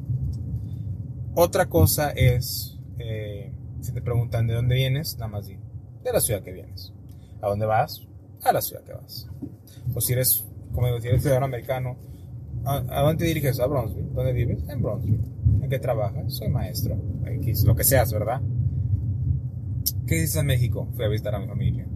Otra 1.36 1.68
cosa 1.68 2.12
es, 2.12 2.80
eh, 3.00 3.54
si 3.82 3.92
te 3.92 4.02
preguntan 4.02 4.48
de 4.48 4.54
dónde 4.54 4.76
vienes, 4.76 5.16
nada 5.18 5.32
más 5.32 5.48
di, 5.48 5.58
de 6.04 6.14
la 6.14 6.20
ciudad 6.20 6.42
que 6.42 6.52
vienes. 6.52 6.94
¿A 7.42 7.48
dónde 7.48 7.66
vas? 7.66 8.08
A 8.44 8.52
la 8.52 8.62
ciudad 8.62 8.84
que 8.84 8.94
vas. 8.94 9.28
O 9.94 10.02
si 10.02 10.14
eres, 10.14 10.46
como 10.74 10.88
digo, 10.88 11.00
si 11.02 11.08
eres 11.08 11.22
ciudadano 11.22 11.46
americano, 11.46 11.98
¿a, 12.66 13.02
dónde 13.02 13.24
te 13.24 13.26
diriges? 13.26 13.60
A 13.60 13.68
Bronzeville. 13.68 14.14
¿Dónde 14.14 14.34
vives? 14.34 14.64
En 14.70 14.82
Bronzeville. 14.82 15.24
¿En 15.62 15.70
qué 15.70 15.80
trabajas? 15.80 16.34
Soy 16.34 16.50
maestro. 16.50 16.98
X, 17.26 17.64
lo 17.64 17.76
que 17.76 17.84
seas, 17.84 18.12
¿verdad? 18.12 18.42
¿Qué 20.06 20.16
dices 20.16 20.36
en 20.38 20.48
México? 20.48 20.88
Fui 20.96 21.06
a 21.06 21.08
visitar 21.08 21.36
a 21.36 21.40
mi 21.40 21.48
familia. 21.48 21.88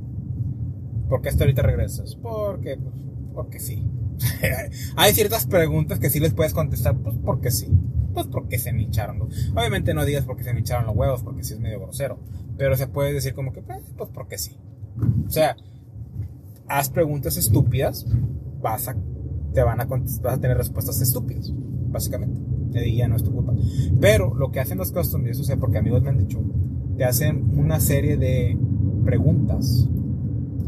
¿Por 1.09 1.21
qué 1.21 1.29
hasta 1.29 1.43
ahorita 1.43 1.61
regresas? 1.61 2.15
Porque, 2.15 2.77
pues, 2.77 2.95
porque 3.33 3.59
sí. 3.59 3.85
Hay 4.95 5.13
ciertas 5.13 5.45
preguntas 5.45 5.99
que 5.99 6.09
sí 6.09 6.19
les 6.19 6.33
puedes 6.33 6.53
contestar, 6.53 6.95
pues 6.97 7.15
porque 7.23 7.51
sí. 7.51 7.67
Pues 8.13 8.27
porque 8.27 8.59
se 8.59 8.71
me 8.73 8.83
hincharon 8.83 9.19
los... 9.19 9.51
Obviamente 9.51 9.93
no 9.93 10.05
digas 10.05 10.25
porque 10.25 10.43
se 10.43 10.53
me 10.53 10.59
hincharon 10.59 10.85
los 10.85 10.95
huevos, 10.95 11.23
porque 11.23 11.43
sí 11.43 11.53
es 11.53 11.59
medio 11.59 11.79
grosero. 11.79 12.19
Pero 12.57 12.75
se 12.77 12.87
puede 12.87 13.13
decir 13.13 13.33
como 13.33 13.53
que, 13.53 13.61
pues, 13.61 13.81
pues 13.97 14.09
porque 14.13 14.37
sí. 14.37 14.57
O 15.25 15.29
sea, 15.29 15.55
haz 16.67 16.89
preguntas 16.89 17.37
estúpidas, 17.37 18.05
vas 18.61 18.87
a, 18.87 18.95
te 19.53 19.63
van 19.63 19.81
a, 19.81 19.85
vas 19.85 20.19
a 20.23 20.39
tener 20.39 20.57
respuestas 20.57 21.01
estúpidas, 21.01 21.51
básicamente. 21.89 22.39
Y 22.85 22.97
ya 22.97 23.07
no 23.07 23.15
es 23.15 23.23
tu 23.23 23.31
culpa. 23.31 23.53
Pero 23.99 24.33
lo 24.33 24.51
que 24.51 24.59
hacen 24.59 24.77
los 24.77 24.91
customs, 24.91 25.29
eso 25.29 25.43
sé 25.43 25.57
porque 25.57 25.77
amigos 25.77 26.01
me 26.01 26.09
han 26.09 26.17
dicho, 26.17 26.41
te 26.97 27.03
hacen 27.03 27.57
una 27.57 27.79
serie 27.79 28.17
de 28.17 28.57
preguntas. 29.05 29.87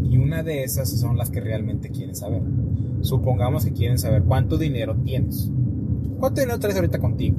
Y 0.04 0.18
una 0.18 0.44
de 0.44 0.64
esas 0.64 0.90
son 0.90 1.18
las 1.18 1.30
que 1.32 1.42
realmente 1.42 1.90
quieren 1.90 2.16
saber. 2.16 2.44
Supongamos 3.02 3.66
que 3.66 3.74
quieren 3.74 3.98
saber 3.98 4.24
cuánto 4.24 4.58
dinero 4.58 4.96
tienes. 5.04 5.52
¿Cuánto 6.20 6.42
dinero 6.42 6.60
traes 6.60 6.76
ahorita 6.76 7.00
contigo? 7.00 7.38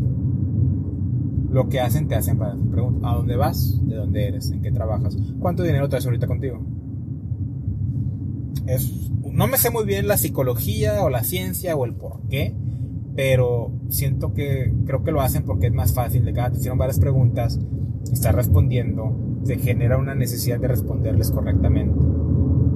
Lo 1.51 1.69
que 1.69 1.81
hacen, 1.81 2.09
te 2.09 2.15
hacen 2.15 2.39
para 2.39 2.55
preguntar, 2.55 3.11
¿a 3.11 3.17
dónde 3.17 3.37
vas? 3.37 3.81
¿De 3.87 3.97
dónde 3.97 4.29
eres? 4.29 4.51
¿En 4.51 4.63
qué 4.63 4.71
trabajas? 4.71 5.17
¿Cuánto 5.39 5.63
dinero 5.63 5.89
traes 5.89 6.05
ahorita 6.05 6.27
contigo? 6.27 6.61
Es 8.67 9.07
no 9.37 9.47
me 9.47 9.59
sé 9.59 9.71
muy 9.71 9.85
bien 9.85 10.09
la 10.09 10.17
psicología 10.17 11.05
o 11.05 11.11
la 11.11 11.23
ciencia 11.23 11.77
o 11.77 11.85
el 11.85 11.93
por 11.93 12.23
qué, 12.31 12.55
pero 13.15 13.71
siento 13.91 14.33
que 14.33 14.73
creo 14.87 15.05
que 15.05 15.13
lo 15.13 15.21
hacen 15.21 15.43
porque 15.43 15.67
es 15.67 15.75
más 15.75 15.93
fácil. 15.93 16.25
De 16.25 16.33
cada 16.33 16.51
te 16.51 16.57
hicieron 16.57 16.79
varias 16.79 16.99
preguntas, 16.99 17.61
estás 18.11 18.35
respondiendo, 18.35 19.15
te 19.45 19.59
genera 19.59 19.99
una 19.99 20.15
necesidad 20.15 20.59
de 20.59 20.69
responderles 20.69 21.31
correctamente. 21.31 22.01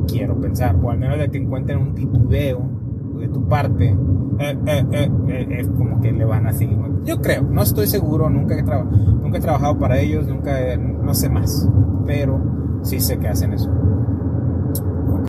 Quiero 0.06 0.38
pensar, 0.38 0.76
o 0.76 0.90
al 0.90 0.98
menos 0.98 1.18
de 1.18 1.30
que 1.30 1.38
encuentren 1.38 1.78
un 1.78 1.94
titubeo 1.94 2.79
de 3.20 3.28
tu 3.28 3.48
parte, 3.48 3.96
eh, 4.38 4.58
eh, 4.66 4.84
eh, 4.92 5.46
es 5.60 5.68
como 5.68 6.00
que 6.00 6.12
le 6.12 6.24
van 6.24 6.46
a 6.46 6.52
seguir. 6.52 6.78
Yo 7.04 7.20
creo, 7.20 7.42
no 7.42 7.62
estoy 7.62 7.86
seguro, 7.86 8.28
nunca 8.28 8.58
he, 8.58 8.62
nunca 8.62 9.38
he 9.38 9.40
trabajado 9.40 9.78
para 9.78 10.00
ellos, 10.00 10.26
nunca, 10.26 10.76
no 10.76 11.14
sé 11.14 11.28
más, 11.28 11.68
pero 12.06 12.80
sí 12.82 13.00
sé 13.00 13.18
que 13.18 13.28
hacen 13.28 13.52
eso. 13.52 13.70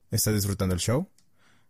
¿Estás 0.09 0.33
disfrutando 0.33 0.73
el 0.73 0.81
show? 0.81 1.07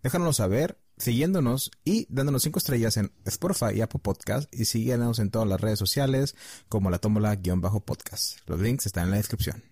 Déjanoslo 0.04 0.34
saber 0.34 0.78
siguiéndonos 0.98 1.72
y 1.84 2.08
dándonos 2.10 2.44
5 2.44 2.60
estrellas 2.60 2.98
en 2.98 3.12
Spotify 3.26 3.76
y 3.76 3.82
Apple 3.82 4.00
Podcast 4.04 4.54
y 4.54 4.66
síguenos 4.66 5.20
en 5.20 5.32
todas 5.32 5.48
las 5.48 5.62
redes 5.62 5.80
sociales 5.80 6.36
como 6.70 6.90
la 6.90 7.00
tómbola-podcast. 7.00 8.40
Los 8.48 8.60
links 8.60 8.86
están 8.86 9.06
en 9.06 9.12
la 9.12 9.18
descripción. 9.18 9.64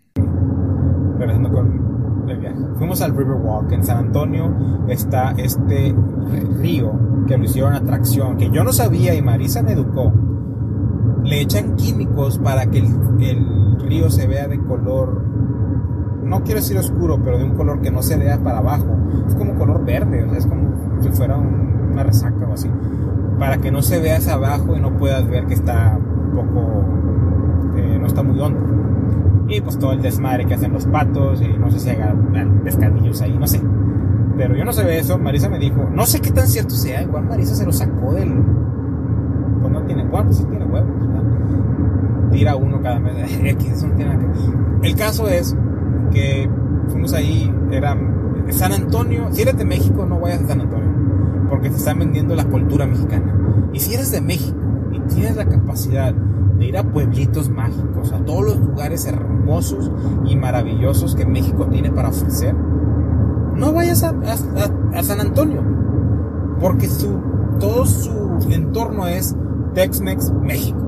Regresando 1.18 1.52
con 1.52 2.19
Fuimos 2.78 3.02
al 3.02 3.16
Riverwalk 3.16 3.72
en 3.72 3.84
San 3.84 3.98
Antonio. 3.98 4.86
Está 4.88 5.32
este 5.38 5.96
río 6.60 6.94
que 7.28 7.38
lo 7.38 7.44
hicieron 7.44 7.74
atracción, 7.74 8.38
que 8.38 8.50
yo 8.50 8.64
no 8.64 8.74
sabía 8.74 9.14
y 9.16 9.22
Marisa 9.22 9.62
me 9.62 9.74
educó. 9.74 10.14
Le 11.24 11.42
echan 11.42 11.76
químicos 11.76 12.40
para 12.40 12.66
que 12.68 12.80
el 12.80 13.80
río 13.80 14.10
se 14.10 14.28
vea 14.28 14.48
de 14.48 14.60
color 14.60 15.30
no 16.30 16.44
quiero 16.44 16.60
decir 16.60 16.78
oscuro, 16.78 17.20
pero 17.24 17.40
de 17.40 17.44
un 17.44 17.56
color 17.56 17.82
que 17.82 17.90
no 17.90 18.04
se 18.04 18.16
vea 18.16 18.38
para 18.38 18.60
abajo. 18.60 18.86
Es 19.28 19.36
como 19.36 19.56
color 19.56 19.84
verde, 19.84 20.28
es 20.38 20.46
como 20.46 21.02
si 21.02 21.10
fuera 21.10 21.38
una 21.38 22.04
resaca 22.04 22.48
o 22.48 22.54
así. 22.54 22.70
Para 23.40 23.58
que 23.58 23.72
no 23.72 23.82
se 23.82 24.00
vea 24.00 24.18
hacia 24.18 24.34
abajo 24.34 24.76
y 24.76 24.80
no 24.80 24.96
puedas 24.98 25.28
ver 25.28 25.48
que 25.48 25.56
está 25.56 25.98
un 25.98 26.32
poco. 26.36 26.86
Eh, 27.78 27.98
no 28.00 28.06
está 28.06 28.22
muy 28.22 28.40
hondo. 28.40 28.60
Y 29.50 29.62
pues 29.62 29.80
todo 29.80 29.94
el 29.94 30.02
desmadre 30.02 30.46
que 30.46 30.54
hacen 30.54 30.72
los 30.72 30.86
patos 30.86 31.42
y 31.42 31.48
no 31.58 31.72
sé 31.72 31.80
si 31.80 31.90
hagan 31.90 32.62
pescadillos 32.64 33.22
ahí, 33.22 33.36
no 33.38 33.48
sé. 33.48 33.60
Pero 34.38 34.56
yo 34.56 34.64
no 34.64 34.72
sé 34.72 34.98
eso, 34.98 35.18
Marisa 35.18 35.50
me 35.50 35.60
dijo, 35.60 35.90
no 35.92 36.06
sé 36.06 36.22
qué 36.22 36.32
tan 36.32 36.48
cierto 36.48 36.76
sea, 36.76 37.02
igual 37.02 37.26
Marisa 37.26 37.56
se 37.56 37.66
lo 37.66 37.74
sacó 37.74 38.14
del... 38.14 38.32
Pues 39.62 39.74
no 39.74 39.82
tiene, 39.84 40.06
pues 40.06 40.38
sí 40.38 40.46
tiene 40.46 40.66
huevos, 40.66 40.90
Tira 42.32 42.56
uno 42.56 42.82
cada 42.82 43.00
mes, 43.00 43.16
no 43.84 43.96
tiene 43.96 44.16
nada 44.16 44.20
que... 44.20 44.88
El 44.88 44.96
caso 44.96 45.28
es 45.28 45.58
que 46.12 46.50
fuimos 46.88 47.14
ahí, 47.14 47.54
era 47.72 47.98
San 48.52 48.72
Antonio, 48.72 49.28
si 49.32 49.42
eres 49.42 49.58
de 49.58 49.66
México 49.66 50.06
no 50.06 50.20
vayas 50.20 50.44
a 50.44 50.48
San 50.48 50.62
Antonio, 50.62 50.90
porque 51.50 51.70
te 51.70 51.76
están 51.76 52.00
vendiendo 52.00 52.36
la 52.36 52.46
cultura 52.46 52.86
mexicana. 52.86 53.36
Y 53.74 53.80
si 53.80 53.94
eres 53.94 54.12
de 54.12 54.22
México 54.22 54.58
y 54.92 55.00
tienes 55.14 55.36
la 55.36 55.46
capacidad 55.46 56.14
de 56.60 56.66
ir 56.66 56.78
a 56.78 56.84
pueblitos 56.84 57.50
mágicos, 57.50 58.12
a 58.12 58.20
todos 58.26 58.46
los 58.46 58.60
lugares 58.60 59.06
hermosos 59.06 59.92
y 60.26 60.36
maravillosos 60.36 61.16
que 61.16 61.26
México 61.26 61.68
tiene 61.68 61.92
para 61.92 62.10
ofrecer, 62.10 62.54
no 63.56 63.74
vayas 63.74 64.04
a, 64.04 64.14
San 65.04 65.20
Antonio, 65.22 65.64
porque 66.60 66.88
su, 66.88 67.20
todo 67.60 67.86
su 67.86 68.12
entorno 68.52 69.08
es 69.08 69.36
Tex-Mex 69.74 70.32
México. 70.42 70.80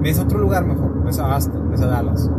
Ves 0.00 0.18
otro 0.18 0.38
lugar 0.38 0.64
mejor, 0.64 1.02
ves 1.04 1.18
a 1.18 1.34
Aston, 1.34 1.70
ves 1.70 1.80
a 1.80 1.86
Dallas, 1.86 2.30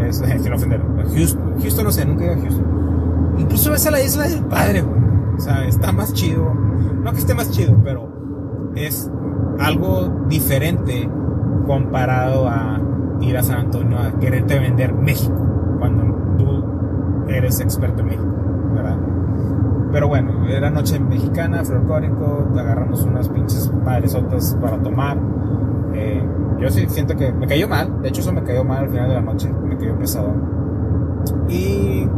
es, 0.00 0.16
sin 0.16 0.52
ofender. 0.52 0.82
Houston, 1.14 1.54
Houston 1.60 1.84
no 1.84 1.90
sé, 1.90 2.04
nunca 2.04 2.24
he 2.24 2.30
a 2.30 2.40
Houston. 2.40 3.34
Incluso 3.38 3.70
ves 3.70 3.86
a 3.86 3.90
la 3.90 4.02
isla 4.02 4.28
del 4.28 4.44
padre, 4.44 4.82
güey. 4.82 5.00
O 5.36 5.40
sea, 5.40 5.64
está 5.66 5.92
más 5.92 6.12
chido. 6.12 6.52
No 6.54 7.12
que 7.12 7.18
esté 7.18 7.34
más 7.34 7.50
chido, 7.50 7.76
pero 7.82 8.08
es 8.74 9.10
algo 9.58 10.24
diferente 10.28 11.08
comparado 11.66 12.48
a 12.48 12.80
ir 13.20 13.36
a 13.36 13.42
San 13.42 13.60
Antonio 13.60 13.98
a 13.98 14.18
quererte 14.18 14.58
vender 14.58 14.92
México 14.92 15.36
cuando 15.78 16.02
tú 16.36 16.64
eres 17.28 17.60
experto 17.60 18.00
en 18.00 18.06
México, 18.06 18.34
¿verdad? 18.74 18.98
Pero 19.92 20.08
bueno, 20.08 20.46
era 20.48 20.70
noche 20.70 20.98
mexicana, 20.98 21.64
folclórico, 21.64 22.48
agarramos 22.56 23.04
unas 23.04 23.28
pinches 23.28 23.70
padresotas 23.84 24.56
para 24.60 24.78
tomar. 24.78 25.18
Eh, 25.94 26.26
yo 26.58 26.70
sí 26.70 26.86
siento 26.88 27.14
que 27.14 27.30
me 27.32 27.46
cayó 27.46 27.68
mal, 27.68 28.00
de 28.00 28.08
hecho 28.08 28.22
eso 28.22 28.32
me 28.32 28.42
cayó 28.42 28.64
mal 28.64 28.84
al 28.84 28.90
final 28.90 29.08
de 29.08 29.14
la 29.14 29.20
noche, 29.20 29.52
me 29.52 29.76
cayó 29.76 29.98
pesado. 29.98 30.32
Y 31.48 32.08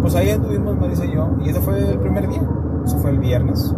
pues 0.00 0.14
ahí 0.14 0.30
anduvimos 0.30 0.78
Marisa 0.78 1.04
y 1.04 1.14
yo, 1.14 1.36
y 1.44 1.50
ese 1.50 1.60
fue 1.60 1.78
el 1.78 1.98
primer 1.98 2.28
día, 2.28 2.42
eso 2.84 2.98
fue 2.98 3.10
el 3.10 3.18
viernes. 3.18 3.74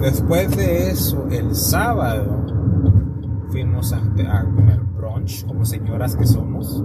Después 0.00 0.56
de 0.56 0.90
eso, 0.90 1.26
el 1.30 1.54
sábado, 1.54 2.43
fuimos 3.54 3.92
a, 3.92 4.00
comer 4.00 4.80
brunch, 4.80 5.46
como 5.46 5.64
señoras 5.64 6.16
que 6.16 6.26
somos. 6.26 6.82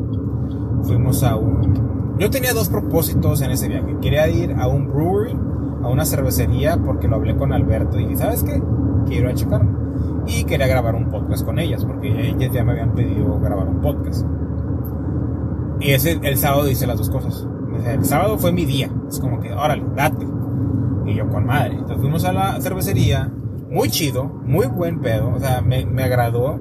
Fuimos 0.83 1.23
a 1.23 1.35
un... 1.35 2.15
Yo 2.19 2.29
tenía 2.29 2.53
dos 2.53 2.69
propósitos 2.69 3.41
en 3.41 3.49
ese 3.49 3.67
viaje. 3.67 3.97
Quería 3.99 4.29
ir 4.29 4.53
a 4.53 4.67
un 4.67 4.87
brewery, 4.87 5.35
a 5.81 5.87
una 5.87 6.05
cervecería, 6.05 6.77
porque 6.77 7.07
lo 7.07 7.15
hablé 7.15 7.35
con 7.35 7.53
Alberto 7.53 7.99
y 7.99 8.03
dije, 8.03 8.17
¿sabes 8.17 8.43
qué? 8.43 8.61
Quiero 9.07 9.29
a 9.29 9.33
checarlo 9.33 9.79
y 10.27 10.43
quería 10.43 10.67
grabar 10.67 10.93
un 10.93 11.09
podcast 11.09 11.43
con 11.43 11.57
ellas, 11.57 11.83
porque 11.83 12.29
ellas 12.29 12.53
ya 12.53 12.63
me 12.63 12.73
habían 12.73 12.93
pedido 12.93 13.39
grabar 13.39 13.67
un 13.67 13.81
podcast. 13.81 14.27
Y 15.79 15.89
ese, 15.89 16.19
el 16.21 16.37
sábado 16.37 16.69
hice 16.69 16.85
las 16.85 16.99
dos 16.99 17.09
cosas. 17.09 17.47
El 17.83 18.05
sábado 18.05 18.37
fue 18.37 18.51
mi 18.51 18.65
día, 18.65 18.91
es 19.07 19.19
como 19.19 19.39
que, 19.39 19.51
órale, 19.51 19.83
date. 19.95 20.27
Y 21.07 21.15
yo 21.15 21.27
con 21.29 21.47
madre. 21.47 21.73
Entonces 21.73 21.97
fuimos 21.97 22.25
a 22.25 22.31
la 22.31 22.61
cervecería, 22.61 23.31
muy 23.69 23.89
chido, 23.89 24.25
muy 24.25 24.67
buen 24.67 24.99
pedo, 24.99 25.29
o 25.35 25.39
sea, 25.39 25.61
me, 25.61 25.85
me 25.85 26.03
agradó. 26.03 26.59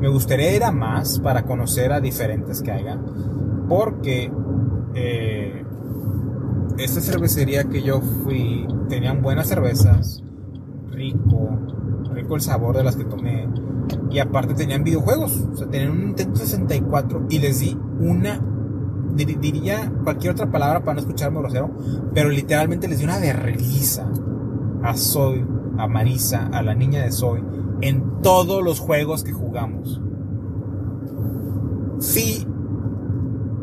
Me 0.00 0.08
gustaría 0.08 0.54
ir 0.54 0.62
a 0.62 0.72
más 0.72 1.20
para 1.20 1.44
conocer 1.44 1.92
a 1.92 2.00
diferentes 2.00 2.60
que 2.60 2.70
haya, 2.70 2.98
porque 3.66 4.30
eh, 4.94 5.64
esta 6.78 7.00
cervecería 7.00 7.64
que 7.64 7.82
yo 7.82 8.00
fui 8.00 8.66
tenían 8.88 9.22
buenas 9.22 9.48
cervezas, 9.48 10.22
rico, 10.90 11.50
rico 12.12 12.34
el 12.34 12.40
sabor 12.40 12.76
de 12.76 12.84
las 12.84 12.96
que 12.96 13.04
tomé. 13.04 13.48
Y 14.10 14.18
aparte 14.18 14.54
tenían 14.54 14.82
videojuegos. 14.84 15.32
O 15.52 15.56
sea, 15.56 15.68
tenían 15.68 15.92
un 15.92 16.04
Nintendo 16.06 16.36
64 16.36 17.26
y 17.30 17.38
les 17.38 17.60
di 17.60 17.78
una. 18.00 18.40
Diría 19.14 19.90
cualquier 20.04 20.32
otra 20.32 20.50
palabra 20.50 20.80
para 20.80 20.94
no 20.94 21.00
escucharme 21.00 21.38
grosero. 21.38 21.70
Pero 22.12 22.30
literalmente 22.30 22.88
les 22.88 22.98
di 22.98 23.04
una 23.04 23.18
vergüenza 23.18 24.10
a 24.82 24.96
Soy, 24.96 25.44
a 25.78 25.86
Marisa, 25.86 26.46
a 26.46 26.62
la 26.62 26.74
niña 26.74 27.02
de 27.04 27.12
Soy. 27.12 27.42
En 27.80 28.22
todos 28.22 28.62
los 28.62 28.80
juegos 28.80 29.24
que 29.24 29.32
jugamos. 29.32 30.00
Sí. 31.98 32.46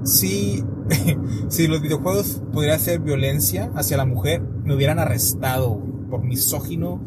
Sí. 0.03 0.63
si 1.47 1.67
los 1.67 1.81
videojuegos 1.81 2.41
pudieran 2.51 2.79
ser 2.79 2.99
violencia 2.99 3.71
hacia 3.75 3.97
la 3.97 4.05
mujer, 4.05 4.41
me 4.41 4.75
hubieran 4.75 4.99
arrestado 4.99 5.81
por 6.09 6.23
misógino 6.23 7.01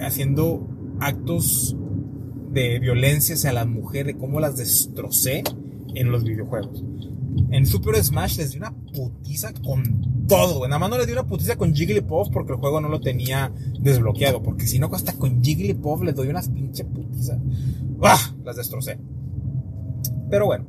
haciendo 0.00 0.66
actos 1.00 1.76
de 2.52 2.78
violencia 2.78 3.34
hacia 3.34 3.52
las 3.52 3.66
mujeres, 3.66 4.16
cómo 4.18 4.40
las 4.40 4.56
destrocé 4.56 5.42
en 5.94 6.10
los 6.10 6.24
videojuegos. 6.24 6.84
En 7.50 7.66
Super 7.66 8.02
Smash 8.02 8.38
les 8.38 8.52
di 8.52 8.58
una 8.58 8.72
putiza 8.72 9.52
con 9.52 10.26
todo, 10.26 10.66
Nada 10.66 10.78
más 10.78 10.90
no 10.90 10.98
les 10.98 11.06
di 11.06 11.12
una 11.12 11.26
putiza 11.26 11.56
con 11.56 11.74
Jigglypuff 11.74 12.30
porque 12.32 12.52
el 12.52 12.58
juego 12.58 12.80
no 12.80 12.88
lo 12.88 13.00
tenía 13.00 13.52
desbloqueado. 13.80 14.42
Porque 14.42 14.66
si 14.66 14.78
no, 14.78 14.88
hasta 14.92 15.12
con 15.14 15.42
Jigglypuff 15.42 16.02
les 16.02 16.14
doy 16.14 16.28
unas 16.28 16.48
pinche 16.48 16.84
putizas. 16.84 17.38
¡Ah! 18.02 18.34
Las 18.44 18.56
destrocé. 18.56 18.98
Pero 20.30 20.46
bueno, 20.46 20.66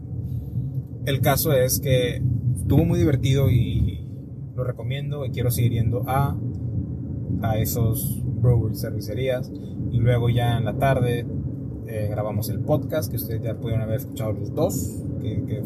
el 1.06 1.22
caso 1.22 1.54
es 1.54 1.80
que 1.80 2.22
estuvo 2.58 2.86
muy 2.86 3.00
divertido 3.00 3.50
y 3.50 4.06
lo 4.56 4.64
recomiendo 4.64 5.26
y 5.26 5.32
quiero 5.32 5.52
seguir 5.52 5.74
yendo 5.74 6.04
a, 6.08 6.36
a 7.42 7.58
esos 7.58 8.22
brewery 8.24 8.76
cervecerías 8.76 9.52
y 9.92 9.98
luego 9.98 10.30
ya 10.30 10.58
en 10.58 10.66
la 10.66 10.78
tarde 10.78 11.26
eh, 11.88 12.08
grabamos 12.10 12.50
el 12.50 12.60
podcast 12.60 13.10
que 13.10 13.18
ustedes 13.18 13.42
ya 13.42 13.56
pudieron 13.56 13.84
haber 13.84 13.98
escuchado 13.98 14.34
los 14.34 14.54
dos 14.54 15.04
que, 15.22 15.44
que 15.46 15.64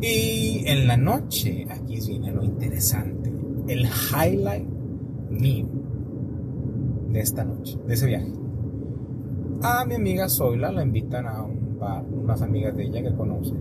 y 0.00 0.62
en 0.66 0.86
la 0.86 0.96
noche 0.96 1.66
aquí 1.70 1.98
viene 2.06 2.32
lo 2.32 2.44
interesante 2.44 3.32
el 3.68 3.86
highlight 3.86 4.68
mío 5.30 5.68
de 7.08 7.20
esta 7.20 7.44
noche 7.44 7.78
de 7.86 7.94
ese 7.94 8.06
viaje 8.06 8.32
a 9.62 9.84
mi 9.84 9.94
amiga 9.94 10.28
Zoila 10.28 10.70
la 10.70 10.82
invitan 10.82 11.26
a 11.26 11.42
un 11.42 11.78
bar 11.78 12.04
unas 12.04 12.42
amigas 12.42 12.76
de 12.76 12.84
ella 12.84 13.02
que 13.02 13.14
conoce 13.14 13.54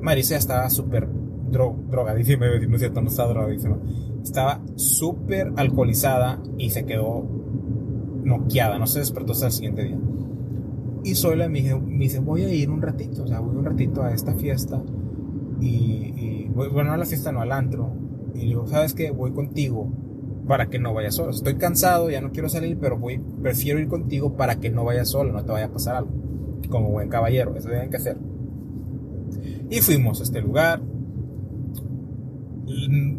Marisa 0.00 0.36
estaba 0.36 0.68
súper 0.68 1.08
drogadísima, 1.50 2.46
no 2.46 2.74
es 2.74 2.80
cierto, 2.80 3.00
no 3.00 3.08
estaba 3.08 3.30
drogadísima. 3.30 3.78
Estaba 4.22 4.60
súper 4.76 5.52
alcoholizada 5.56 6.42
y 6.58 6.70
se 6.70 6.84
quedó 6.84 7.26
noqueada, 8.24 8.78
no 8.78 8.86
se 8.86 9.00
despertó 9.00 9.32
hasta 9.32 9.46
el 9.46 9.52
siguiente 9.52 9.84
día. 9.84 9.98
Y 11.04 11.14
Zoila 11.14 11.48
me, 11.48 11.62
me 11.74 12.04
dice, 12.04 12.18
voy 12.20 12.42
a 12.42 12.52
ir 12.52 12.70
un 12.70 12.80
ratito, 12.80 13.24
o 13.24 13.26
sea, 13.26 13.40
voy 13.40 13.56
un 13.56 13.64
ratito 13.64 14.02
a 14.02 14.12
esta 14.12 14.34
fiesta. 14.34 14.82
Y, 15.60 16.48
bueno, 16.54 16.84
no 16.84 16.92
a 16.92 16.96
la 16.96 17.06
fiesta, 17.06 17.32
no 17.32 17.40
al 17.40 17.52
antro. 17.52 17.92
Y 18.34 18.46
digo, 18.46 18.66
¿sabes 18.66 18.94
qué? 18.94 19.10
Voy 19.10 19.32
contigo 19.32 19.90
para 20.46 20.68
que 20.68 20.78
no 20.78 20.92
vayas 20.92 21.14
solo. 21.14 21.30
Estoy 21.30 21.56
cansado, 21.56 22.10
ya 22.10 22.20
no 22.20 22.30
quiero 22.30 22.48
salir, 22.48 22.78
pero 22.78 22.98
voy, 22.98 23.20
prefiero 23.42 23.78
ir 23.78 23.88
contigo 23.88 24.36
para 24.36 24.56
que 24.60 24.70
no 24.70 24.84
vayas 24.84 25.08
solo, 25.08 25.32
no 25.32 25.44
te 25.44 25.52
vaya 25.52 25.66
a 25.66 25.72
pasar 25.72 25.96
algo. 25.96 26.10
Como 26.68 26.90
buen 26.90 27.08
caballero, 27.08 27.54
eso 27.56 27.68
tienen 27.68 27.90
que 27.90 27.96
hacer. 27.96 28.18
Y 29.70 29.80
fuimos 29.80 30.20
a 30.20 30.24
este 30.24 30.40
lugar. 30.40 30.82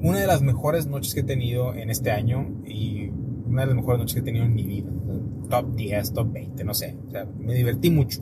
Una 0.01 0.19
de 0.19 0.27
las 0.27 0.41
mejores 0.41 0.87
noches 0.87 1.13
que 1.13 1.21
he 1.21 1.23
tenido 1.23 1.73
en 1.73 1.89
este 1.89 2.11
año 2.11 2.61
y 2.65 3.09
una 3.45 3.61
de 3.61 3.67
las 3.67 3.75
mejores 3.75 3.99
noches 3.99 4.15
que 4.15 4.19
he 4.21 4.23
tenido 4.23 4.45
en 4.45 4.53
mi 4.53 4.63
vida. 4.63 4.91
Top 5.49 5.75
10, 5.75 6.13
top 6.13 6.31
20, 6.31 6.63
no 6.63 6.73
sé. 6.73 6.97
O 7.07 7.11
sea, 7.11 7.25
me 7.39 7.53
divertí 7.53 7.89
mucho. 7.89 8.21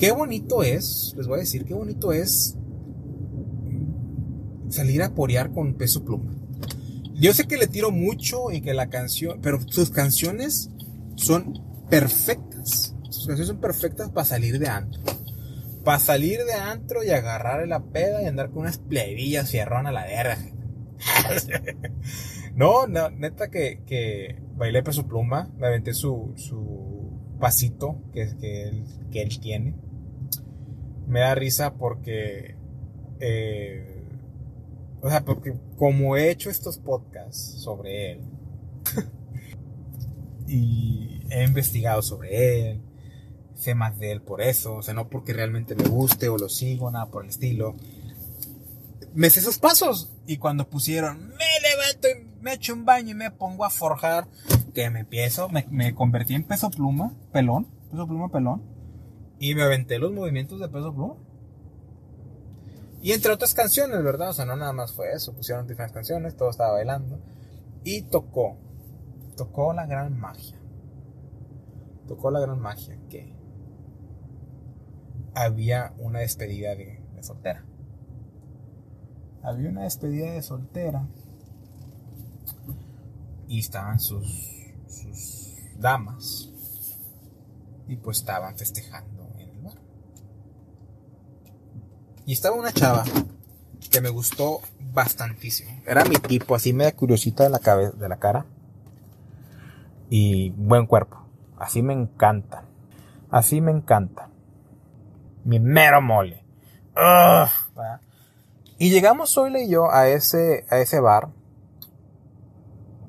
Qué 0.00 0.12
bonito 0.12 0.62
es, 0.62 1.12
les 1.18 1.26
voy 1.26 1.36
a 1.36 1.40
decir, 1.40 1.66
qué 1.66 1.74
bonito 1.74 2.10
es 2.14 2.56
salir 4.70 5.02
a 5.02 5.14
porear 5.14 5.52
con 5.52 5.74
peso 5.74 6.06
pluma. 6.06 6.32
Yo 7.16 7.34
sé 7.34 7.46
que 7.46 7.58
le 7.58 7.66
tiro 7.66 7.90
mucho 7.90 8.50
y 8.50 8.62
que 8.62 8.72
la 8.72 8.88
canción, 8.88 9.40
pero 9.42 9.60
sus 9.60 9.90
canciones 9.90 10.70
son 11.16 11.62
perfectas. 11.90 12.96
Sus 13.10 13.26
canciones 13.26 13.48
son 13.48 13.60
perfectas 13.60 14.08
para 14.08 14.24
salir 14.24 14.58
de 14.58 14.68
antro. 14.68 15.02
Para 15.84 15.98
salir 15.98 16.46
de 16.46 16.54
antro 16.54 17.04
y 17.04 17.10
agarrar 17.10 17.68
la 17.68 17.84
peda 17.84 18.22
y 18.22 18.26
andar 18.26 18.48
con 18.48 18.60
unas 18.60 18.78
plebillas 18.78 19.50
fierrón 19.50 19.86
a 19.86 19.92
la 19.92 20.06
verga. 20.06 20.38
no, 22.54 22.86
neta 22.86 23.50
que, 23.50 23.82
que 23.84 24.40
bailé 24.56 24.82
peso 24.82 25.06
pluma, 25.06 25.50
me 25.58 25.66
aventé 25.66 25.92
su, 25.92 26.32
su 26.36 27.36
pasito 27.38 28.00
que, 28.14 28.30
que 29.10 29.20
él 29.20 29.40
tiene. 29.40 29.89
Me 31.10 31.20
da 31.20 31.34
risa 31.34 31.74
porque 31.74 32.54
eh, 33.20 34.00
o 35.02 35.08
sea, 35.08 35.24
porque 35.24 35.54
como 35.78 36.16
he 36.16 36.30
hecho 36.30 36.50
estos 36.50 36.78
podcasts 36.78 37.62
sobre 37.62 38.12
él 38.12 38.20
y 40.46 41.22
he 41.30 41.44
investigado 41.44 42.02
sobre 42.02 42.70
él, 42.70 42.82
sé 43.54 43.74
más 43.74 43.98
de 43.98 44.12
él 44.12 44.20
por 44.20 44.42
eso, 44.42 44.76
o 44.76 44.82
sea, 44.82 44.94
no 44.94 45.08
porque 45.08 45.32
realmente 45.32 45.74
me 45.74 45.88
guste 45.88 46.28
o 46.28 46.36
lo 46.36 46.48
sigo, 46.48 46.90
nada 46.90 47.06
por 47.06 47.24
el 47.24 47.30
estilo. 47.30 47.76
Me 49.14 49.30
sé 49.30 49.40
sus 49.40 49.58
pasos 49.58 50.12
y 50.26 50.36
cuando 50.36 50.68
pusieron, 50.68 51.28
me 51.28 51.60
levanto 51.62 52.08
y 52.08 52.42
me 52.42 52.54
echo 52.54 52.74
un 52.74 52.84
baño 52.84 53.10
y 53.10 53.14
me 53.14 53.30
pongo 53.30 53.64
a 53.64 53.70
forjar, 53.70 54.28
que 54.74 54.88
me 54.90 55.00
empiezo, 55.00 55.48
me, 55.48 55.66
me 55.70 55.94
convertí 55.94 56.34
en 56.34 56.44
peso 56.44 56.70
pluma, 56.70 57.12
pelón, 57.32 57.66
peso 57.90 58.06
pluma, 58.06 58.30
pelón, 58.30 58.62
y 59.40 59.54
me 59.54 59.62
aventé 59.62 59.98
los 59.98 60.12
movimientos 60.12 60.60
de 60.60 60.68
peso 60.68 60.94
pluma. 60.94 61.16
Y 63.00 63.12
entre 63.12 63.32
otras 63.32 63.54
canciones, 63.54 64.04
¿verdad? 64.04 64.28
O 64.28 64.32
sea, 64.34 64.44
no 64.44 64.54
nada 64.54 64.74
más 64.74 64.92
fue 64.92 65.10
eso, 65.12 65.32
pusieron 65.32 65.66
diferentes 65.66 65.94
canciones, 65.94 66.36
todo 66.36 66.50
estaba 66.50 66.74
bailando. 66.74 67.18
Y 67.82 68.02
tocó, 68.02 68.58
tocó 69.38 69.72
la 69.72 69.86
gran 69.86 70.20
magia. 70.20 70.58
Tocó 72.06 72.30
la 72.30 72.40
gran 72.40 72.60
magia 72.60 72.98
que 73.08 73.34
había 75.34 75.94
una 75.96 76.18
despedida 76.18 76.74
de, 76.74 77.00
soltera. 77.22 77.64
Había 79.42 79.70
una 79.70 79.84
despedida 79.84 80.32
de 80.32 80.42
soltera. 80.42 81.08
Y 83.48 83.60
estaban 83.60 84.00
sus, 84.00 84.66
sus 84.86 85.56
damas. 85.78 86.50
Y 87.88 87.96
pues 87.96 88.18
estaban 88.18 88.54
festejando 88.58 89.09
Y 92.30 92.34
estaba 92.34 92.54
una 92.54 92.70
chava 92.70 93.02
que 93.90 94.00
me 94.00 94.08
gustó 94.08 94.60
bastantísimo. 94.92 95.82
Era 95.84 96.04
mi 96.04 96.14
tipo, 96.14 96.54
así 96.54 96.72
media 96.72 96.94
curiosita 96.94 97.42
de 97.42 97.50
la 97.50 97.58
cabeza, 97.58 97.96
de 97.96 98.08
la 98.08 98.20
cara. 98.20 98.46
Y 100.10 100.50
buen 100.50 100.86
cuerpo. 100.86 101.26
Así 101.58 101.82
me 101.82 101.92
encanta. 101.92 102.62
Así 103.32 103.60
me 103.60 103.72
encanta. 103.72 104.28
Mi 105.42 105.58
mero 105.58 106.00
mole. 106.00 106.44
y 108.78 108.90
llegamos 108.90 109.34
Zoila 109.34 109.58
y 109.58 109.68
yo 109.68 109.90
a 109.90 110.06
ese, 110.06 110.66
a 110.70 110.78
ese 110.78 111.00
bar. 111.00 111.30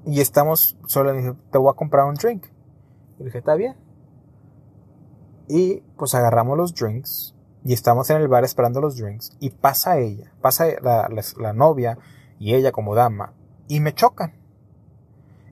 Y 0.04 0.20
estamos, 0.20 0.80
solo 0.88 1.14
le 1.14 1.20
dije, 1.20 1.34
te 1.52 1.60
voy 1.60 1.72
a 1.72 1.76
comprar 1.76 2.08
un 2.08 2.16
drink. 2.16 2.48
Y 3.20 3.26
dije, 3.26 3.38
está 3.38 3.54
bien. 3.54 3.76
Y 5.48 5.82
pues 5.96 6.16
agarramos 6.16 6.58
los 6.58 6.74
drinks 6.74 7.36
y 7.64 7.74
estamos 7.74 8.10
en 8.10 8.18
el 8.18 8.28
bar 8.28 8.44
esperando 8.44 8.82
los 8.82 8.98
drinks 8.98 9.36
y 9.40 9.52
pasa 9.52 10.00
ella, 10.00 10.32
pasa 10.42 10.66
la, 10.82 11.54
novia 11.54 11.98
y 12.40 12.56
ella 12.56 12.72
como 12.72 12.96
dama 12.96 13.34
y 13.68 13.80
me 13.80 13.94
chocan. 13.94 14.34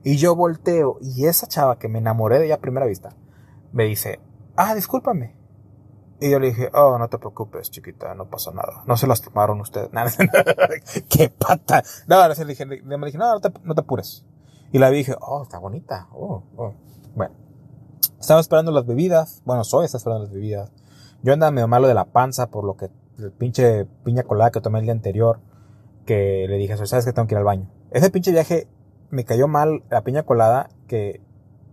Y 0.02 0.16
yo 0.16 0.34
volteo 0.34 0.98
y 1.00 1.26
esa 1.26 1.46
chava 1.46 1.78
que 1.78 1.88
me 1.88 1.98
enamoré 1.98 2.38
de 2.38 2.46
ella 2.46 2.54
a 2.56 2.60
primera 2.60 2.86
vista 2.86 3.14
me 3.72 3.84
dice, 3.84 4.20
ah, 4.56 4.74
discúlpame. 4.74 5.36
Y 6.20 6.30
yo 6.30 6.38
le 6.38 6.48
dije, 6.48 6.70
oh, 6.74 6.98
no 6.98 7.08
te 7.08 7.18
preocupes, 7.18 7.70
chiquita, 7.70 8.14
no 8.14 8.28
pasa 8.28 8.50
nada. 8.50 8.82
No 8.86 8.96
se 8.96 9.06
las 9.06 9.22
tomaron 9.22 9.60
ustedes. 9.60 9.90
¡Qué 11.08 11.30
pata! 11.30 11.82
No, 12.06 12.28
le 12.28 12.44
dije, 12.44 12.66
le 12.66 12.76
dije 12.76 13.18
no, 13.18 13.32
no 13.32 13.40
te, 13.40 13.50
no 13.62 13.74
te 13.74 13.80
apures. 13.80 14.26
Y 14.72 14.78
la 14.78 14.90
vi 14.90 14.98
dije, 14.98 15.16
oh, 15.20 15.42
está 15.42 15.58
bonita. 15.58 16.08
Oh, 16.12 16.42
oh. 16.56 16.74
Bueno, 17.14 17.34
estaba 18.20 18.40
esperando 18.40 18.70
las 18.70 18.86
bebidas. 18.86 19.42
Bueno, 19.46 19.64
soy 19.64 19.86
está 19.86 19.96
esperando 19.96 20.24
las 20.24 20.32
bebidas. 20.32 20.70
Yo 21.22 21.32
andaba 21.32 21.52
medio 21.52 21.68
malo 21.68 21.88
de 21.88 21.94
la 21.94 22.06
panza 22.06 22.50
por 22.50 22.64
lo 22.64 22.76
que 22.76 22.88
el 23.18 23.32
pinche 23.32 23.86
piña 24.04 24.22
colada 24.22 24.50
que 24.50 24.60
tomé 24.60 24.78
el 24.78 24.86
día 24.86 24.92
anterior, 24.92 25.40
que 26.06 26.46
le 26.48 26.56
dije, 26.56 26.76
sabes 26.86 27.04
que 27.04 27.12
tengo 27.12 27.28
que 27.28 27.34
ir 27.34 27.38
al 27.38 27.44
baño. 27.44 27.70
Ese 27.90 28.10
pinche 28.10 28.30
viaje 28.30 28.68
me 29.10 29.24
cayó 29.24 29.48
mal 29.48 29.82
la 29.90 30.02
piña 30.02 30.22
colada 30.22 30.70
que 30.86 31.20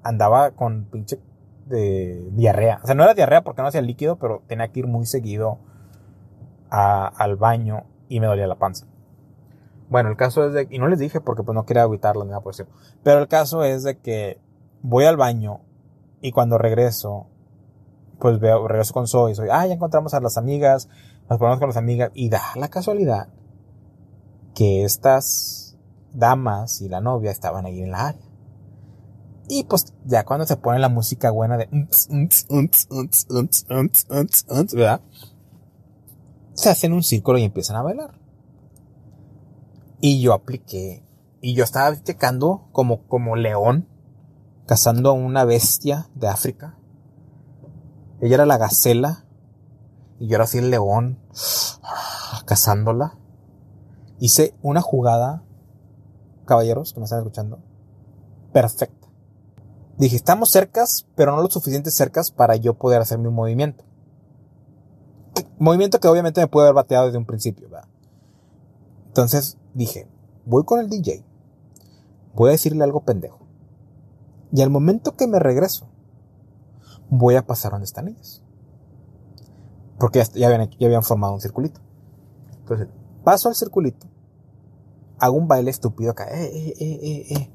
andaba 0.04 0.52
con 0.52 0.86
pinche 0.86 1.20
de 1.66 2.28
diarrea. 2.32 2.80
O 2.84 2.86
sea, 2.86 2.96
no 2.96 3.04
era 3.04 3.14
diarrea 3.14 3.44
porque 3.44 3.62
no 3.62 3.68
hacía 3.68 3.82
líquido, 3.82 4.18
pero 4.18 4.44
tenía 4.48 4.68
que 4.70 4.80
ir 4.80 4.88
muy 4.88 5.06
seguido 5.06 5.60
al 6.70 7.36
baño 7.38 7.86
y 8.10 8.20
me 8.20 8.28
dolía 8.28 8.48
la 8.48 8.56
panza. 8.56 8.88
Bueno, 9.90 10.10
el 10.10 10.18
caso 10.18 10.46
es 10.46 10.54
de, 10.54 10.68
y 10.70 10.80
no 10.80 10.88
les 10.90 11.00
dije 11.00 11.22
porque 11.22 11.44
pues 11.44 11.56
no 11.56 11.66
quería 11.66 11.84
agüitarlo 11.84 12.24
ni 12.24 12.32
nada 12.32 12.42
por 12.42 12.54
eso, 12.54 12.66
pero 13.04 13.20
el 13.20 13.30
caso 13.30 13.64
es 13.64 13.84
de 13.84 13.98
que 13.98 14.38
voy 14.82 15.06
al 15.06 15.16
baño 15.16 15.62
y 16.20 16.32
cuando 16.32 16.58
regreso 16.58 17.28
pues 18.20 18.40
veo, 18.40 18.68
regreso 18.68 18.94
con 18.94 19.08
Zoe 19.08 19.32
y 19.32 19.36
soy, 19.36 19.50
ah, 19.52 19.66
ya 19.66 19.74
encontramos 19.74 20.14
a 20.14 20.20
las 20.20 20.38
amigas, 20.38 20.90
nos 21.30 21.40
ponemos 21.40 21.60
con 21.60 21.70
las 21.70 21.78
amigas 21.78 22.12
y 22.14 22.30
da 22.30 22.42
la 22.56 22.70
casualidad 22.70 23.30
que 24.56 24.84
estas 24.84 25.78
damas 26.14 26.82
y 26.82 26.90
la 26.90 27.00
novia 27.00 27.32
estaban 27.32 27.66
ahí 27.66 27.82
en 27.82 27.92
la 27.92 28.08
área. 28.08 28.28
Y 29.48 29.64
pues 29.64 29.94
ya 30.04 30.26
cuando 30.26 30.46
se 30.46 30.58
pone 30.58 30.80
la 30.80 30.90
música 30.90 31.32
buena 31.32 31.58
de 31.58 31.70
¿verdad? 34.74 35.02
Se 36.54 36.70
hacen 36.70 36.94
un 36.94 37.04
círculo 37.04 37.38
y 37.38 37.44
empiezan 37.44 37.78
a 37.78 37.84
bailar. 37.84 38.20
Y 40.02 40.22
yo 40.22 40.34
apliqué. 40.34 41.04
Y 41.40 41.54
yo 41.54 41.64
estaba 41.64 41.96
checando 42.04 42.68
como, 42.72 43.04
como 43.08 43.36
león, 43.36 43.88
cazando 44.66 45.12
a 45.12 45.14
una 45.14 45.46
bestia 45.46 46.10
de 46.16 46.28
África. 46.28 46.78
Ella 48.20 48.36
era 48.36 48.46
la 48.46 48.58
gacela 48.58 49.26
y 50.20 50.28
yo 50.28 50.36
era 50.36 50.46
así 50.46 50.58
el 50.58 50.70
león 50.70 51.20
cazándola. 52.46 53.18
Hice 54.20 54.56
una 54.64 54.82
jugada, 54.82 55.44
caballeros 56.46 56.94
que 56.94 57.00
me 57.00 57.04
están 57.04 57.20
escuchando, 57.20 57.60
perfecta. 58.52 59.08
Dije, 59.98 60.16
estamos 60.16 60.50
cercas, 60.50 61.08
pero 61.16 61.36
no 61.36 61.42
lo 61.42 61.50
suficiente 61.50 61.92
cercas 61.92 62.32
para 62.32 62.56
yo 62.56 62.76
poder 62.76 63.02
hacer 63.02 63.18
mi 63.20 63.30
movimiento. 63.30 63.84
Movimiento 65.60 66.00
que 66.00 66.08
obviamente 66.08 66.42
me 66.42 66.48
puede 66.48 66.68
haber 66.68 66.76
bateado 66.76 67.06
desde 67.06 67.18
un 67.18 67.26
principio, 67.26 67.70
¿verdad? 67.70 67.88
Entonces 69.08 69.58
dije, 69.74 70.08
voy 70.46 70.64
con 70.64 70.80
el 70.80 70.90
DJ, 70.90 71.24
voy 72.36 72.50
a 72.50 72.52
decirle 72.52 72.84
algo 72.84 73.02
pendejo. 73.02 73.40
Y 74.52 74.62
al 74.62 74.70
momento 74.70 75.16
que 75.16 75.28
me 75.28 75.40
regreso, 75.40 75.88
voy 77.10 77.36
a 77.36 77.46
pasar 77.46 77.72
donde 77.72 77.86
están 77.86 78.08
ellas. 78.08 78.44
Porque 80.00 80.24
ya, 80.36 80.48
habían, 80.48 80.70
ya 80.70 81.02
formado 81.02 81.34
un 81.34 81.42
circulito. 81.42 81.80
Entonces, 82.60 82.88
paso 83.24 83.50
al 83.50 83.56
circulito, 83.56 84.08
hago 85.20 85.36
un 85.38 85.48
baile 85.48 85.72
estúpido 85.72 86.12
acá, 86.12 86.28
eh, 86.30 86.46
eh, 86.46 86.74
eh, 86.80 87.00
eh, 87.02 87.26
eh. 87.36 87.52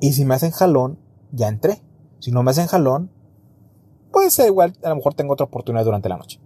Y 0.00 0.12
si 0.12 0.24
me 0.24 0.34
hacen 0.34 0.50
jalón, 0.50 0.98
ya 1.32 1.48
entré. 1.48 1.82
Si 2.20 2.30
no 2.30 2.42
me 2.42 2.50
hacen 2.50 2.66
jalón, 2.66 3.10
pues 4.12 4.38
igual, 4.38 4.76
a 4.82 4.90
lo 4.90 4.96
mejor 4.96 5.14
tengo 5.14 5.32
otra 5.32 5.46
oportunidad 5.46 5.84
durante 5.84 6.08
la 6.08 6.16
noche. 6.16 6.40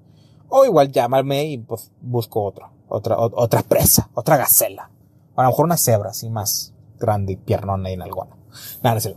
O 0.49 0.64
igual 0.64 0.91
llámame 0.91 1.45
y 1.45 1.59
pues 1.59 1.93
busco 2.01 2.43
otra, 2.43 2.71
otra, 2.88 3.19
otra 3.19 3.62
presa, 3.62 4.09
otra 4.14 4.37
gacela. 4.37 4.91
a 5.37 5.43
lo 5.43 5.49
mejor 5.51 5.67
una 5.67 5.77
cebra 5.77 6.11
así 6.11 6.31
más 6.31 6.73
grande 6.99 7.35
y 7.35 7.37
piernona 7.37 7.91
y 7.91 7.95
en 7.95 8.01
Nada, 8.01 8.95
no 8.95 9.01
sé. 9.01 9.17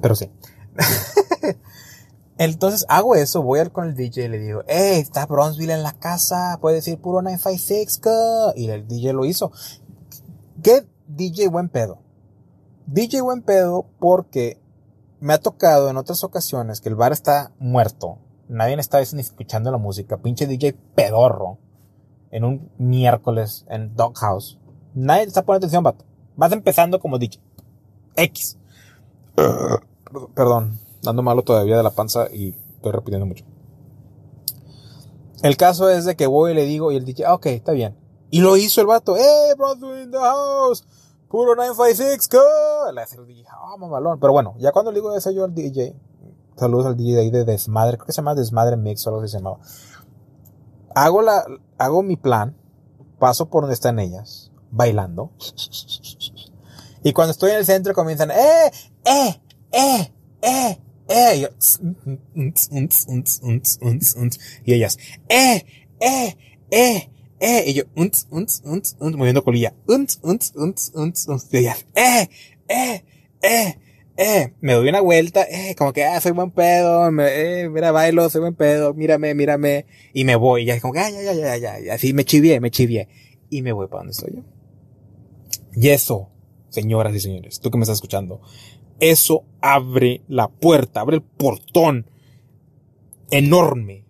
Pero 0.00 0.14
sí. 0.14 0.30
Entonces 2.38 2.84
hago 2.88 3.14
eso, 3.14 3.42
voy 3.42 3.60
al 3.60 3.72
con 3.72 3.88
el 3.88 3.94
DJ 3.94 4.24
y 4.24 4.28
le 4.28 4.38
digo, 4.38 4.62
hey, 4.66 5.00
está 5.00 5.24
Bronzeville 5.24 5.72
en 5.72 5.82
la 5.82 5.92
casa, 5.92 6.58
puedes 6.60 6.84
decir 6.84 7.00
puro 7.00 7.22
956, 7.22 8.00
y 8.56 8.68
el 8.68 8.86
DJ 8.86 9.14
lo 9.14 9.24
hizo. 9.24 9.52
¿Qué 10.62 10.86
DJ 11.06 11.48
buen 11.48 11.70
pedo? 11.70 11.98
DJ 12.86 13.22
buen 13.22 13.42
pedo 13.42 13.86
porque 13.98 14.60
me 15.18 15.32
ha 15.32 15.38
tocado 15.38 15.88
en 15.88 15.96
otras 15.96 16.22
ocasiones 16.24 16.80
que 16.80 16.90
el 16.90 16.94
bar 16.94 17.12
está 17.12 17.52
muerto, 17.58 18.18
nadie 18.48 18.74
está 18.78 19.00
escuchando 19.00 19.70
la 19.70 19.78
música, 19.78 20.18
pinche 20.18 20.46
DJ 20.46 20.76
pedorro, 20.94 21.58
en 22.30 22.44
un 22.44 22.70
miércoles 22.76 23.64
en 23.70 23.94
Doghouse. 23.94 24.58
Nadie 24.94 25.22
está 25.22 25.42
poniendo 25.42 25.66
atención, 25.66 25.82
vato. 25.82 26.04
Vas 26.36 26.52
empezando 26.52 27.00
como 27.00 27.18
DJ. 27.18 27.40
X. 28.16 28.58
Perdón, 30.34 30.78
dando 31.02 31.22
malo 31.22 31.42
todavía 31.42 31.76
de 31.76 31.82
la 31.82 31.90
panza 31.90 32.28
y 32.32 32.54
estoy 32.76 32.92
repitiendo 32.92 33.26
mucho. 33.26 33.44
El 35.42 35.56
caso 35.56 35.88
es 35.90 36.04
de 36.04 36.16
que 36.16 36.26
voy 36.26 36.52
y 36.52 36.54
le 36.54 36.64
digo 36.64 36.92
y 36.92 36.96
el 36.96 37.04
DJ, 37.04 37.26
ah, 37.26 37.34
ok, 37.34 37.46
está 37.46 37.72
bien. 37.72 37.96
Y 38.30 38.40
lo 38.40 38.56
hizo 38.56 38.80
el 38.80 38.86
vato, 38.86 39.16
¡eh, 39.16 39.54
brother 39.56 40.02
in 40.02 40.10
the 40.10 40.18
house! 40.18 40.84
Puro 41.28 41.54
956, 41.54 42.28
¿qué? 42.28 42.92
Le 42.94 43.02
hace 43.02 43.16
el 43.16 43.26
DJ, 43.26 43.44
ah, 43.50 43.76
mamalón. 43.78 44.18
Pero 44.18 44.32
bueno, 44.32 44.54
ya 44.58 44.72
cuando 44.72 44.90
le 44.90 44.98
digo 44.98 45.14
eso 45.14 45.30
yo 45.30 45.44
al 45.44 45.54
DJ, 45.54 45.94
saludos 46.56 46.86
al 46.86 46.96
DJ 46.96 47.20
ahí 47.20 47.30
de 47.30 47.44
Desmadre, 47.44 47.96
creo 47.96 48.06
que 48.06 48.12
se 48.12 48.16
llama 48.16 48.34
Desmadre 48.34 48.76
Mix 48.76 49.06
o 49.06 49.10
algo 49.10 49.22
así 49.22 49.32
se 49.32 49.38
llamaba. 49.38 49.58
Hago 50.94 51.20
la, 51.22 51.44
hago 51.78 52.02
mi 52.02 52.16
plan, 52.16 52.56
paso 53.18 53.46
por 53.46 53.62
donde 53.62 53.74
están 53.74 53.98
ellas, 53.98 54.50
bailando. 54.70 55.30
Y 57.02 57.12
cuando 57.12 57.32
estoy 57.32 57.50
en 57.50 57.58
el 57.58 57.66
centro 57.66 57.92
comienzan, 57.92 58.30
¡eh, 58.30 58.72
eh, 59.04 59.40
eh, 59.72 60.12
eh! 60.42 60.78
eh, 61.08 61.48
y, 64.64 64.72
ellas, 64.72 64.98
eh, 65.28 65.64
eh, 66.00 66.36
eh, 66.70 67.10
eh, 67.38 67.64
y 67.66 67.74
yo, 67.74 67.84
moviendo 69.16 69.44
colilla, 69.44 69.74
y 69.88 71.56
ellas, 71.56 71.86
eh, 71.94 72.28
eh, 72.68 73.04
eh, 73.42 73.78
eh, 74.16 74.54
me 74.60 74.72
doy 74.72 74.88
una 74.88 75.00
vuelta, 75.00 75.42
eh, 75.42 75.74
como 75.76 75.92
que, 75.92 76.04
ah, 76.04 76.20
soy 76.20 76.32
buen 76.32 76.50
pedo, 76.50 77.12
me, 77.12 77.62
eh, 77.62 77.68
mira, 77.68 77.92
bailo, 77.92 78.28
soy 78.30 78.40
buen 78.40 78.54
pedo, 78.54 78.94
mírame, 78.94 79.34
mírame, 79.34 79.86
y 80.12 80.24
me 80.24 80.36
voy, 80.36 80.62
y 80.62 80.66
ya 80.66 80.74
es 80.74 80.80
como 80.82 80.94
que, 80.94 81.00
ah, 81.00 81.10
ya, 81.10 81.22
ya, 81.22 81.34
ya, 81.34 81.56
ya, 81.56 81.80
ya, 81.80 81.94
así 81.94 82.12
me 82.12 82.24
chivié, 82.24 82.60
me 82.60 82.70
chivié, 82.70 83.08
y 83.50 83.62
me 83.62 83.72
voy 83.72 83.86
para 83.88 84.00
donde 84.00 84.12
estoy 84.12 84.34
yo. 84.34 84.42
Y 85.74 85.90
eso, 85.90 86.30
señoras 86.70 87.14
y 87.14 87.20
señores, 87.20 87.60
tú 87.60 87.70
que 87.70 87.76
me 87.76 87.82
estás 87.82 87.98
escuchando, 87.98 88.40
eso 89.00 89.44
abre 89.60 90.22
la 90.28 90.48
puerta, 90.48 91.00
abre 91.00 91.16
el 91.16 91.22
portón 91.22 92.10
enorme. 93.30 94.04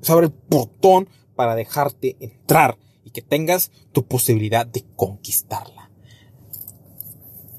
Se 0.00 0.12
abre 0.12 0.26
el 0.26 0.32
portón 0.32 1.08
para 1.34 1.54
dejarte 1.54 2.16
entrar 2.20 2.78
y 3.04 3.10
que 3.10 3.22
tengas 3.22 3.70
tu 3.92 4.04
posibilidad 4.06 4.66
de 4.66 4.84
conquistarla. 4.96 5.90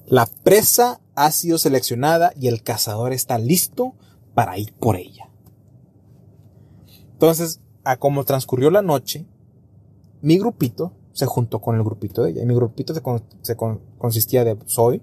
La 0.05 0.25
presa 0.25 1.01
ha 1.15 1.31
sido 1.31 1.57
seleccionada 1.57 2.31
y 2.39 2.47
el 2.47 2.63
cazador 2.63 3.11
está 3.11 3.37
listo 3.37 3.95
para 4.33 4.57
ir 4.57 4.73
por 4.73 4.95
ella. 4.95 5.29
Entonces, 7.13 7.61
a 7.83 7.97
como 7.97 8.23
transcurrió 8.23 8.69
la 8.69 8.81
noche, 8.81 9.25
mi 10.21 10.37
grupito 10.37 10.93
se 11.13 11.25
juntó 11.25 11.59
con 11.59 11.75
el 11.75 11.83
grupito 11.83 12.23
de 12.23 12.31
ella. 12.31 12.43
Y 12.43 12.45
mi 12.45 12.53
grupito 12.53 12.93
se, 12.93 13.55
consistía 13.97 14.43
de 14.43 14.55
Zoe, 14.67 15.01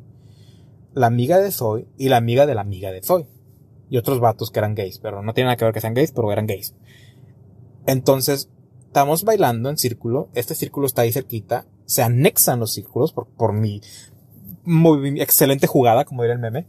la 0.94 1.06
amiga 1.06 1.38
de 1.38 1.50
Zoe 1.50 1.86
y 1.98 2.08
la 2.08 2.16
amiga 2.16 2.46
de 2.46 2.54
la 2.54 2.62
amiga 2.62 2.90
de 2.90 3.02
Zoe. 3.02 3.26
Y 3.90 3.98
otros 3.98 4.20
vatos 4.20 4.50
que 4.50 4.58
eran 4.58 4.74
gays, 4.74 4.98
pero 4.98 5.22
no 5.22 5.34
tiene 5.34 5.46
nada 5.46 5.56
que 5.56 5.64
ver 5.64 5.74
que 5.74 5.80
sean 5.80 5.94
gays, 5.94 6.12
pero 6.12 6.32
eran 6.32 6.46
gays. 6.46 6.74
Entonces, 7.86 8.48
estamos 8.86 9.24
bailando 9.24 9.68
en 9.68 9.76
círculo, 9.76 10.28
este 10.34 10.54
círculo 10.54 10.86
está 10.86 11.02
ahí 11.02 11.12
cerquita, 11.12 11.66
se 11.84 12.02
anexan 12.02 12.60
los 12.60 12.72
círculos 12.72 13.12
por, 13.12 13.26
por 13.26 13.52
mi 13.52 13.82
muy 14.64 15.20
excelente 15.20 15.66
jugada, 15.66 16.04
como 16.04 16.22
diría 16.22 16.34
el 16.34 16.40
meme, 16.40 16.66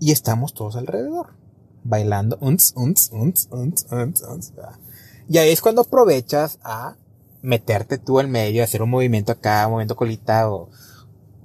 y 0.00 0.12
estamos 0.12 0.54
todos 0.54 0.76
alrededor, 0.76 1.34
bailando, 1.82 2.38
y 5.30 5.38
ahí 5.38 5.50
es 5.50 5.60
cuando 5.60 5.82
aprovechas 5.82 6.58
a 6.62 6.96
meterte 7.42 7.98
tú 7.98 8.20
en 8.20 8.30
medio, 8.30 8.62
hacer 8.62 8.82
un 8.82 8.90
movimiento 8.90 9.32
acá, 9.32 9.66
un 9.66 9.72
movimiento 9.72 9.96
colita 9.96 10.50
o 10.50 10.70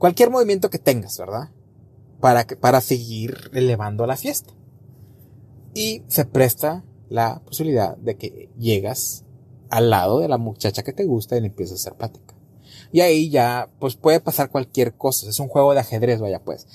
cualquier 0.03 0.31
movimiento 0.31 0.69
que 0.69 0.79
tengas, 0.79 1.17
¿verdad? 1.17 1.49
Para, 2.19 2.45
para 2.45 2.81
seguir 2.81 3.49
elevando 3.53 4.05
la 4.05 4.17
fiesta. 4.17 4.53
Y 5.73 6.03
se 6.09 6.25
presta 6.25 6.83
la 7.07 7.41
posibilidad 7.45 7.95
de 7.95 8.17
que 8.17 8.49
llegas 8.59 9.23
al 9.69 9.89
lado 9.89 10.19
de 10.19 10.27
la 10.27 10.37
muchacha 10.37 10.83
que 10.83 10.91
te 10.91 11.05
gusta 11.05 11.37
y 11.37 11.39
le 11.39 11.47
empiezas 11.47 11.71
a 11.71 11.81
hacer 11.81 11.93
plática. 11.97 12.35
Y 12.91 12.99
ahí 12.99 13.29
ya, 13.29 13.69
pues 13.79 13.95
puede 13.95 14.19
pasar 14.19 14.51
cualquier 14.51 14.93
cosa. 14.93 15.29
Es 15.29 15.39
un 15.39 15.47
juego 15.47 15.73
de 15.73 15.79
ajedrez, 15.79 16.19
vaya 16.19 16.43
pues. 16.43 16.67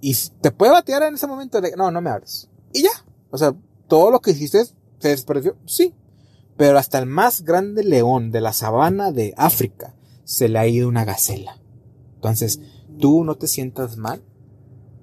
Y 0.00 0.14
te 0.40 0.52
puede 0.52 0.70
batear 0.70 1.02
en 1.02 1.14
ese 1.14 1.26
momento 1.26 1.60
de, 1.60 1.74
no, 1.76 1.90
no 1.90 2.00
me 2.00 2.10
hables. 2.10 2.48
Y 2.72 2.84
ya. 2.84 3.04
O 3.32 3.36
sea, 3.36 3.52
todo 3.88 4.12
lo 4.12 4.20
que 4.20 4.30
hiciste 4.30 4.64
se 5.00 5.08
desperdició. 5.08 5.56
Sí. 5.66 5.92
Pero 6.56 6.78
hasta 6.78 7.00
el 7.00 7.06
más 7.06 7.42
grande 7.42 7.82
león 7.82 8.30
de 8.30 8.40
la 8.40 8.52
sabana 8.52 9.10
de 9.10 9.34
África 9.36 9.96
se 10.22 10.48
le 10.48 10.60
ha 10.60 10.68
ido 10.68 10.86
una 10.88 11.04
gacela. 11.04 11.63
Entonces, 12.24 12.58
tú 12.98 13.22
no 13.22 13.34
te 13.36 13.46
sientas 13.46 13.98
mal 13.98 14.22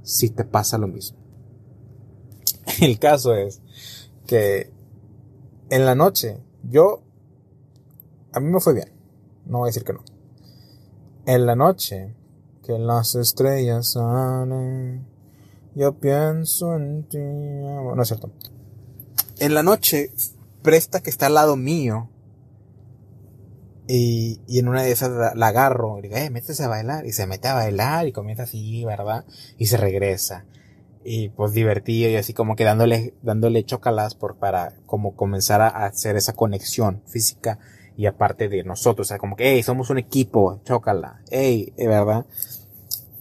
si 0.01 0.31
te 0.31 0.43
pasa 0.43 0.79
lo 0.79 0.87
mismo. 0.87 1.19
El 2.81 2.97
caso 2.97 3.35
es 3.35 3.61
que 4.25 4.73
en 5.69 5.85
la 5.85 5.93
noche 5.93 6.39
yo 6.67 7.03
a 8.33 8.39
mí 8.39 8.49
me 8.49 8.59
fue 8.59 8.73
bien. 8.73 8.91
No 9.45 9.59
voy 9.59 9.67
a 9.67 9.69
decir 9.69 9.83
que 9.83 9.93
no. 9.93 10.03
En 11.27 11.45
la 11.45 11.55
noche 11.55 12.15
que 12.63 12.79
las 12.79 13.13
estrellas 13.13 13.91
salen, 13.91 15.05
yo 15.75 15.93
pienso 15.99 16.75
en 16.75 17.03
ti. 17.03 17.19
no 17.19 18.01
es 18.01 18.07
cierto. 18.07 18.31
En 19.37 19.53
la 19.53 19.61
noche, 19.61 20.11
Presta 20.63 21.01
que 21.01 21.09
está 21.09 21.25
al 21.25 21.33
lado 21.33 21.55
mío 21.55 22.10
y, 23.87 24.39
y 24.47 24.59
en 24.59 24.67
una 24.67 24.83
de 24.83 24.91
esas 24.91 25.35
la, 25.35 25.47
agarro 25.47 25.99
y 25.99 26.03
digo, 26.03 26.15
eh, 26.15 26.29
métese 26.29 26.63
a 26.63 26.67
bailar. 26.67 27.05
Y 27.05 27.13
se 27.13 27.27
mete 27.27 27.47
a 27.47 27.55
bailar 27.55 28.07
y 28.07 28.11
comienza 28.11 28.43
así, 28.43 28.85
¿verdad? 28.85 29.25
Y 29.57 29.67
se 29.67 29.77
regresa. 29.77 30.45
Y 31.03 31.29
pues 31.29 31.53
divertido 31.53 32.09
y 32.09 32.15
así 32.15 32.33
como 32.33 32.55
que 32.55 32.63
dándole, 32.63 33.15
dándole 33.23 33.65
chocalas 33.65 34.13
por, 34.13 34.35
para 34.35 34.73
como 34.85 35.15
comenzar 35.15 35.61
a 35.61 35.85
hacer 35.85 36.15
esa 36.15 36.33
conexión 36.33 37.01
física 37.07 37.57
y 37.97 38.05
aparte 38.05 38.49
de 38.49 38.63
nosotros. 38.63 39.07
O 39.07 39.09
sea, 39.09 39.17
como 39.17 39.35
que, 39.35 39.51
hey, 39.51 39.63
somos 39.63 39.89
un 39.89 39.97
equipo, 39.97 40.61
chócala, 40.63 41.21
hey, 41.31 41.73
¿verdad? 41.77 42.25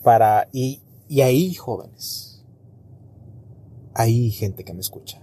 Para, 0.03 0.49
y, 0.53 0.83
y 1.09 1.23
ahí, 1.23 1.55
jóvenes, 1.55 2.44
ahí 3.94 4.31
gente 4.31 4.62
que 4.62 4.75
me 4.75 4.81
escucha. 4.81 5.20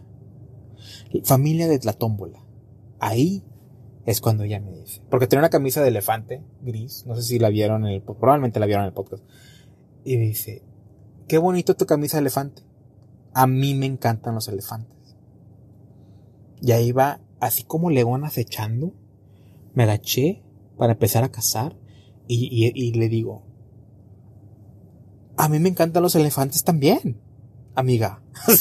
Familia 1.23 1.67
de 1.67 1.80
la 1.84 1.93
tómbola. 1.93 2.43
Ahí 3.00 3.43
es 4.08 4.22
cuando 4.22 4.46
ella 4.46 4.62
me 4.62 4.72
dice. 4.72 5.02
Porque 5.10 5.28
tenía 5.28 5.41
una 5.41 5.50
camisa 5.50 5.82
de 5.82 5.89
elefante 5.89 6.41
gris. 6.62 7.04
No 7.06 7.13
sé 7.15 7.24
si 7.24 7.39
la 7.39 7.50
vieron 7.50 7.86
en 7.86 7.91
el, 7.91 8.02
probablemente 8.02 8.58
la 8.58 8.65
vieron 8.65 8.86
en 8.86 8.88
el 8.88 8.93
podcast. 8.93 9.22
Y 10.06 10.15
dice, 10.15 10.63
qué 11.28 11.38
bonito 11.38 11.76
tu 11.76 11.86
camisa 11.86 12.15
de 12.15 12.22
elefante. 12.22 12.63
A 13.34 13.48
mí 13.48 13.76
me 13.76 13.86
encantan 13.86 14.34
los 14.34 14.48
elefantes. 14.48 15.17
Y 16.62 16.72
ahí 16.72 16.93
va, 16.93 17.20
así 17.41 17.63
como 17.63 17.89
león 17.89 18.24
acechando, 18.24 18.93
me 19.74 19.84
agaché 19.84 20.41
para 20.78 20.93
empezar 20.93 21.26
a 21.26 21.30
cazar 21.30 21.76
y, 22.30 22.72
y 22.74 22.93
le 22.93 23.10
digo, 23.10 23.43
a 25.36 25.50
mí 25.50 25.60
me 25.60 25.67
encantan 25.67 26.02
los 26.02 26.15
elefantes 26.15 26.63
también, 26.63 27.20
amiga. 27.76 28.22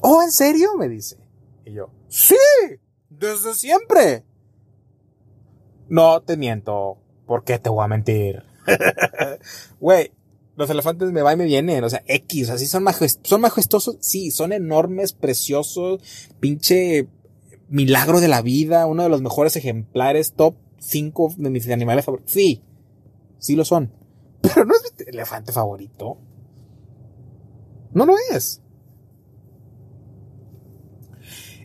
oh, 0.00 0.22
¿en 0.22 0.30
serio? 0.30 0.76
me 0.76 0.90
dice. 0.90 1.16
Y 1.64 1.72
yo, 1.72 1.90
sí, 2.08 2.36
desde 3.10 3.54
siempre. 3.54 4.24
No 5.88 6.22
te 6.22 6.36
miento. 6.36 6.98
¿Por 7.26 7.44
qué 7.44 7.58
te 7.58 7.68
voy 7.68 7.84
a 7.84 7.88
mentir? 7.88 8.44
Güey, 9.80 10.12
los 10.56 10.70
elefantes 10.70 11.10
me 11.12 11.22
van 11.22 11.34
y 11.34 11.38
me 11.38 11.44
vienen. 11.44 11.84
O 11.84 11.90
sea, 11.90 12.02
X, 12.06 12.50
así 12.50 12.66
son, 12.66 12.84
son 13.22 13.40
majestuosos. 13.40 13.96
Sí, 14.00 14.30
son 14.30 14.52
enormes, 14.52 15.12
preciosos. 15.12 16.00
Pinche 16.38 17.08
milagro 17.68 18.20
de 18.20 18.28
la 18.28 18.42
vida. 18.42 18.86
Uno 18.86 19.02
de 19.02 19.08
los 19.08 19.22
mejores 19.22 19.56
ejemplares, 19.56 20.34
top 20.34 20.56
5 20.78 21.34
de 21.38 21.50
mis 21.50 21.68
animales 21.68 22.04
favoritos. 22.04 22.32
Sí, 22.32 22.62
sí 23.38 23.56
lo 23.56 23.64
son. 23.64 23.92
Pero 24.40 24.64
no 24.64 24.74
es 24.74 24.94
mi 24.98 25.04
elefante 25.10 25.52
favorito. 25.52 26.18
No 27.92 28.06
lo 28.06 28.14
es. 28.32 28.62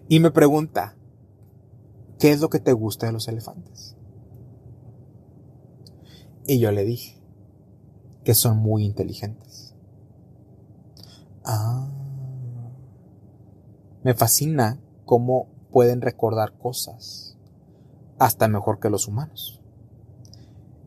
Y 0.07 0.19
me 0.19 0.31
pregunta, 0.31 0.94
¿qué 2.19 2.31
es 2.31 2.41
lo 2.41 2.49
que 2.49 2.59
te 2.59 2.73
gusta 2.73 3.05
de 3.05 3.13
los 3.13 3.27
elefantes? 3.27 3.95
Y 6.47 6.59
yo 6.59 6.71
le 6.71 6.83
dije 6.83 7.21
que 8.23 8.33
son 8.33 8.57
muy 8.57 8.83
inteligentes. 8.85 9.73
Ah. 11.43 11.87
Me 14.03 14.13
fascina 14.13 14.79
cómo 15.05 15.47
pueden 15.71 16.01
recordar 16.01 16.57
cosas 16.57 17.37
hasta 18.19 18.47
mejor 18.47 18.79
que 18.79 18.89
los 18.89 19.07
humanos. 19.07 19.61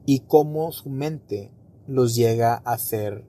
Y 0.06 0.20
cómo 0.20 0.72
su 0.72 0.90
mente 0.90 1.52
los 1.86 2.14
llega 2.14 2.62
a 2.64 2.72
hacer 2.72 3.26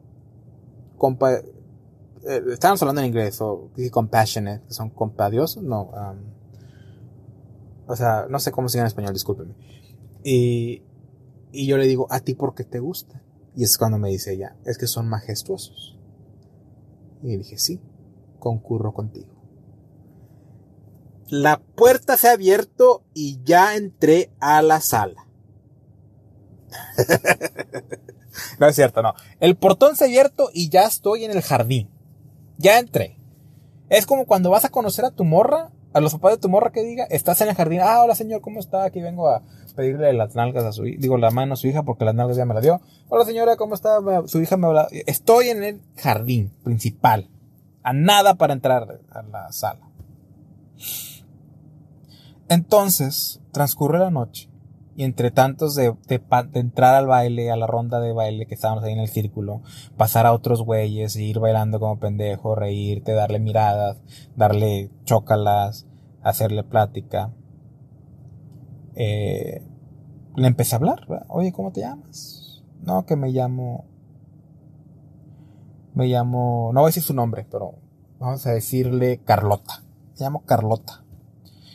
compa 0.97 1.33
eh, 1.33 2.41
hablando 2.61 3.01
en 3.01 3.07
inglés 3.07 3.41
o 3.41 3.69
compassionate, 3.91 4.65
que 4.67 4.73
son 4.73 4.89
compadiosos, 4.89 5.63
no, 5.63 5.83
um, 5.83 6.38
o 7.89 7.95
sea, 7.95 8.27
no 8.29 8.39
sé 8.39 8.51
cómo 8.51 8.69
se 8.69 8.77
llama 8.77 8.85
en 8.85 8.89
español, 8.89 9.13
discúlpeme. 9.13 9.55
Y, 10.23 10.83
y 11.51 11.65
yo 11.65 11.77
le 11.77 11.87
digo, 11.87 12.05
¿a 12.11 12.19
ti 12.19 12.35
por 12.35 12.53
qué 12.53 12.63
te 12.63 12.77
gusta? 12.77 13.23
Y 13.55 13.63
es 13.63 13.79
cuando 13.79 13.97
me 13.97 14.09
dice 14.09 14.33
ella, 14.33 14.55
es 14.63 14.77
que 14.77 14.85
son 14.85 15.09
majestuosos. 15.09 15.97
Y 17.23 17.35
dije, 17.35 17.57
sí, 17.57 17.81
concurro 18.37 18.93
contigo. 18.93 19.33
La 21.29 21.59
puerta 21.59 22.15
se 22.15 22.27
ha 22.27 22.33
abierto 22.33 23.03
y 23.15 23.41
ya 23.43 23.75
entré 23.75 24.31
a 24.39 24.61
la 24.61 24.81
sala. 24.81 25.27
no 28.59 28.67
es 28.67 28.75
cierto, 28.75 29.01
no. 29.01 29.15
El 29.39 29.57
portón 29.57 29.95
se 29.95 30.03
ha 30.03 30.07
abierto 30.07 30.51
y 30.53 30.69
ya 30.69 30.83
estoy 30.83 31.25
en 31.25 31.31
el 31.31 31.41
jardín. 31.41 31.89
Ya 32.59 32.77
entré. 32.77 33.17
Es 33.89 34.05
como 34.05 34.27
cuando 34.27 34.51
vas 34.51 34.65
a 34.65 34.69
conocer 34.69 35.05
a 35.05 35.11
tu 35.11 35.23
morra, 35.23 35.71
a 35.93 35.99
los 35.99 36.13
papás 36.13 36.33
de 36.33 36.37
tu 36.37 36.49
morra 36.49 36.71
que 36.71 36.83
diga, 36.83 37.05
estás 37.05 37.41
en 37.41 37.49
el 37.49 37.55
jardín, 37.55 37.79
ah, 37.81 38.01
hola 38.03 38.15
señor, 38.15 38.41
¿cómo 38.41 38.59
está? 38.59 38.83
Aquí 38.83 39.01
vengo 39.01 39.29
a 39.29 39.41
pedirle 39.75 40.13
las 40.13 40.35
nalgas 40.35 40.65
a 40.65 40.71
su 40.71 40.85
hija, 40.85 40.99
digo 40.99 41.17
la 41.17 41.31
mano 41.31 41.53
a 41.53 41.57
su 41.57 41.67
hija 41.67 41.83
porque 41.83 42.05
las 42.05 42.15
nalgas 42.15 42.37
ya 42.37 42.45
me 42.45 42.53
la 42.53 42.61
dio. 42.61 42.81
Hola 43.07 43.25
señora, 43.25 43.55
¿cómo 43.55 43.75
está? 43.75 43.99
Su 44.27 44.41
hija 44.41 44.57
me 44.57 44.67
habla. 44.67 44.87
Estoy 44.91 45.49
en 45.49 45.63
el 45.63 45.81
jardín 45.97 46.51
principal. 46.63 47.29
A 47.81 47.93
nada 47.93 48.35
para 48.35 48.53
entrar 48.53 48.99
a 49.09 49.21
la 49.23 49.51
sala. 49.51 49.89
Entonces, 52.49 53.39
transcurre 53.51 53.99
la 53.99 54.11
noche 54.11 54.48
y 54.99 55.05
entre 55.05 55.31
tantos 55.31 55.75
de, 55.75 55.95
entrar 56.55 56.93
al 56.93 57.07
baile, 57.07 57.51
a 57.51 57.55
la 57.55 57.67
ronda 57.67 58.01
de 58.01 58.11
baile 58.11 58.45
que 58.47 58.53
estábamos 58.53 58.83
ahí 58.83 58.91
en 58.91 58.99
el 58.99 59.07
círculo, 59.07 59.61
pasar 59.95 60.25
a 60.25 60.33
otros 60.33 60.61
güeyes, 60.61 61.15
e 61.15 61.23
ir 61.23 61.39
bailando 61.39 61.79
como 61.79 61.99
pendejo, 61.99 62.53
reírte, 62.53 63.13
darle 63.13 63.39
miradas, 63.39 63.95
darle 64.35 64.91
chócalas, 65.05 65.87
hacerle 66.21 66.65
plática, 66.65 67.31
eh, 68.95 69.63
le 70.35 70.47
empecé 70.47 70.75
a 70.75 70.79
hablar, 70.79 71.07
oye, 71.29 71.53
¿cómo 71.53 71.71
te 71.71 71.79
llamas? 71.79 72.61
No, 72.81 73.05
que 73.05 73.15
me 73.15 73.31
llamo, 73.31 73.85
me 75.93 76.07
llamo, 76.07 76.71
no 76.73 76.81
voy 76.81 76.87
a 76.87 76.91
decir 76.91 77.03
su 77.03 77.13
nombre, 77.13 77.47
pero 77.49 77.75
vamos 78.19 78.45
a 78.45 78.51
decirle 78.51 79.21
Carlota, 79.23 79.81
me 80.11 80.25
llamo 80.25 80.43
Carlota 80.43 81.05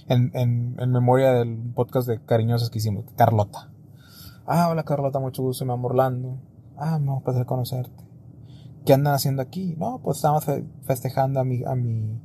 en, 0.08 0.30
en, 0.34 0.76
en 0.78 0.92
memoria 0.92 1.32
del 1.32 1.56
podcast 1.74 2.08
de 2.08 2.20
cariñosas 2.20 2.70
que 2.70 2.78
hicimos, 2.78 3.04
Carlota. 3.16 3.70
Ah, 4.46 4.68
hola 4.68 4.82
Carlota, 4.82 5.18
mucho 5.18 5.42
gusto, 5.42 5.64
me 5.64 5.72
llamo 5.72 5.88
Orlando. 5.88 6.38
Ah, 6.76 6.98
me 6.98 7.12
va 7.12 7.40
a 7.40 7.44
conocerte. 7.44 8.04
¿Qué 8.84 8.92
andan 8.92 9.14
haciendo 9.14 9.40
aquí? 9.40 9.74
No, 9.78 10.00
pues 10.02 10.18
estamos 10.18 10.44
festejando 10.82 11.40
a 11.40 11.44
mi, 11.44 11.64
a 11.64 11.74
mi, 11.74 12.20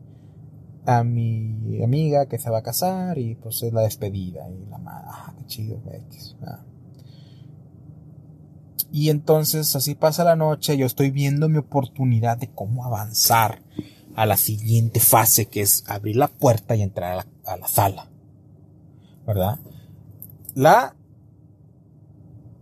a 0.86 1.04
mi 1.04 1.82
amiga 1.84 2.26
que 2.26 2.38
se 2.38 2.50
va 2.50 2.58
a 2.58 2.64
casar 2.64 3.18
y 3.18 3.36
pues 3.36 3.64
es 3.64 3.72
la 3.72 3.82
despedida 3.82 4.50
y 4.50 4.66
la 4.70 4.78
madre, 4.78 5.08
ah, 5.10 5.34
qué 5.38 5.46
chido, 5.46 5.82
ah. 6.46 6.60
Y 8.92 9.10
entonces 9.10 9.76
así 9.76 9.96
pasa 9.96 10.24
la 10.24 10.36
noche, 10.36 10.76
yo 10.76 10.86
estoy 10.86 11.12
viendo 11.12 11.48
mi 11.48 11.60
oportunidad 11.60 12.38
de 12.38 12.50
cómo 12.50 12.84
avanzar 12.84 13.62
a 14.16 14.26
la 14.26 14.38
siguiente 14.38 15.00
fase 15.00 15.48
que 15.48 15.62
es 15.62 15.84
abrir 15.88 16.16
la 16.16 16.28
puerta 16.28 16.76
y 16.76 16.82
entrar 16.82 17.26
a 17.46 17.58
la 17.58 17.68
sala. 17.68 18.10
¿Verdad? 19.26 19.60
La, 20.56 20.96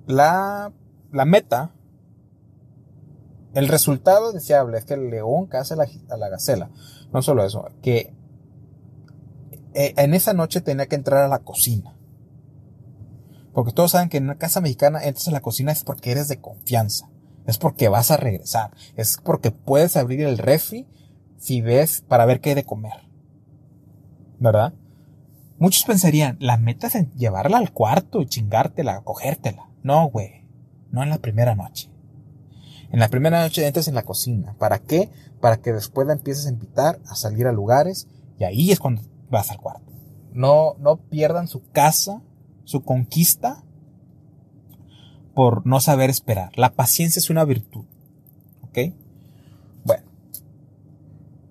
la, 0.05 0.71
la 1.11 1.25
meta, 1.25 1.71
el 3.53 3.67
resultado 3.67 4.33
deseable 4.33 4.77
es 4.77 4.85
que 4.85 4.93
el 4.93 5.09
león 5.09 5.47
case 5.47 5.73
a 5.73 5.77
la, 5.77 5.87
a 6.09 6.17
la 6.17 6.29
gacela. 6.29 6.69
No 7.11 7.21
solo 7.21 7.45
eso, 7.45 7.69
que 7.81 8.13
eh, 9.73 9.93
en 9.97 10.13
esa 10.13 10.33
noche 10.33 10.61
tenía 10.61 10.87
que 10.87 10.95
entrar 10.95 11.23
a 11.23 11.27
la 11.27 11.39
cocina. 11.39 11.95
Porque 13.53 13.71
todos 13.71 13.91
saben 13.91 14.09
que 14.09 14.17
en 14.17 14.25
una 14.25 14.37
casa 14.37 14.61
mexicana 14.61 15.03
entras 15.03 15.27
a 15.27 15.31
la 15.31 15.41
cocina 15.41 15.71
es 15.71 15.83
porque 15.83 16.11
eres 16.11 16.27
de 16.27 16.39
confianza. 16.39 17.09
Es 17.47 17.57
porque 17.57 17.87
vas 17.87 18.11
a 18.11 18.17
regresar. 18.17 18.71
Es 18.95 19.17
porque 19.23 19.51
puedes 19.51 19.97
abrir 19.97 20.21
el 20.21 20.37
refri 20.37 20.87
si 21.37 21.61
ves 21.61 22.01
para 22.01 22.25
ver 22.25 22.41
qué 22.41 22.49
hay 22.49 22.55
de 22.55 22.65
comer. 22.65 23.07
¿verdad? 24.39 24.73
Muchos 25.59 25.83
pensarían, 25.85 26.37
la 26.39 26.57
meta 26.57 26.87
es 26.87 27.13
llevarla 27.15 27.57
al 27.57 27.71
cuarto 27.71 28.21
y 28.21 28.27
chingártela, 28.27 29.01
cogértela. 29.01 29.69
No, 29.83 30.09
güey. 30.09 30.45
No 30.91 31.03
en 31.03 31.09
la 31.09 31.17
primera 31.17 31.55
noche. 31.55 31.89
En 32.91 32.99
la 32.99 33.09
primera 33.09 33.41
noche 33.41 33.65
entras 33.65 33.87
en 33.87 33.95
la 33.95 34.03
cocina. 34.03 34.55
¿Para 34.59 34.79
qué? 34.79 35.09
Para 35.41 35.57
que 35.57 35.73
después 35.73 36.07
la 36.07 36.13
empieces 36.13 36.45
a 36.45 36.51
invitar 36.51 36.99
a 37.07 37.15
salir 37.15 37.47
a 37.47 37.51
lugares 37.51 38.07
y 38.39 38.43
ahí 38.43 38.71
es 38.71 38.79
cuando 38.79 39.01
vas 39.29 39.49
al 39.51 39.57
cuarto. 39.57 39.91
No, 40.31 40.75
no 40.79 40.97
pierdan 40.97 41.47
su 41.47 41.67
casa, 41.71 42.21
su 42.63 42.83
conquista 42.83 43.63
por 45.33 45.65
no 45.65 45.79
saber 45.81 46.09
esperar. 46.09 46.51
La 46.55 46.73
paciencia 46.73 47.19
es 47.19 47.29
una 47.29 47.45
virtud. 47.45 47.85
¿Ok? 48.61 48.93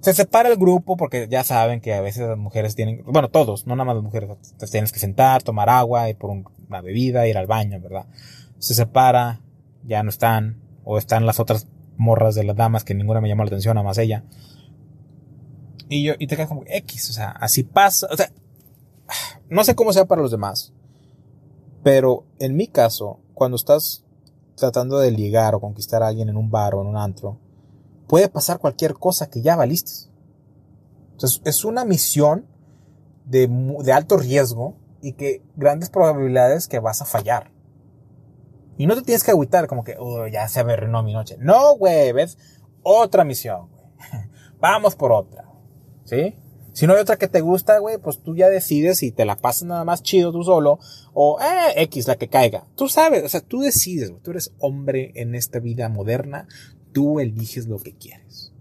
Se 0.07 0.14
separa 0.14 0.48
el 0.48 0.57
grupo 0.57 0.96
porque 0.96 1.26
ya 1.28 1.42
saben 1.42 1.80
que 1.80 1.92
a 1.92 2.00
veces 2.00 2.28
las 2.28 2.38
mujeres 2.38 2.76
tienen, 2.76 3.02
bueno, 3.07 3.28
todos, 3.28 3.66
no 3.66 3.74
nada 3.74 3.86
más 3.86 3.96
las 3.96 4.04
mujeres, 4.04 4.30
tienes 4.70 4.92
que 4.92 5.00
sentar, 5.00 5.42
tomar 5.42 5.68
agua, 5.68 6.09
ir 6.09 6.16
por 6.16 6.30
una 6.30 6.80
bebida, 6.80 7.26
ir 7.26 7.36
al 7.36 7.48
baño, 7.48 7.80
¿verdad? 7.80 8.07
Se 8.61 8.74
separa, 8.74 9.40
ya 9.82 10.04
no 10.04 10.11
están, 10.11 10.62
o 10.84 10.96
están 10.96 11.26
las 11.26 11.40
otras 11.40 11.66
morras 11.96 12.36
de 12.36 12.44
las 12.44 12.54
damas 12.54 12.84
que 12.84 12.94
ninguna 12.94 13.20
me 13.20 13.28
llamó 13.28 13.42
la 13.42 13.48
atención, 13.48 13.74
nada 13.74 13.84
más 13.84 13.98
ella. 13.98 14.22
Y 15.88 16.04
yo, 16.04 16.14
y 16.20 16.28
te 16.28 16.36
quedas 16.36 16.50
como 16.50 16.62
X, 16.66 17.11
o 17.11 17.12
sea, 17.12 17.30
así 17.30 17.64
pasa, 17.64 18.07
o 18.09 18.16
sea, 18.16 18.30
no 19.48 19.64
sé 19.64 19.74
cómo 19.74 19.92
sea 19.92 20.04
para 20.04 20.22
los 20.22 20.30
demás, 20.30 20.72
pero 21.82 22.26
en 22.38 22.54
mi 22.54 22.68
caso, 22.68 23.18
cuando 23.34 23.57
estás 23.57 24.04
tratando 24.54 25.00
de 25.00 25.11
ligar 25.11 25.57
o 25.57 25.61
conquistar 25.61 26.04
a 26.04 26.07
alguien 26.07 26.28
en 26.28 26.36
un 26.36 26.48
bar 26.48 26.76
o 26.76 26.82
en 26.82 26.86
un 26.86 26.96
antro, 26.96 27.40
puede 28.07 28.28
pasar 28.28 28.59
cualquier 28.59 28.94
cosa 28.94 29.28
que 29.28 29.42
ya 29.42 29.57
valiste. 29.57 30.11
Entonces, 31.12 31.40
es 31.44 31.64
una 31.64 31.84
misión 31.84 32.46
de, 33.24 33.48
de 33.48 33.92
alto 33.92 34.16
riesgo 34.16 34.76
y 35.00 35.12
que 35.12 35.42
grandes 35.57 35.90
probabilidades 35.90 36.68
que 36.68 36.78
vas 36.78 37.02
a 37.02 37.07
fallar. 37.07 37.52
Y 38.78 38.86
no 38.86 38.94
te 38.94 39.02
tienes 39.02 39.24
que 39.24 39.30
agüitar 39.30 39.66
como 39.66 39.84
que, 39.84 39.96
oh, 39.98 40.26
ya 40.26 40.48
se 40.48 40.61
averrenó 40.61 41.02
mi 41.02 41.12
noche. 41.12 41.36
No, 41.40 41.76
güey, 41.76 42.12
ves, 42.12 42.38
otra 42.82 43.24
misión. 43.24 43.68
Vamos 44.61 44.94
por 44.94 45.12
otra. 45.12 45.44
¿Sí? 46.04 46.36
Si 46.72 46.86
no 46.86 46.92
hay 46.92 47.00
otra 47.00 47.16
que 47.16 47.26
te 47.26 47.40
gusta, 47.40 47.78
güey, 47.78 47.96
pues 47.96 48.22
tú 48.22 48.36
ya 48.36 48.50
decides 48.50 48.98
si 48.98 49.11
te 49.11 49.24
la 49.24 49.36
pasas 49.36 49.62
nada 49.62 49.84
más 49.84 50.02
chido 50.02 50.30
tú 50.30 50.42
solo 50.42 50.78
o, 51.14 51.38
eh, 51.40 51.82
X, 51.84 52.07
la 52.07 52.16
que 52.16 52.28
caiga. 52.28 52.66
Tú 52.76 52.88
sabes, 52.88 53.24
o 53.24 53.28
sea, 53.30 53.40
tú 53.40 53.61
decides. 53.61 54.12
Tú 54.22 54.32
eres 54.32 54.52
hombre 54.59 55.12
en 55.14 55.34
esta 55.34 55.59
vida 55.59 55.88
moderna 55.88 56.46
tú 56.97 57.20
eliges 57.20 57.66
lo 57.66 57.78
que 57.78 57.94
quieres. 57.94 58.55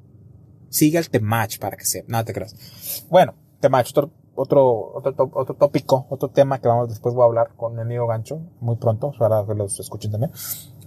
Sigue 0.67 0.97
el 0.97 1.09
temach 1.09 1.57
para 1.57 1.77
que 1.77 1.86
sea. 1.86 2.03
No 2.09 2.25
te 2.25 2.33
creas. 2.33 3.05
Bueno, 3.09 3.33
temach, 3.61 3.91
otro, 3.91 4.11
otro, 4.36 4.91
otro, 4.93 5.31
otro 5.33 5.55
tópico, 5.55 6.05
otro 6.09 6.31
tema 6.31 6.59
que 6.59 6.67
vamos 6.67 6.89
después 6.89 7.15
voy 7.15 7.21
a 7.21 7.27
hablar 7.27 7.55
con 7.55 7.75
mi 7.75 7.81
amigo 7.81 8.07
Gancho 8.07 8.41
muy 8.59 8.75
pronto, 8.75 9.13
para 9.17 9.45
que 9.45 9.53
los 9.53 9.79
escuchen 9.79 10.11
también. 10.11 10.33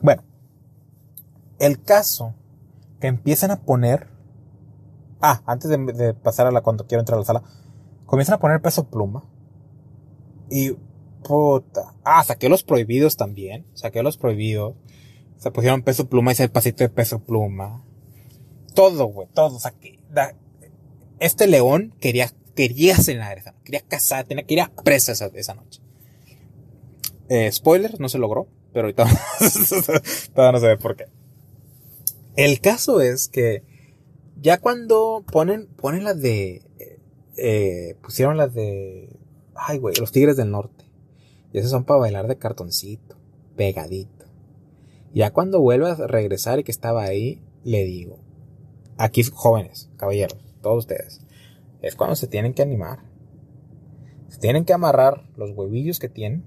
Bueno, 0.03 0.25
el 1.59 1.83
caso 1.83 2.35
que 3.01 3.07
empiezan 3.07 3.51
a 3.51 3.63
poner. 3.63 4.09
Ah, 5.23 5.41
antes 5.47 5.71
de, 5.71 5.79
de 5.79 6.13
pasar 6.13 6.47
a 6.47 6.51
la 6.51 6.61
cuando 6.61 6.87
quiero 6.87 7.01
entrar 7.01 7.17
a 7.17 7.21
la 7.21 7.25
sala, 7.25 7.43
comienzan 8.05 8.35
a 8.35 8.41
poner 8.41 8.61
peso 8.61 8.91
pluma. 8.91 9.25
Y 10.51 10.73
puta. 11.27 11.95
Ah, 12.05 12.23
saqué 12.25 12.51
los 12.51 12.63
prohibidos 12.63 13.17
también. 13.17 13.67
Saqué 13.73 14.03
los 14.03 14.19
prohibidos. 14.19 14.75
Se 15.39 15.51
pusieron 15.51 15.83
peso 15.83 16.09
pluma 16.09 16.33
y 16.33 16.43
el 16.43 16.51
pasito 16.51 16.85
de 16.85 16.91
peso 16.91 17.21
pluma. 17.21 17.85
Todo, 18.75 19.07
güey, 19.07 19.29
todo. 19.33 19.57
O 19.57 19.61
sea, 19.61 19.73
que, 19.73 19.99
este 21.21 21.47
león 21.47 21.95
quería, 22.01 22.31
quería 22.55 22.97
cenar 22.97 23.39
esa 23.39 23.55
Quería 23.65 23.81
casar, 23.83 24.25
tenía 24.25 24.45
que 24.45 24.55
ir 24.55 24.61
a 24.61 24.73
presa 24.85 25.13
esa, 25.13 25.27
esa 25.35 25.55
noche. 25.55 25.81
Eh, 27.29 27.51
spoiler, 27.53 28.01
no 28.01 28.09
se 28.09 28.19
logró, 28.19 28.49
pero 28.73 28.87
ahorita 28.87 29.05
todavía 30.35 30.53
no 30.53 30.61
se 30.61 30.67
ve 30.67 30.77
por 30.77 30.97
qué. 30.97 31.07
El 32.37 32.61
caso 32.61 33.01
es 33.01 33.29
que 33.29 33.63
ya 34.41 34.59
cuando 34.59 35.25
ponen, 35.31 35.67
ponen 35.67 36.05
las 36.05 36.21
de, 36.21 36.63
eh, 37.37 37.97
pusieron 38.03 38.37
las 38.37 38.55
de, 38.55 39.11
ay 39.55 39.79
güey, 39.79 39.95
los 39.97 40.13
tigres 40.13 40.37
del 40.37 40.51
norte. 40.51 40.85
Y 41.53 41.59
esos 41.59 41.71
son 41.71 41.85
para 41.85 42.01
bailar 42.01 42.29
de 42.29 42.37
cartoncito, 42.37 43.17
pegadito. 43.57 44.18
Ya 45.13 45.33
cuando 45.33 45.61
vuelve 45.61 45.91
a 45.91 45.95
regresar 45.95 46.59
y 46.59 46.65
que 46.65 46.73
estaba 46.73 47.03
ahí, 47.03 47.43
le 47.65 47.85
digo, 47.85 48.21
aquí 48.97 49.23
jóvenes, 49.23 49.91
caballeros, 49.97 50.39
todos 50.61 50.79
ustedes, 50.79 51.21
es 51.83 51.95
cuando 51.95 52.17
se 52.17 52.27
tienen 52.27 52.55
que 52.55 52.63
animar. 52.63 53.01
Se 54.29 54.39
tienen 54.39 54.65
que 54.65 54.73
amarrar 54.73 55.29
los 55.37 55.53
huevillos 55.57 55.99
que 55.99 56.09
tienen 56.09 56.45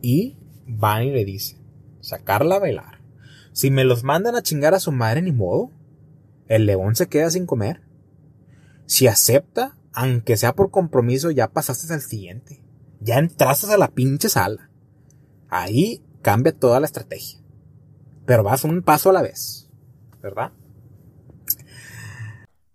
y 0.00 0.38
van 0.66 1.04
y 1.04 1.10
le 1.10 1.24
dicen, 1.24 1.58
sacarla 2.00 2.56
a 2.56 2.60
bailar. 2.60 2.98
Si 3.52 3.70
me 3.70 3.84
los 3.84 4.04
mandan 4.04 4.36
a 4.36 4.42
chingar 4.42 4.74
a 4.74 4.80
su 4.80 4.92
madre, 4.92 5.20
ni 5.20 5.32
modo. 5.32 5.72
El 6.46 6.64
león 6.64 6.94
se 6.94 7.08
queda 7.08 7.28
sin 7.28 7.44
comer. 7.44 7.82
Si 8.86 9.06
acepta, 9.06 9.76
aunque 9.92 10.36
sea 10.36 10.54
por 10.54 10.70
compromiso, 10.70 11.30
ya 11.30 11.52
pasaste 11.52 11.92
al 11.92 12.00
siguiente. 12.00 12.62
Ya 13.00 13.18
entraste 13.18 13.72
a 13.72 13.76
la 13.76 13.88
pinche 13.88 14.28
sala. 14.28 14.70
Ahí 15.48 16.04
cambia 16.22 16.56
toda 16.56 16.80
la 16.80 16.86
estrategia. 16.86 17.38
Pero 18.26 18.42
vas 18.42 18.64
un 18.64 18.82
paso 18.82 19.10
a 19.10 19.12
la 19.12 19.22
vez. 19.22 19.68
¿Verdad? 20.22 20.52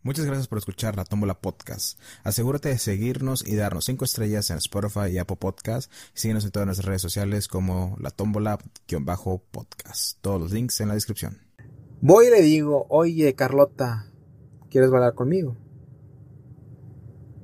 Muchas 0.05 0.25
gracias 0.25 0.49
por 0.49 0.57
escuchar 0.57 0.97
la 0.97 1.05
Tómbola 1.05 1.39
Podcast. 1.39 1.97
Asegúrate 2.25 2.67
de 2.67 2.77
seguirnos 2.77 3.47
y 3.47 3.55
darnos 3.55 3.85
5 3.85 4.03
estrellas 4.03 4.49
en 4.49 4.57
Spotify 4.57 5.11
y 5.11 5.17
Apple 5.17 5.37
Podcast. 5.37 5.89
Síguenos 6.13 6.43
en 6.43 6.51
todas 6.51 6.65
nuestras 6.65 6.87
redes 6.87 7.01
sociales 7.01 7.47
como 7.47 7.95
la 8.01 8.11
Tómbola-podcast. 8.11 10.17
Todos 10.19 10.41
los 10.41 10.51
links 10.51 10.81
en 10.81 10.89
la 10.89 10.95
descripción. 10.95 11.39
Voy 12.01 12.27
y 12.27 12.31
le 12.31 12.41
digo, 12.41 12.85
oye 12.89 13.33
Carlota, 13.33 14.11
¿quieres 14.69 14.91
bailar 14.91 15.13
conmigo? 15.13 15.55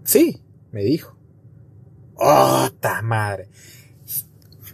Sí, 0.04 0.44
me 0.74 0.84
dijo. 0.84 1.16
¡Oh, 2.16 2.70
ta 2.82 3.02
madre! 3.02 3.50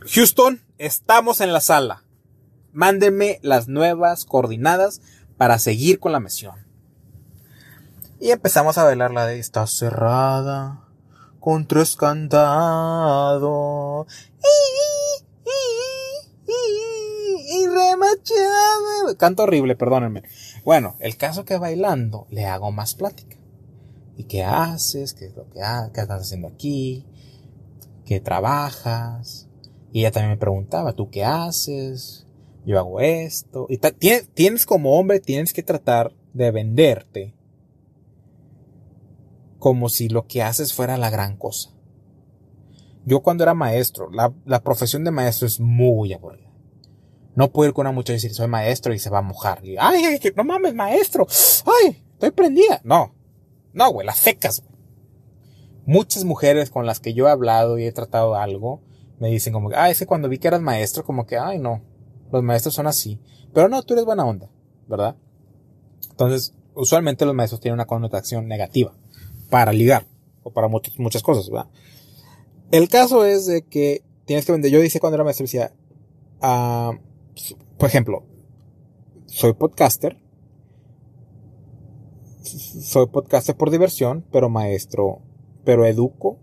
Houston, 0.08 0.60
estamos 0.78 1.42
en 1.42 1.54
la 1.54 1.62
sala. 1.62 2.04
Mándenme 2.74 3.40
las 3.42 3.68
nuevas 3.68 4.26
coordinadas 4.26 5.02
para 5.38 5.60
seguir 5.60 6.00
con 6.00 6.12
la 6.12 6.20
misión. 6.20 6.66
Y 8.20 8.32
empezamos 8.32 8.78
a 8.78 8.84
bailar 8.84 9.12
la 9.12 9.26
de 9.26 9.40
Está 9.40 9.68
cerrada 9.68 10.82
con 11.40 11.68
tres 11.68 11.96
candados. 11.96 14.08
Canto 19.18 19.44
horrible, 19.44 19.76
perdónenme. 19.76 20.24
Bueno, 20.64 20.96
el 21.00 21.18
caso 21.18 21.46
que 21.46 21.58
bailando 21.58 22.28
le 22.30 22.46
hago 22.46 22.72
más 22.72 22.96
plática. 22.96 23.38
¿Y 24.18 24.26
qué 24.26 24.44
haces? 24.44 25.14
¿Qué 25.14 25.28
es 25.28 25.36
lo 25.36 25.50
que, 25.50 25.60
qué 25.94 26.02
estás 26.02 26.22
haciendo 26.22 26.48
aquí? 26.48 27.06
¿Qué 28.06 28.20
trabajas? 28.20 29.45
Y 29.96 30.02
ella 30.02 30.12
también 30.12 30.32
me 30.32 30.38
preguntaba, 30.38 30.92
¿tú 30.92 31.10
qué 31.10 31.24
haces? 31.24 32.28
Yo 32.66 32.78
hago 32.78 33.00
esto. 33.00 33.66
Y 33.70 33.78
tienes, 33.78 34.28
tienes 34.34 34.66
como 34.66 35.00
hombre, 35.00 35.22
tienes 35.22 35.54
que 35.54 35.64
tratar 35.64 36.14
de 36.34 36.52
venderte 36.52 37.34
como 39.58 39.88
si 39.88 40.10
lo 40.10 40.28
que 40.28 40.44
haces 40.44 40.74
fuera 40.74 40.98
la 40.98 41.10
gran 41.10 41.38
cosa. 41.38 41.70
Yo 43.06 43.22
cuando 43.22 43.46
era 43.46 43.54
maestro, 43.54 44.10
la, 44.12 44.64
profesión 44.64 45.06
de 45.06 45.12
maestro 45.12 45.48
es 45.48 45.62
muy 45.62 46.12
aburrida. 46.12 46.52
No 47.34 47.54
puedo 47.54 47.70
ir 47.70 47.74
con 47.74 47.88
una 47.88 47.96
muchacha 47.96 48.12
y 48.12 48.16
decir 48.16 48.34
soy 48.34 48.50
maestro 48.50 48.94
y 48.94 49.00
se 49.00 49.10
va 49.10 49.20
a 49.20 49.22
mojar. 49.22 49.62
Ay, 49.80 50.04
ay, 50.04 50.20
no 50.36 50.44
mames, 50.44 50.76
maestro. 50.76 51.26
Ay, 51.66 52.04
estoy 52.12 52.32
prendida. 52.32 52.82
No, 52.84 53.16
no, 53.72 53.94
güey, 53.94 54.06
las 54.06 54.18
secas. 54.18 54.62
Muchas 55.86 56.26
mujeres 56.26 56.70
con 56.70 56.86
las 56.86 57.00
que 57.00 57.14
yo 57.14 57.30
he 57.30 57.32
hablado 57.32 57.80
y 57.80 57.86
he 57.86 57.94
tratado 57.94 58.36
algo 58.36 58.82
me 59.20 59.30
dicen 59.30 59.54
como 59.54 59.70
que, 59.70 59.76
ah, 59.76 59.90
ese 59.90 60.06
cuando 60.06 60.30
vi 60.30 60.38
que 60.38 60.48
eras 60.48 60.62
maestro, 60.62 61.04
como 61.04 61.26
que, 61.26 61.38
ay, 61.38 61.60
no, 61.60 61.82
los 62.32 62.44
maestros 62.44 62.74
son 62.74 62.88
así. 62.88 63.20
Pero 63.54 63.70
no, 63.70 63.82
tú 63.84 63.94
eres 63.94 64.06
buena 64.06 64.26
onda, 64.26 64.50
¿verdad? 64.88 65.16
Entonces, 66.10 66.54
usualmente 66.74 67.26
los 67.26 67.36
maestros 67.36 67.62
tienen 67.62 67.76
una 67.76 67.86
connotación 67.86 68.48
negativa 68.48 68.94
para 69.50 69.72
ligar 69.72 70.06
o 70.44 70.52
para 70.52 70.68
muchas, 70.68 70.98
muchas 71.00 71.24
cosas, 71.24 71.50
¿verdad? 71.50 71.70
El 72.72 72.90
caso 72.90 73.26
es 73.26 73.46
de 73.46 73.64
que 73.64 74.04
tienes 74.26 74.46
que 74.46 74.52
vender. 74.52 74.72
Yo 74.72 74.82
dice 74.82 75.00
cuando 75.00 75.16
era 75.16 75.24
maestro, 75.24 75.44
decía, 75.44 75.72
ah, 76.42 76.92
por 77.78 77.88
ejemplo, 77.88 78.26
soy 79.28 79.54
podcaster, 79.54 80.18
soy 82.42 83.08
podcaster 83.08 83.56
por 83.56 83.72
diversión, 83.72 84.26
pero 84.32 84.50
maestro, 84.50 85.22
pero 85.64 85.86
educo 85.86 86.40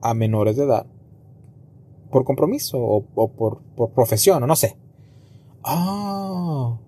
a 0.00 0.14
menores 0.14 0.56
de 0.56 0.64
edad 0.64 0.86
por 2.12 2.24
compromiso 2.24 2.78
o, 2.78 3.28
por, 3.28 3.62
profesión 3.92 4.42
o 4.42 4.46
no 4.46 4.54
sé. 4.54 4.76
Ah, 5.64 6.78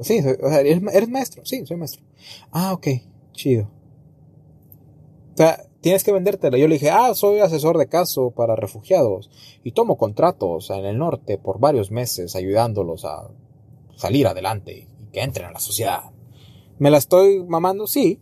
sí, 0.00 0.18
¿eres, 0.18 0.82
¿eres, 0.92 1.08
maestro? 1.08 1.46
Sí, 1.46 1.64
soy 1.64 1.76
maestro. 1.78 2.02
Ah, 2.50 2.74
ok, 2.74 2.88
chido. 3.32 3.70
O 5.32 5.36
sea, 5.36 5.64
tienes 5.80 6.04
que 6.04 6.12
vendértela. 6.12 6.58
Yo 6.58 6.68
le 6.68 6.74
dije, 6.74 6.90
ah, 6.90 7.14
soy 7.14 7.40
asesor 7.40 7.78
de 7.78 7.88
caso 7.88 8.32
para 8.32 8.56
refugiados 8.56 9.30
y 9.64 9.72
tomo 9.72 9.96
contratos 9.96 10.68
en 10.70 10.84
el 10.84 10.98
norte 10.98 11.38
por 11.38 11.58
varios 11.58 11.90
meses 11.90 12.36
ayudándolos 12.36 13.04
a 13.04 13.30
salir 13.96 14.26
adelante 14.26 14.72
y 14.72 15.06
que 15.12 15.22
entren 15.22 15.46
a 15.46 15.52
la 15.52 15.60
sociedad. 15.60 16.10
¿Me 16.78 16.90
la 16.90 16.98
estoy 16.98 17.44
mamando? 17.44 17.86
Sí, 17.86 18.20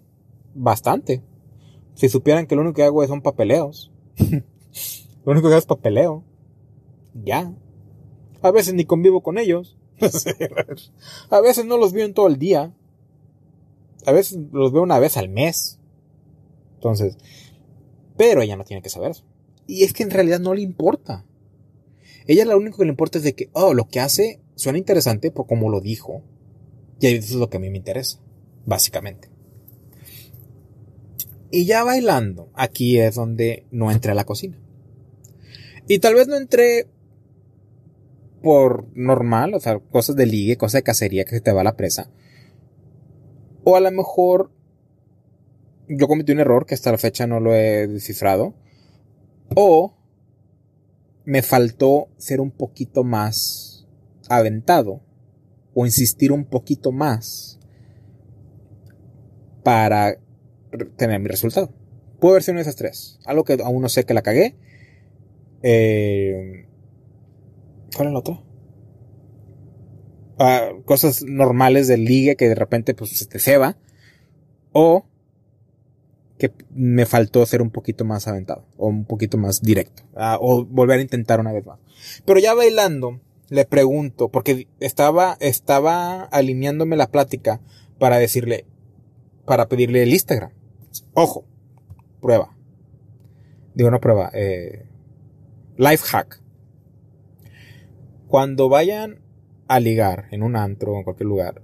bastante. 0.54 1.22
Si 1.94 2.08
supieran 2.08 2.46
que 2.46 2.54
lo 2.54 2.62
único 2.62 2.76
que 2.76 2.84
hago 2.84 3.06
son 3.06 3.22
papeleos. 3.22 3.90
lo 5.24 5.32
único 5.32 5.48
que 5.48 5.54
hago 5.54 5.58
es 5.58 5.66
papeleo. 5.66 6.24
Ya. 7.14 7.52
A 8.42 8.50
veces 8.50 8.74
ni 8.74 8.84
convivo 8.84 9.22
con 9.22 9.38
ellos. 9.38 9.76
a 11.30 11.40
veces 11.40 11.64
no 11.66 11.76
los 11.76 11.92
veo 11.92 12.06
en 12.06 12.14
todo 12.14 12.26
el 12.26 12.38
día. 12.38 12.74
A 14.06 14.12
veces 14.12 14.38
los 14.52 14.72
veo 14.72 14.82
una 14.82 14.98
vez 14.98 15.16
al 15.16 15.28
mes. 15.28 15.78
Entonces, 16.74 17.18
pero 18.16 18.42
ella 18.42 18.56
no 18.56 18.64
tiene 18.64 18.82
que 18.82 18.88
saber 18.88 19.10
eso. 19.10 19.24
Y 19.66 19.84
es 19.84 19.92
que 19.92 20.02
en 20.02 20.10
realidad 20.10 20.40
no 20.40 20.54
le 20.54 20.62
importa. 20.62 21.24
Ella 22.26 22.44
lo 22.44 22.56
único 22.56 22.78
que 22.78 22.84
le 22.84 22.90
importa 22.90 23.18
es 23.18 23.24
de 23.24 23.34
que, 23.34 23.50
oh, 23.52 23.74
lo 23.74 23.88
que 23.88 24.00
hace 24.00 24.40
suena 24.54 24.78
interesante 24.78 25.30
por 25.30 25.46
como 25.46 25.68
lo 25.68 25.80
dijo. 25.80 26.22
Y 27.00 27.06
eso 27.06 27.34
es 27.34 27.40
lo 27.40 27.48
que 27.48 27.56
a 27.56 27.60
mí 27.60 27.70
me 27.70 27.78
interesa, 27.78 28.18
básicamente. 28.66 29.28
Y 31.50 31.64
ya 31.64 31.82
bailando, 31.82 32.48
aquí 32.54 32.98
es 32.98 33.14
donde 33.14 33.66
no 33.70 33.90
entré 33.90 34.12
a 34.12 34.14
la 34.14 34.24
cocina. 34.24 34.58
Y 35.88 35.98
tal 35.98 36.14
vez 36.14 36.28
no 36.28 36.36
entré 36.36 36.86
por 38.42 38.86
normal, 38.96 39.54
o 39.54 39.60
sea, 39.60 39.78
cosas 39.78 40.16
de 40.16 40.26
ligue, 40.26 40.56
cosas 40.56 40.80
de 40.80 40.82
cacería 40.82 41.24
que 41.24 41.36
se 41.36 41.40
te 41.40 41.52
va 41.52 41.60
a 41.60 41.64
la 41.64 41.76
presa. 41.76 42.10
O 43.64 43.76
a 43.76 43.80
lo 43.80 43.90
mejor 43.90 44.50
yo 45.88 46.08
cometí 46.08 46.32
un 46.32 46.40
error 46.40 46.66
que 46.66 46.74
hasta 46.74 46.92
la 46.92 46.98
fecha 46.98 47.26
no 47.26 47.40
lo 47.40 47.54
he 47.54 47.86
descifrado. 47.86 48.54
O 49.54 49.94
me 51.24 51.42
faltó 51.42 52.08
ser 52.16 52.40
un 52.40 52.50
poquito 52.50 53.04
más 53.04 53.86
aventado 54.28 55.00
o 55.74 55.84
insistir 55.84 56.32
un 56.32 56.44
poquito 56.44 56.92
más 56.92 57.58
para 59.62 60.18
tener 60.96 61.20
mi 61.20 61.28
resultado. 61.28 61.72
Puede 62.18 62.34
haber 62.34 62.42
sido 62.42 62.52
una 62.52 62.58
de 62.60 62.62
esas 62.62 62.76
tres. 62.76 63.18
Algo 63.24 63.44
que 63.44 63.58
aún 63.62 63.82
no 63.82 63.88
sé 63.88 64.04
que 64.04 64.14
la 64.14 64.22
cagué. 64.22 64.56
Eh, 65.62 66.66
¿Cuál 67.94 68.08
es 68.08 68.12
la 68.12 68.18
otra? 68.18 68.40
Ah, 70.38 70.70
cosas 70.84 71.22
normales 71.22 71.88
del 71.88 72.04
ligue 72.04 72.36
que 72.36 72.48
de 72.48 72.54
repente 72.54 72.94
pues 72.94 73.16
se 73.16 73.26
te 73.26 73.38
ceba. 73.38 73.76
O 74.72 75.04
que 76.40 76.52
me 76.70 77.04
faltó 77.06 77.44
ser 77.44 77.60
un 77.60 77.70
poquito 77.70 78.04
más 78.04 78.26
aventado 78.26 78.64
o 78.78 78.88
un 78.88 79.04
poquito 79.04 79.36
más 79.36 79.60
directo 79.60 80.02
ah, 80.16 80.38
o 80.40 80.64
volver 80.64 80.98
a 80.98 81.02
intentar 81.02 81.38
una 81.38 81.52
vez 81.52 81.66
más. 81.66 81.78
Pero 82.24 82.40
ya 82.40 82.54
bailando 82.54 83.20
le 83.50 83.66
pregunto 83.66 84.30
porque 84.30 84.66
estaba 84.80 85.36
estaba 85.40 86.22
alineándome 86.22 86.96
la 86.96 87.10
plática 87.10 87.60
para 87.98 88.18
decirle 88.18 88.64
para 89.44 89.68
pedirle 89.68 90.02
el 90.02 90.12
Instagram. 90.12 90.52
Ojo, 91.12 91.44
prueba. 92.20 92.56
Digo 93.74 93.90
no 93.90 94.00
prueba, 94.00 94.30
eh, 94.32 94.86
life 95.76 96.04
hack. 96.06 96.40
Cuando 98.30 98.68
vayan 98.68 99.18
a 99.68 99.80
ligar 99.80 100.28
en 100.30 100.42
un 100.42 100.56
antro 100.56 100.92
o 100.92 100.96
en 100.96 101.02
cualquier 101.02 101.26
lugar 101.26 101.62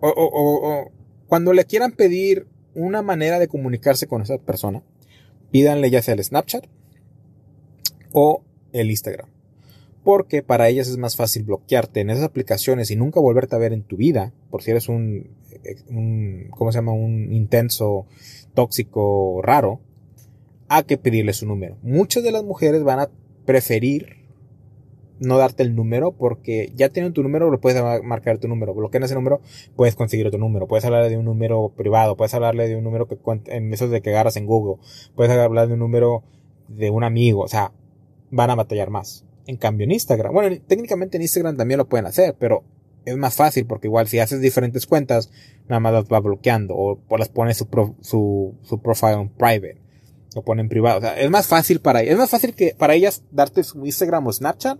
o, 0.00 0.08
o 0.08 0.90
cuando 1.26 1.52
le 1.52 1.64
quieran 1.64 1.92
pedir 1.92 2.46
una 2.74 3.02
manera 3.02 3.38
de 3.38 3.48
comunicarse 3.48 4.06
con 4.06 4.22
esa 4.22 4.38
persona, 4.38 4.82
pídanle 5.50 5.90
ya 5.90 6.02
sea 6.02 6.14
el 6.14 6.24
Snapchat 6.24 6.66
o 8.12 8.42
el 8.72 8.90
Instagram. 8.90 9.28
Porque 10.04 10.42
para 10.42 10.68
ellas 10.68 10.88
es 10.88 10.98
más 10.98 11.16
fácil 11.16 11.42
bloquearte 11.42 12.00
en 12.00 12.10
esas 12.10 12.24
aplicaciones 12.24 12.90
y 12.90 12.96
nunca 12.96 13.20
volverte 13.20 13.56
a 13.56 13.58
ver 13.58 13.72
en 13.72 13.82
tu 13.82 13.96
vida, 13.96 14.32
por 14.50 14.62
si 14.62 14.70
eres 14.70 14.88
un, 14.88 15.30
un 15.88 16.48
¿cómo 16.50 16.70
se 16.70 16.78
llama? 16.78 16.92
Un 16.92 17.32
intenso, 17.32 18.06
tóxico, 18.54 19.40
raro, 19.42 19.80
a 20.68 20.82
que 20.84 20.96
pedirle 20.96 21.32
su 21.32 21.46
número. 21.46 21.76
Muchas 21.82 22.22
de 22.22 22.30
las 22.30 22.44
mujeres 22.44 22.84
van 22.84 23.00
a 23.00 23.10
preferir 23.44 24.15
no 25.20 25.38
darte 25.38 25.62
el 25.62 25.74
número 25.74 26.12
porque 26.12 26.72
ya 26.74 26.88
tienen 26.88 27.12
tu 27.12 27.22
número, 27.22 27.50
lo 27.50 27.60
puedes 27.60 27.82
marcar 28.02 28.38
tu 28.38 28.48
número. 28.48 28.74
Bloquean 28.74 29.02
ese 29.04 29.14
número, 29.14 29.40
puedes 29.74 29.94
conseguir 29.94 30.26
otro 30.26 30.38
número. 30.38 30.66
Puedes 30.66 30.84
hablarle 30.84 31.10
de 31.10 31.16
un 31.16 31.24
número 31.24 31.72
privado, 31.76 32.16
puedes 32.16 32.34
hablarle 32.34 32.68
de 32.68 32.76
un 32.76 32.84
número 32.84 33.08
que 33.08 33.18
en 33.46 33.72
esos 33.72 33.90
de 33.90 34.02
que 34.02 34.10
agarras 34.10 34.36
en 34.36 34.46
Google, 34.46 34.82
puedes 35.14 35.32
hablar 35.32 35.68
de 35.68 35.74
un 35.74 35.80
número 35.80 36.24
de 36.68 36.90
un 36.90 37.04
amigo, 37.04 37.42
o 37.42 37.48
sea, 37.48 37.72
van 38.30 38.50
a 38.50 38.54
batallar 38.54 38.90
más. 38.90 39.24
En 39.46 39.56
cambio 39.56 39.84
en 39.84 39.92
Instagram, 39.92 40.32
bueno, 40.32 40.56
técnicamente 40.66 41.16
en 41.16 41.22
Instagram 41.22 41.56
también 41.56 41.78
lo 41.78 41.88
pueden 41.88 42.06
hacer, 42.06 42.34
pero 42.38 42.64
es 43.04 43.16
más 43.16 43.36
fácil 43.36 43.64
porque 43.66 43.86
igual 43.86 44.08
si 44.08 44.18
haces 44.18 44.40
diferentes 44.40 44.86
cuentas, 44.86 45.30
nada 45.68 45.78
más 45.78 45.92
las 45.92 46.04
va 46.06 46.18
bloqueando 46.18 46.74
o, 46.76 46.98
las 47.16 47.28
pones 47.28 47.56
su, 47.56 47.68
su, 48.00 48.54
su 48.62 48.82
profile 48.82 49.12
en 49.12 49.28
private 49.28 49.86
lo 50.36 50.42
ponen 50.42 50.68
privado. 50.68 50.98
O 50.98 51.00
sea, 51.00 51.18
es 51.18 51.30
más 51.30 51.46
fácil 51.46 51.80
para 51.80 52.02
es 52.02 52.16
más 52.16 52.28
fácil 52.30 52.54
que 52.54 52.76
para 52.78 52.94
ellas 52.94 53.22
darte 53.32 53.64
su 53.64 53.84
Instagram 53.86 54.26
o 54.26 54.32
Snapchat 54.32 54.78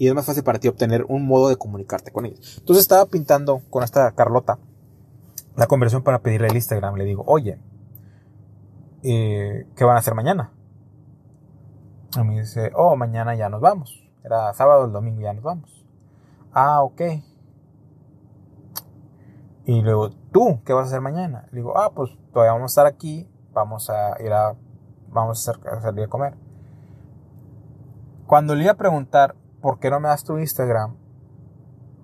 y 0.00 0.08
es 0.08 0.14
más 0.14 0.24
fácil 0.24 0.42
para 0.42 0.58
ti 0.58 0.66
obtener 0.66 1.04
un 1.10 1.26
modo 1.26 1.50
de 1.50 1.56
comunicarte 1.56 2.10
con 2.10 2.24
ellos. 2.24 2.56
Entonces 2.58 2.80
estaba 2.80 3.04
pintando 3.04 3.60
con 3.68 3.84
esta 3.84 4.10
Carlota 4.12 4.58
la 5.56 5.66
conversión 5.66 6.02
para 6.02 6.20
pedirle 6.20 6.48
el 6.48 6.54
Instagram. 6.54 6.94
Le 6.94 7.04
digo, 7.04 7.22
oye, 7.26 7.60
eh, 9.02 9.66
¿qué 9.76 9.84
van 9.84 9.96
a 9.96 9.98
hacer 9.98 10.14
mañana? 10.14 10.52
Y 12.16 12.20
me 12.20 12.40
dice, 12.40 12.72
oh, 12.74 12.96
mañana 12.96 13.34
ya 13.34 13.50
nos 13.50 13.60
vamos. 13.60 14.02
Era 14.24 14.54
sábado, 14.54 14.86
el 14.86 14.92
domingo 14.92 15.20
ya 15.20 15.34
nos 15.34 15.44
vamos. 15.44 15.84
Ah, 16.54 16.82
ok. 16.82 17.02
Y 19.66 19.82
luego, 19.82 20.12
¿tú 20.32 20.62
qué 20.64 20.72
vas 20.72 20.84
a 20.84 20.86
hacer 20.86 21.02
mañana? 21.02 21.46
Le 21.50 21.58
digo, 21.58 21.76
ah, 21.76 21.92
pues 21.94 22.10
todavía 22.32 22.52
vamos 22.52 22.70
a 22.70 22.72
estar 22.72 22.86
aquí, 22.86 23.28
vamos 23.52 23.90
a 23.90 24.16
ir 24.22 24.32
a, 24.32 24.54
vamos 25.10 25.46
a, 25.46 25.80
salir 25.82 26.04
a 26.04 26.08
comer. 26.08 26.38
Cuando 28.26 28.54
le 28.54 28.62
iba 28.62 28.72
a 28.72 28.76
preguntar, 28.78 29.36
¿por 29.60 29.78
qué 29.78 29.90
no 29.90 30.00
me 30.00 30.08
das 30.08 30.24
tu 30.24 30.38
Instagram? 30.38 30.96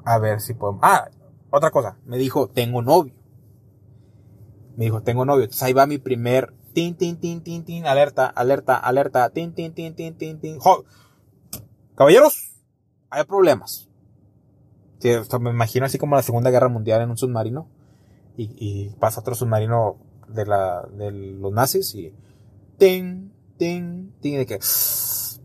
A 0.04 0.18
ver 0.18 0.40
si 0.40 0.54
podemos. 0.54 0.80
Ah, 0.84 1.08
otra 1.50 1.70
cosa. 1.70 1.96
Me 2.04 2.16
dijo, 2.16 2.48
tengo 2.48 2.82
novio. 2.82 3.14
Me 4.76 4.84
dijo, 4.84 5.02
tengo 5.02 5.24
novio. 5.24 5.44
Entonces 5.44 5.62
ahí 5.62 5.72
va 5.72 5.86
mi 5.86 5.98
primer 5.98 6.54
tin, 6.76 6.94
tin, 6.94 7.16
tin, 7.16 7.40
tin, 7.42 7.64
tin, 7.64 7.86
alerta, 7.86 8.26
alerta, 8.26 8.76
alerta, 8.76 9.30
tin, 9.30 9.54
tin, 9.54 9.72
tin, 9.72 9.94
tin, 9.94 10.14
tin, 10.18 10.38
tin. 10.38 10.58
Caballeros, 11.94 12.52
hay 13.08 13.24
problemas. 13.24 13.88
me 15.40 15.50
imagino 15.50 15.86
así 15.86 15.96
como 15.96 16.16
la 16.16 16.22
Segunda 16.22 16.50
Guerra 16.50 16.68
Mundial 16.68 17.00
en 17.00 17.10
un 17.10 17.16
submarino. 17.16 17.68
Y, 18.36 18.90
pasa 19.00 19.20
otro 19.20 19.34
submarino 19.34 19.96
de, 20.28 20.44
la, 20.44 20.82
de 20.92 21.10
los 21.10 21.52
nazis 21.52 21.94
y. 21.94 22.12
Ting, 22.76 23.30
ting, 23.56 24.10
ting, 24.20 24.36
de 24.36 24.44
que. 24.44 24.58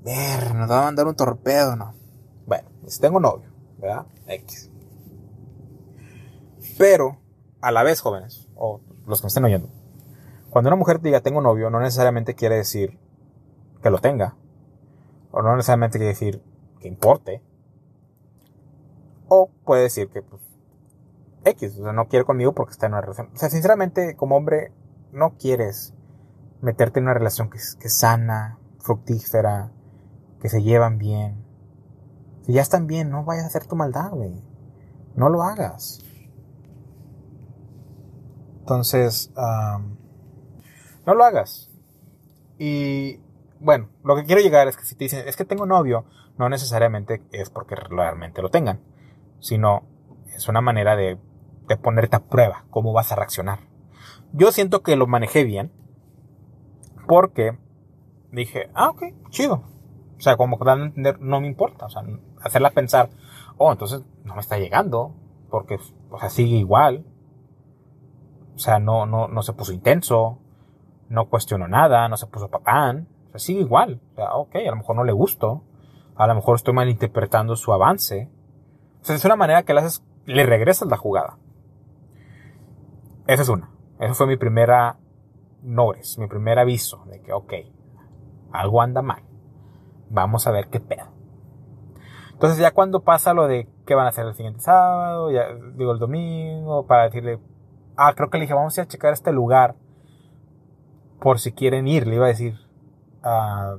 Ver, 0.03 0.53
nos 0.53 0.70
va 0.70 0.82
a 0.82 0.86
mandar 0.86 1.07
un 1.07 1.16
torpedo, 1.16 1.78
¿no? 1.78 2.01
Pues 2.82 2.99
tengo 2.99 3.19
novio, 3.19 3.49
¿verdad? 3.77 4.05
X. 4.27 4.71
Pero, 6.77 7.19
a 7.61 7.71
la 7.71 7.84
vez, 7.84 8.01
jóvenes, 8.01 8.49
o 8.55 8.82
los 9.05 9.21
que 9.21 9.25
me 9.25 9.27
estén 9.27 9.45
oyendo, 9.45 9.69
cuando 10.49 10.69
una 10.69 10.77
mujer 10.77 10.99
diga 10.99 11.21
tengo 11.21 11.41
novio, 11.41 11.69
no 11.69 11.79
necesariamente 11.79 12.36
quiere 12.36 12.57
decir 12.57 12.99
que 13.82 13.89
lo 13.89 13.99
tenga. 13.99 14.36
O 15.32 15.41
no 15.41 15.55
necesariamente 15.55 15.97
quiere 15.97 16.09
decir 16.09 16.43
que 16.79 16.88
importe. 16.88 17.41
O 19.29 19.49
puede 19.63 19.84
decir 19.84 20.09
que, 20.09 20.21
pues, 20.21 20.41
X, 21.45 21.77
o 21.79 21.84
sea, 21.84 21.93
no 21.93 22.07
quiere 22.07 22.25
conmigo 22.25 22.53
porque 22.53 22.71
está 22.71 22.88
en 22.88 22.93
una 22.93 23.01
relación. 23.01 23.29
O 23.34 23.38
sea, 23.38 23.49
sinceramente, 23.49 24.15
como 24.17 24.36
hombre, 24.36 24.73
no 25.13 25.38
quieres 25.38 25.93
meterte 26.61 26.99
en 26.99 27.05
una 27.05 27.13
relación 27.13 27.49
que 27.49 27.57
es, 27.57 27.75
que 27.75 27.89
sana, 27.89 28.59
fructífera, 28.79 29.71
que 30.41 30.49
se 30.49 30.61
llevan 30.61 30.97
bien. 30.97 31.40
Si 32.43 32.53
ya 32.53 32.61
están 32.61 32.87
bien, 32.87 33.09
no 33.09 33.23
vayas 33.23 33.45
a 33.45 33.47
hacer 33.47 33.65
tu 33.65 33.75
maldad, 33.75 34.11
güey. 34.11 34.41
No 35.15 35.29
lo 35.29 35.43
hagas. 35.43 36.03
Entonces, 38.59 39.31
no 41.05 41.13
lo 41.13 41.23
hagas. 41.23 41.69
Y 42.57 43.19
bueno, 43.59 43.89
lo 44.03 44.15
que 44.15 44.25
quiero 44.25 44.41
llegar 44.41 44.67
es 44.67 44.77
que 44.77 44.83
si 44.83 44.95
te 44.95 45.05
dicen, 45.05 45.27
es 45.27 45.35
que 45.35 45.45
tengo 45.45 45.65
novio, 45.65 46.05
no 46.37 46.49
necesariamente 46.49 47.21
es 47.31 47.49
porque 47.49 47.75
realmente 47.75 48.41
lo 48.41 48.49
tengan, 48.49 48.81
sino 49.39 49.83
es 50.35 50.47
una 50.47 50.61
manera 50.61 50.95
de, 50.95 51.19
de 51.67 51.77
ponerte 51.77 52.15
a 52.15 52.23
prueba 52.23 52.65
cómo 52.69 52.93
vas 52.93 53.11
a 53.11 53.15
reaccionar. 53.15 53.59
Yo 54.33 54.51
siento 54.51 54.81
que 54.81 54.95
lo 54.95 55.07
manejé 55.07 55.43
bien 55.43 55.71
porque 57.07 57.57
dije, 58.31 58.69
ah, 58.73 58.89
ok, 58.89 59.03
chido. 59.29 59.63
O 60.17 60.21
sea, 60.21 60.37
como 60.37 60.59
que 60.59 60.69
a 60.69 60.73
entender, 60.73 61.19
no 61.19 61.41
me 61.41 61.47
importa. 61.47 61.87
O 61.87 61.89
sea, 61.89 62.03
hacerla 62.43 62.71
pensar, 62.71 63.09
oh, 63.57 63.71
entonces 63.71 64.03
no 64.23 64.35
me 64.35 64.41
está 64.41 64.57
llegando, 64.57 65.13
porque, 65.49 65.79
o 66.09 66.19
sea, 66.19 66.29
sigue 66.29 66.55
igual. 66.55 67.05
O 68.55 68.59
sea, 68.59 68.79
no, 68.79 69.05
no, 69.05 69.27
no 69.27 69.43
se 69.43 69.53
puso 69.53 69.73
intenso, 69.73 70.39
no 71.09 71.29
cuestionó 71.29 71.67
nada, 71.67 72.07
no 72.07 72.17
se 72.17 72.27
puso 72.27 72.49
patán. 72.49 73.07
O 73.27 73.31
sea, 73.31 73.39
sigue 73.39 73.61
igual. 73.61 74.01
O 74.13 74.15
sea, 74.15 74.33
ok, 74.33 74.55
a 74.55 74.69
lo 74.71 74.77
mejor 74.77 74.95
no 74.95 75.03
le 75.03 75.11
gusto. 75.11 75.63
A 76.15 76.27
lo 76.27 76.35
mejor 76.35 76.55
estoy 76.55 76.73
malinterpretando 76.73 77.55
su 77.55 77.73
avance. 77.73 78.29
O 79.01 79.05
sea, 79.05 79.15
es 79.15 79.25
una 79.25 79.35
manera 79.35 79.63
que 79.63 79.73
le 79.73 79.81
haces, 79.81 80.03
le 80.25 80.45
regresas 80.45 80.87
la 80.87 80.97
jugada. 80.97 81.37
Esa 83.27 83.43
es 83.43 83.49
una. 83.49 83.69
Esa 83.99 84.13
fue 84.13 84.27
mi 84.27 84.37
primera 84.37 84.97
notice, 85.61 86.19
mi 86.19 86.27
primer 86.27 86.59
aviso 86.59 87.03
de 87.05 87.21
que, 87.21 87.33
ok, 87.33 87.53
algo 88.51 88.81
anda 88.81 89.01
mal. 89.01 89.23
Vamos 90.09 90.47
a 90.47 90.51
ver 90.51 90.67
qué 90.69 90.79
pedo. 90.79 91.11
Entonces 92.41 92.57
ya 92.57 92.71
cuando 92.71 93.03
pasa 93.03 93.35
lo 93.35 93.47
de 93.47 93.69
qué 93.85 93.93
van 93.93 94.07
a 94.07 94.09
hacer 94.09 94.25
el 94.25 94.33
siguiente 94.33 94.61
sábado, 94.61 95.29
ya 95.29 95.53
digo 95.75 95.91
el 95.91 95.99
domingo, 95.99 96.87
para 96.87 97.03
decirle, 97.03 97.39
ah, 97.95 98.13
creo 98.15 98.31
que 98.31 98.39
le 98.39 98.45
dije, 98.45 98.55
vamos 98.55 98.75
a 98.75 98.81
ir 98.81 98.85
a 98.85 98.87
checar 98.87 99.13
este 99.13 99.31
lugar 99.31 99.75
por 101.19 101.37
si 101.37 101.51
quieren 101.51 101.87
ir, 101.87 102.07
le 102.07 102.15
iba 102.15 102.25
a 102.25 102.29
decir. 102.29 102.55
Ah, 103.21 103.75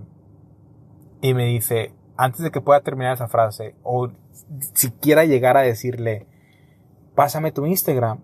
y 1.20 1.34
me 1.34 1.46
dice, 1.46 1.92
antes 2.16 2.40
de 2.40 2.52
que 2.52 2.60
pueda 2.60 2.78
terminar 2.82 3.14
esa 3.14 3.26
frase, 3.26 3.74
o 3.82 4.10
siquiera 4.74 5.24
llegar 5.24 5.56
a 5.56 5.62
decirle, 5.62 6.28
pásame 7.16 7.50
tu 7.50 7.66
Instagram, 7.66 8.20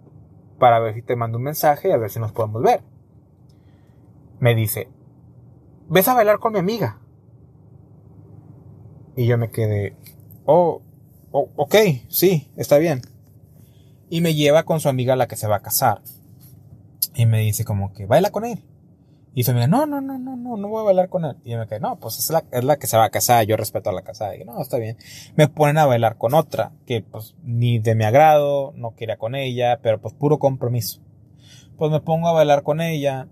para 0.60 0.78
ver 0.78 0.94
si 0.94 1.02
te 1.02 1.16
mando 1.16 1.38
un 1.38 1.44
mensaje 1.44 1.88
y 1.88 1.90
a 1.90 1.96
ver 1.96 2.10
si 2.10 2.20
nos 2.20 2.30
podemos 2.30 2.62
ver. 2.62 2.84
Me 4.38 4.54
dice, 4.54 4.88
¿ves 5.88 6.06
a 6.06 6.14
bailar 6.14 6.38
con 6.38 6.52
mi 6.52 6.60
amiga? 6.60 7.00
Y 9.16 9.26
yo 9.26 9.36
me 9.36 9.50
quedé, 9.50 9.96
oh, 10.48 10.80
oh, 11.30 11.50
ok, 11.56 11.74
sí, 12.08 12.50
está 12.56 12.78
bien. 12.78 13.02
Y 14.08 14.22
me 14.22 14.34
lleva 14.34 14.64
con 14.64 14.80
su 14.80 14.88
amiga 14.88 15.14
la 15.14 15.28
que 15.28 15.36
se 15.36 15.46
va 15.46 15.56
a 15.56 15.62
casar. 15.62 16.00
Y 17.14 17.26
me 17.26 17.40
dice 17.40 17.64
como 17.64 17.92
que, 17.92 18.06
baila 18.06 18.30
con 18.30 18.46
él. 18.46 18.64
Y 19.34 19.44
su 19.44 19.50
amiga, 19.50 19.66
no, 19.66 19.84
no, 19.84 20.00
no, 20.00 20.18
no, 20.18 20.36
no, 20.36 20.56
no 20.56 20.68
voy 20.68 20.80
a 20.80 20.84
bailar 20.84 21.10
con 21.10 21.26
él. 21.26 21.36
Y 21.44 21.50
yo 21.50 21.58
me 21.58 21.66
quedé, 21.66 21.80
no, 21.80 21.96
pues 21.96 22.18
es 22.18 22.30
la, 22.30 22.44
es 22.50 22.64
la 22.64 22.78
que 22.78 22.86
se 22.86 22.96
va 22.96 23.04
a 23.04 23.10
casar, 23.10 23.44
yo 23.44 23.58
respeto 23.58 23.90
a 23.90 23.92
la 23.92 24.00
casada. 24.00 24.36
Y 24.36 24.44
no, 24.44 24.60
está 24.60 24.78
bien. 24.78 24.96
Me 25.36 25.48
ponen 25.48 25.76
a 25.76 25.84
bailar 25.84 26.16
con 26.16 26.32
otra, 26.32 26.72
que 26.86 27.02
pues 27.02 27.36
ni 27.42 27.78
de 27.78 27.94
mi 27.94 28.04
agrado, 28.04 28.72
no 28.74 28.94
quería 28.94 29.18
con 29.18 29.34
ella, 29.34 29.80
pero 29.82 30.00
pues 30.00 30.14
puro 30.14 30.38
compromiso. 30.38 31.02
Pues 31.76 31.90
me 31.90 32.00
pongo 32.00 32.28
a 32.28 32.32
bailar 32.32 32.62
con 32.62 32.80
ella 32.80 33.28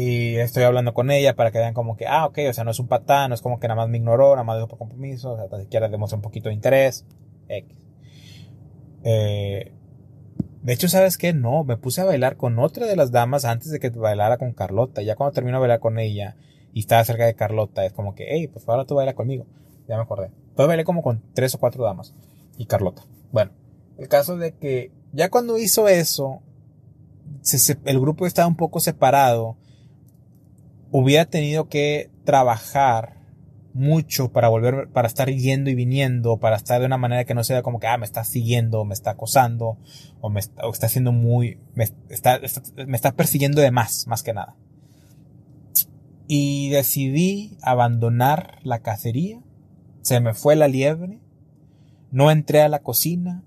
y 0.00 0.36
estoy 0.36 0.62
hablando 0.62 0.94
con 0.94 1.10
ella 1.10 1.34
para 1.34 1.50
que 1.50 1.58
vean 1.58 1.74
como 1.74 1.96
que, 1.96 2.06
ah, 2.06 2.26
ok, 2.26 2.38
o 2.48 2.52
sea, 2.52 2.62
no 2.62 2.70
es 2.70 2.78
un 2.78 2.86
patán, 2.86 3.30
no 3.30 3.34
es 3.34 3.42
como 3.42 3.58
que 3.58 3.66
nada 3.66 3.80
más 3.80 3.88
me 3.88 3.96
ignoró, 3.96 4.30
nada 4.30 4.44
más 4.44 4.56
dijo 4.56 4.68
por 4.68 4.78
compromiso, 4.78 5.32
o 5.32 5.36
sea, 5.36 5.58
ni 5.58 5.64
siquiera 5.64 5.88
demuestra 5.88 6.14
un 6.14 6.22
poquito 6.22 6.50
de 6.50 6.54
interés. 6.54 7.04
X. 7.48 7.76
Eh, 9.02 9.72
de 10.62 10.72
hecho, 10.72 10.88
¿sabes 10.88 11.18
qué? 11.18 11.32
No, 11.32 11.64
me 11.64 11.76
puse 11.76 12.00
a 12.00 12.04
bailar 12.04 12.36
con 12.36 12.60
otra 12.60 12.86
de 12.86 12.94
las 12.94 13.10
damas 13.10 13.44
antes 13.44 13.72
de 13.72 13.80
que 13.80 13.90
bailara 13.90 14.38
con 14.38 14.52
Carlota. 14.52 15.02
Ya 15.02 15.16
cuando 15.16 15.32
termino 15.32 15.56
de 15.56 15.62
bailar 15.62 15.80
con 15.80 15.98
ella 15.98 16.36
y 16.72 16.78
estaba 16.78 17.04
cerca 17.04 17.26
de 17.26 17.34
Carlota, 17.34 17.84
es 17.84 17.92
como 17.92 18.14
que, 18.14 18.24
hey, 18.28 18.46
pues 18.46 18.68
ahora 18.68 18.84
tú 18.84 18.94
baila 18.94 19.14
conmigo. 19.16 19.46
Ya 19.88 19.96
me 19.96 20.02
acordé. 20.02 20.30
Pues 20.54 20.68
bailé 20.68 20.84
como 20.84 21.02
con 21.02 21.24
tres 21.34 21.56
o 21.56 21.58
cuatro 21.58 21.82
damas 21.82 22.14
y 22.56 22.66
Carlota. 22.66 23.02
Bueno, 23.32 23.50
el 23.98 24.06
caso 24.06 24.36
de 24.36 24.52
que 24.52 24.92
ya 25.12 25.28
cuando 25.28 25.58
hizo 25.58 25.88
eso, 25.88 26.40
el 27.84 27.98
grupo 27.98 28.26
estaba 28.26 28.46
un 28.46 28.54
poco 28.54 28.78
separado. 28.78 29.56
Hubiera 30.90 31.26
tenido 31.26 31.68
que 31.68 32.10
trabajar 32.24 33.18
mucho 33.78 34.32
para 34.32 34.48
volver, 34.48 34.88
para 34.90 35.06
estar 35.06 35.30
yendo 35.30 35.70
y 35.70 35.74
viniendo, 35.74 36.38
para 36.38 36.56
estar 36.56 36.80
de 36.80 36.86
una 36.86 36.96
manera 36.96 37.24
que 37.24 37.34
no 37.34 37.44
sea 37.44 37.62
como 37.62 37.78
que, 37.78 37.86
ah, 37.86 37.96
me 37.96 38.06
está 38.06 38.24
siguiendo, 38.24 38.84
me 38.84 38.94
está 38.94 39.12
acosando, 39.12 39.78
o 40.20 40.30
me 40.30 40.40
está, 40.40 40.64
haciendo 40.86 41.12
muy, 41.12 41.60
me 41.74 41.84
está, 42.08 42.40
me 42.86 42.96
está 42.96 43.12
persiguiendo 43.12 43.60
de 43.60 43.70
más, 43.70 44.06
más 44.06 44.22
que 44.22 44.32
nada. 44.32 44.56
Y 46.26 46.70
decidí 46.70 47.56
abandonar 47.62 48.58
la 48.62 48.80
cacería, 48.80 49.40
se 50.02 50.20
me 50.20 50.34
fue 50.34 50.56
la 50.56 50.68
liebre, 50.68 51.20
no 52.10 52.30
entré 52.30 52.62
a 52.62 52.68
la 52.68 52.80
cocina 52.80 53.44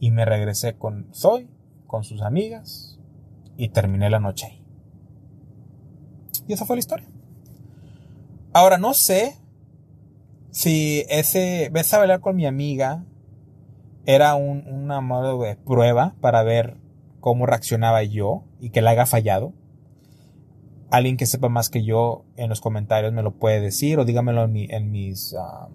y 0.00 0.10
me 0.10 0.24
regresé 0.24 0.74
con 0.74 1.08
Zoe, 1.14 1.48
con 1.86 2.04
sus 2.04 2.22
amigas, 2.22 2.98
y 3.56 3.68
terminé 3.68 4.10
la 4.10 4.18
noche 4.18 4.46
ahí. 4.46 4.61
Esa 6.52 6.66
fue 6.66 6.76
la 6.76 6.80
historia. 6.80 7.06
Ahora 8.52 8.78
no 8.78 8.94
sé 8.94 9.36
si 10.50 11.04
ese, 11.08 11.70
ves 11.72 11.92
a 11.94 11.98
bailar 11.98 12.20
con 12.20 12.36
mi 12.36 12.46
amiga, 12.46 13.04
era 14.04 14.34
un, 14.34 14.66
una 14.66 15.00
modo 15.00 15.42
de 15.42 15.56
prueba 15.56 16.14
para 16.20 16.42
ver 16.42 16.76
cómo 17.20 17.46
reaccionaba 17.46 18.02
yo 18.02 18.44
y 18.60 18.70
que 18.70 18.82
la 18.82 18.90
haya 18.90 19.06
fallado. 19.06 19.54
Alguien 20.90 21.16
que 21.16 21.24
sepa 21.24 21.48
más 21.48 21.70
que 21.70 21.84
yo 21.84 22.24
en 22.36 22.50
los 22.50 22.60
comentarios 22.60 23.14
me 23.14 23.22
lo 23.22 23.32
puede 23.32 23.60
decir 23.60 23.98
o 23.98 24.04
dígamelo 24.04 24.44
en, 24.44 24.52
mi, 24.52 24.66
en 24.68 24.90
mis, 24.90 25.34
ah, 25.38 25.68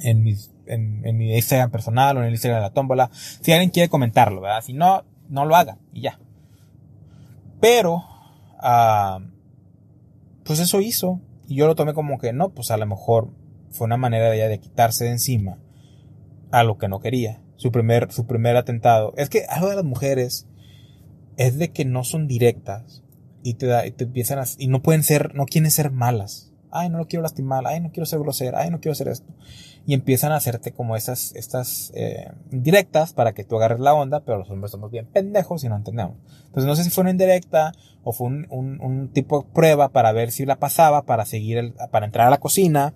en 0.00 0.24
mis, 0.24 0.50
en, 0.66 1.16
mi 1.16 1.34
Instagram 1.34 1.70
personal 1.70 2.16
o 2.16 2.20
en 2.20 2.26
el 2.26 2.32
Instagram 2.32 2.60
de 2.60 2.68
la 2.68 2.74
tómbola. 2.74 3.10
Si 3.12 3.52
alguien 3.52 3.70
quiere 3.70 3.88
comentarlo, 3.88 4.40
¿verdad? 4.40 4.62
Si 4.62 4.72
no, 4.72 5.04
no 5.28 5.44
lo 5.44 5.54
haga 5.54 5.78
y 5.92 6.00
ya. 6.00 6.18
Pero, 7.60 8.02
uh, 8.62 9.20
pues 10.50 10.58
eso 10.58 10.80
hizo. 10.80 11.20
Y 11.46 11.54
yo 11.54 11.68
lo 11.68 11.76
tomé 11.76 11.94
como 11.94 12.18
que 12.18 12.32
no, 12.32 12.48
pues 12.48 12.72
a 12.72 12.76
lo 12.76 12.84
mejor 12.84 13.30
fue 13.70 13.84
una 13.84 13.96
manera 13.96 14.28
de 14.28 14.34
ella 14.34 14.48
de 14.48 14.58
quitarse 14.58 15.04
de 15.04 15.12
encima 15.12 15.60
a 16.50 16.64
lo 16.64 16.76
que 16.76 16.88
no 16.88 16.98
quería. 16.98 17.40
Su 17.54 17.70
primer, 17.70 18.10
su 18.10 18.26
primer 18.26 18.56
atentado. 18.56 19.14
Es 19.16 19.28
que 19.28 19.44
algo 19.48 19.68
de 19.68 19.76
las 19.76 19.84
mujeres 19.84 20.48
es 21.36 21.56
de 21.56 21.70
que 21.70 21.84
no 21.84 22.02
son 22.02 22.26
directas 22.26 23.04
y 23.44 23.54
te, 23.54 23.66
da, 23.66 23.86
y 23.86 23.92
te 23.92 24.02
empiezan 24.02 24.40
a, 24.40 24.44
y 24.58 24.66
no 24.66 24.82
pueden 24.82 25.04
ser, 25.04 25.36
no 25.36 25.46
quieren 25.46 25.70
ser 25.70 25.92
malas. 25.92 26.52
Ay, 26.72 26.88
no 26.88 26.98
lo 26.98 27.06
quiero 27.06 27.22
lastimar, 27.22 27.64
ay, 27.68 27.78
no 27.78 27.92
quiero 27.92 28.06
ser 28.06 28.18
grosera, 28.18 28.62
ay, 28.62 28.70
no 28.72 28.80
quiero 28.80 28.94
hacer 28.94 29.06
esto. 29.06 29.32
Y 29.86 29.94
empiezan 29.94 30.30
a 30.32 30.36
hacerte 30.36 30.72
como 30.72 30.94
esas, 30.94 31.34
estas 31.34 31.90
eh, 31.94 32.30
indirectas 32.52 33.12
para 33.12 33.32
que 33.32 33.44
tú 33.44 33.56
agarres 33.56 33.80
la 33.80 33.94
onda, 33.94 34.20
pero 34.20 34.38
los 34.38 34.50
hombres 34.50 34.70
somos 34.70 34.90
bien 34.90 35.06
pendejos 35.06 35.64
y 35.64 35.68
no 35.68 35.76
entendemos. 35.76 36.16
Entonces 36.46 36.66
no 36.66 36.76
sé 36.76 36.84
si 36.84 36.90
fue 36.90 37.02
una 37.02 37.10
indirecta 37.10 37.72
o 38.04 38.12
fue 38.12 38.28
un, 38.28 38.46
un, 38.50 38.80
un 38.80 39.08
tipo 39.08 39.42
de 39.42 39.48
prueba 39.52 39.88
para 39.88 40.12
ver 40.12 40.30
si 40.30 40.44
la 40.46 40.56
pasaba, 40.56 41.02
para 41.02 41.24
seguir, 41.24 41.58
el, 41.58 41.74
para 41.90 42.06
entrar 42.06 42.26
a 42.26 42.30
la 42.30 42.38
cocina, 42.38 42.94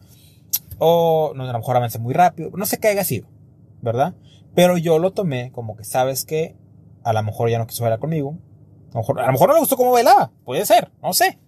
o 0.79 1.33
no, 1.35 1.45
a 1.45 1.53
lo 1.53 1.59
mejor 1.59 1.77
avancé 1.77 1.99
muy 1.99 2.15
rápido, 2.15 2.51
no 2.55 2.67
sé 2.67 2.79
qué 2.79 2.89
haya 2.89 3.05
sido, 3.05 3.29
¿verdad? 3.81 4.15
Pero 4.55 4.77
yo 4.77 4.99
lo 4.99 5.13
tomé 5.13 5.51
como 5.53 5.77
que 5.77 5.85
sabes 5.85 6.25
que 6.25 6.57
a 7.03 7.13
lo 7.13 7.23
mejor 7.23 7.51
ya 7.51 7.59
no 7.59 7.67
quiso 7.67 7.83
bailar 7.83 7.99
conmigo, 7.99 8.39
a 8.91 8.95
lo 8.95 9.01
mejor, 9.01 9.21
a 9.21 9.27
lo 9.27 9.33
mejor 9.33 9.49
no 9.49 9.55
le 9.55 9.61
gustó 9.61 9.77
cómo 9.77 9.93
bailaba, 9.93 10.31
puede 10.45 10.65
ser, 10.65 10.91
no 11.03 11.13
sé. 11.13 11.39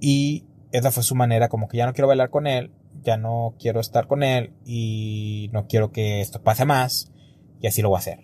Y 0.00 0.46
esa 0.72 0.90
fue 0.90 1.02
su 1.02 1.14
manera, 1.14 1.48
como 1.48 1.68
que 1.68 1.76
ya 1.76 1.86
no 1.86 1.92
quiero 1.92 2.08
bailar 2.08 2.30
con 2.30 2.46
él, 2.46 2.72
ya 3.02 3.16
no 3.16 3.54
quiero 3.58 3.80
estar 3.80 4.06
con 4.06 4.22
él 4.22 4.52
y 4.64 5.50
no 5.52 5.66
quiero 5.66 5.90
que 5.92 6.20
esto 6.20 6.42
pase 6.42 6.64
más 6.64 7.12
y 7.60 7.66
así 7.66 7.82
lo 7.82 7.88
voy 7.88 7.96
a 7.96 8.00
hacer. 8.00 8.18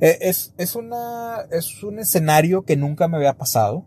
E, 0.00 0.18
es, 0.22 0.54
es, 0.58 0.76
una, 0.76 1.46
es 1.50 1.82
un 1.82 1.98
escenario 1.98 2.64
que 2.64 2.76
nunca 2.76 3.08
me 3.08 3.16
había 3.16 3.36
pasado 3.38 3.86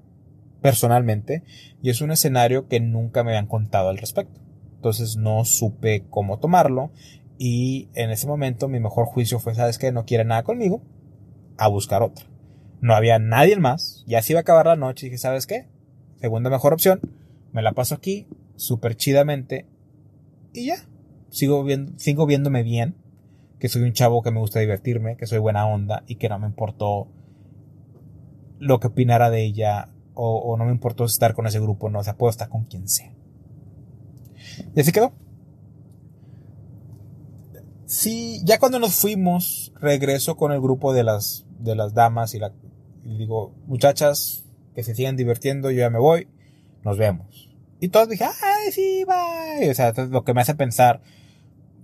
personalmente 0.62 1.44
y 1.82 1.90
es 1.90 2.02
un 2.02 2.12
escenario 2.12 2.68
que 2.68 2.80
nunca 2.80 3.24
me 3.24 3.32
habían 3.32 3.48
contado 3.48 3.90
al 3.90 3.98
respecto. 3.98 4.42
Entonces 4.76 5.18
no 5.18 5.46
supe 5.46 6.06
cómo 6.10 6.40
tomarlo 6.40 6.92
y 7.38 7.90
en 7.96 8.12
ese 8.12 8.28
momento 8.28 8.68
mi 8.68 8.80
mejor 8.80 9.06
juicio 9.06 9.40
fue, 9.40 9.56
sabes 9.56 9.78
que 9.78 9.92
no 9.92 10.06
quiere 10.06 10.26
nada 10.26 10.44
conmigo, 10.44 10.82
a 11.58 11.68
buscar 11.68 12.02
otra. 12.02 12.26
No 12.82 12.96
había 12.96 13.20
nadie 13.20 13.58
más, 13.58 14.04
ya 14.08 14.22
se 14.22 14.34
iba 14.34 14.40
a 14.40 14.42
acabar 14.42 14.68
la 14.68 14.76
noche 14.76 15.06
y 15.06 15.10
dije, 15.10 15.18
¿sabes 15.18 15.48
qué? 15.48 15.68
Segunda 16.20 16.50
mejor 16.50 16.74
opción, 16.74 17.02
me 17.52 17.62
la 17.62 17.74
paso 17.74 17.96
aquí, 17.96 18.28
súper 18.56 18.96
chidamente, 18.96 19.68
y 20.54 20.68
ya. 20.68 20.78
Sigo, 21.30 21.64
viendo, 21.64 21.92
sigo 21.98 22.26
viéndome 22.26 22.64
bien, 22.64 22.96
que 23.60 23.68
soy 23.68 23.82
un 23.82 23.94
chavo 23.94 24.22
que 24.22 24.32
me 24.32 24.40
gusta 24.40 24.60
divertirme, 24.60 25.18
que 25.18 25.28
soy 25.28 25.40
buena 25.40 25.68
onda 25.68 26.04
y 26.08 26.16
que 26.16 26.30
no 26.30 26.40
me 26.40 26.48
importó 26.48 27.08
lo 28.60 28.80
que 28.80 28.88
opinara 28.88 29.30
de 29.30 29.44
ella 29.44 29.90
o, 30.14 30.56
no 30.58 30.64
me 30.64 30.72
importó 30.72 31.04
estar 31.04 31.34
con 31.34 31.46
ese 31.46 31.60
grupo, 31.60 31.90
no, 31.90 32.00
o 32.00 32.04
sea, 32.04 32.16
puedo 32.16 32.30
estar 32.30 32.48
con 32.48 32.64
quien 32.64 32.88
sea. 32.88 33.14
Y 34.74 34.80
así 34.80 34.94
quedó. 34.94 35.12
Sí, 37.86 38.42
ya 38.46 38.58
cuando 38.58 38.80
nos 38.80 38.96
fuimos, 38.96 39.74
regreso 39.80 40.38
con 40.38 40.54
el 40.54 40.62
grupo 40.62 40.94
de 40.94 41.04
las, 41.04 41.46
de 41.60 41.76
las 41.76 41.94
damas 41.94 42.34
y, 42.34 42.40
la, 42.40 42.54
y 43.04 43.18
digo, 43.18 43.54
muchachas, 43.68 44.46
que 44.74 44.84
se 44.84 44.96
sigan 44.96 45.18
divirtiendo, 45.18 45.70
yo 45.70 45.80
ya 45.80 45.90
me 45.90 46.00
voy, 46.00 46.30
nos 46.84 46.98
vemos. 46.98 47.55
Y 47.80 47.90
todos 47.90 48.10
dije, 48.10 48.26
ay, 48.26 48.72
sí, 48.72 49.06
bye. 49.06 49.70
O 49.70 49.74
sea, 49.74 49.94
lo 50.10 50.24
que 50.24 50.34
me 50.34 50.42
hace 50.42 50.56
pensar, 50.56 51.02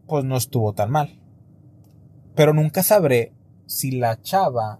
pues 0.08 0.24
no 0.24 0.38
estuvo 0.38 0.74
tan 0.74 0.92
mal. 0.92 1.20
Pero 2.36 2.54
nunca 2.54 2.84
sabré 2.84 3.34
si 3.66 3.92
la 3.92 4.22
chava, 4.22 4.80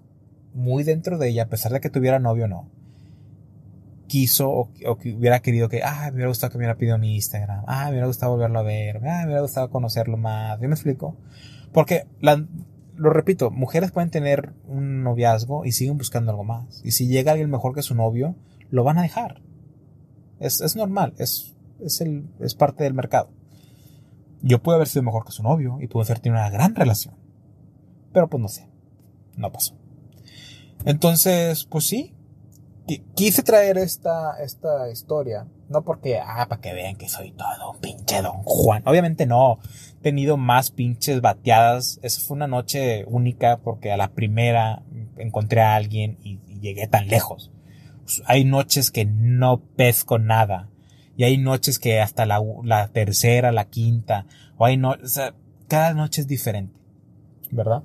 muy 0.54 0.84
dentro 0.84 1.18
de 1.18 1.30
ella, 1.30 1.44
a 1.44 1.50
pesar 1.50 1.72
de 1.72 1.80
que 1.80 1.90
tuviera 1.90 2.20
novio 2.20 2.46
o 2.46 2.48
no, 2.48 2.70
quiso 4.08 4.50
o, 4.50 4.72
o, 4.86 4.98
que 4.98 5.16
hubiera 5.16 5.40
querido 5.42 5.70
que, 5.70 5.84
ah, 5.84 6.08
me 6.08 6.16
hubiera 6.16 6.28
gustado 6.28 6.52
que 6.52 6.58
me 6.58 6.64
hubiera 6.64 6.78
pedido 6.78 6.98
mi 6.98 7.16
Instagram, 7.16 7.64
ah, 7.68 7.86
me 7.86 7.92
hubiera 7.92 8.08
gustado 8.08 8.34
volverlo 8.34 8.60
a 8.60 8.64
ver, 8.64 8.98
ah, 8.98 9.20
me 9.20 9.26
hubiera 9.28 9.42
gustado 9.42 9.70
conocerlo 9.70 10.18
más. 10.18 10.60
¿Sí 10.60 10.68
me 10.68 10.74
explico? 10.74 11.16
Porque, 11.72 12.08
lo 12.96 13.10
repito, 13.10 13.52
mujeres 13.52 13.92
pueden 13.92 14.10
tener 14.10 14.54
un 14.68 15.04
noviazgo 15.04 15.66
y 15.66 15.72
siguen 15.72 15.98
buscando 15.98 16.32
algo 16.32 16.44
más. 16.44 16.82
Y 16.84 16.92
si 16.92 17.08
llega 17.08 17.32
alguien 17.32 17.50
mejor 17.50 17.74
que 17.74 17.82
su 17.82 17.96
novio, 17.96 18.36
lo 18.70 18.84
van 18.84 18.98
a 18.98 19.04
dejar. 19.04 19.42
Es, 20.42 20.60
es 20.60 20.76
normal, 20.76 21.14
es, 21.18 21.54
es, 21.80 22.02
el, 22.02 22.28
es 22.40 22.56
parte 22.56 22.84
del 22.84 22.94
mercado. 22.94 23.30
Yo 24.42 24.62
pude 24.62 24.76
haber 24.76 24.88
sido 24.88 25.04
mejor 25.04 25.24
que 25.24 25.32
su 25.32 25.44
novio 25.44 25.78
y 25.80 25.88
pude 25.88 26.04
haber 26.04 26.20
tenido 26.20 26.42
una 26.42 26.50
gran 26.50 26.76
relación. 26.76 27.16
Pero 28.12 28.28
pues 28.28 28.42
no 28.42 28.48
sé, 28.48 28.68
no 29.38 29.52
pasó. 29.52 29.76
Entonces, 30.84 31.66
pues 31.66 31.88
sí, 31.88 32.16
quise 33.14 33.44
traer 33.44 33.78
esta, 33.78 34.42
esta 34.42 34.90
historia, 34.90 35.48
no 35.70 35.84
porque, 35.84 36.20
ah, 36.20 36.48
para 36.50 36.60
que 36.60 36.74
vean 36.74 36.96
que 36.96 37.08
soy 37.08 37.32
todo 37.32 37.72
un 37.72 37.80
pinche 37.80 38.22
Don 38.24 38.42
Juan. 38.44 38.82
Obviamente 38.88 39.28
no, 39.28 39.60
he 40.00 40.02
tenido 40.02 40.38
más 40.38 40.72
pinches 40.72 41.22
bateadas. 41.22 42.00
Esa 42.02 42.22
fue 42.22 42.36
una 42.36 42.48
noche 42.48 43.06
única 43.06 43.58
porque 43.58 43.92
a 43.92 43.98
la 43.98 44.10
primera 44.10 44.82
encontré 45.18 45.62
a 45.62 45.76
alguien 45.76 46.18
y, 46.24 46.40
y 46.48 46.60
llegué 46.60 46.88
tan 46.88 47.08
lejos. 47.08 47.52
Pues, 48.04 48.22
hay 48.26 48.46
noches 48.46 48.92
que 48.92 49.06
no 49.06 49.62
pesco 49.76 50.20
nada. 50.20 50.70
Y 51.18 51.24
hay 51.24 51.38
noches 51.38 51.80
que 51.80 52.00
hasta 52.00 52.26
la, 52.26 52.42
la 52.64 52.88
tercera, 52.88 53.52
la 53.52 53.66
quinta, 53.66 54.26
o 54.58 54.66
hay 54.66 54.78
no, 54.78 54.92
o 54.92 55.08
sea, 55.08 55.36
cada 55.68 55.94
noche 55.94 56.22
es 56.22 56.28
diferente. 56.28 56.80
¿Verdad? 57.52 57.84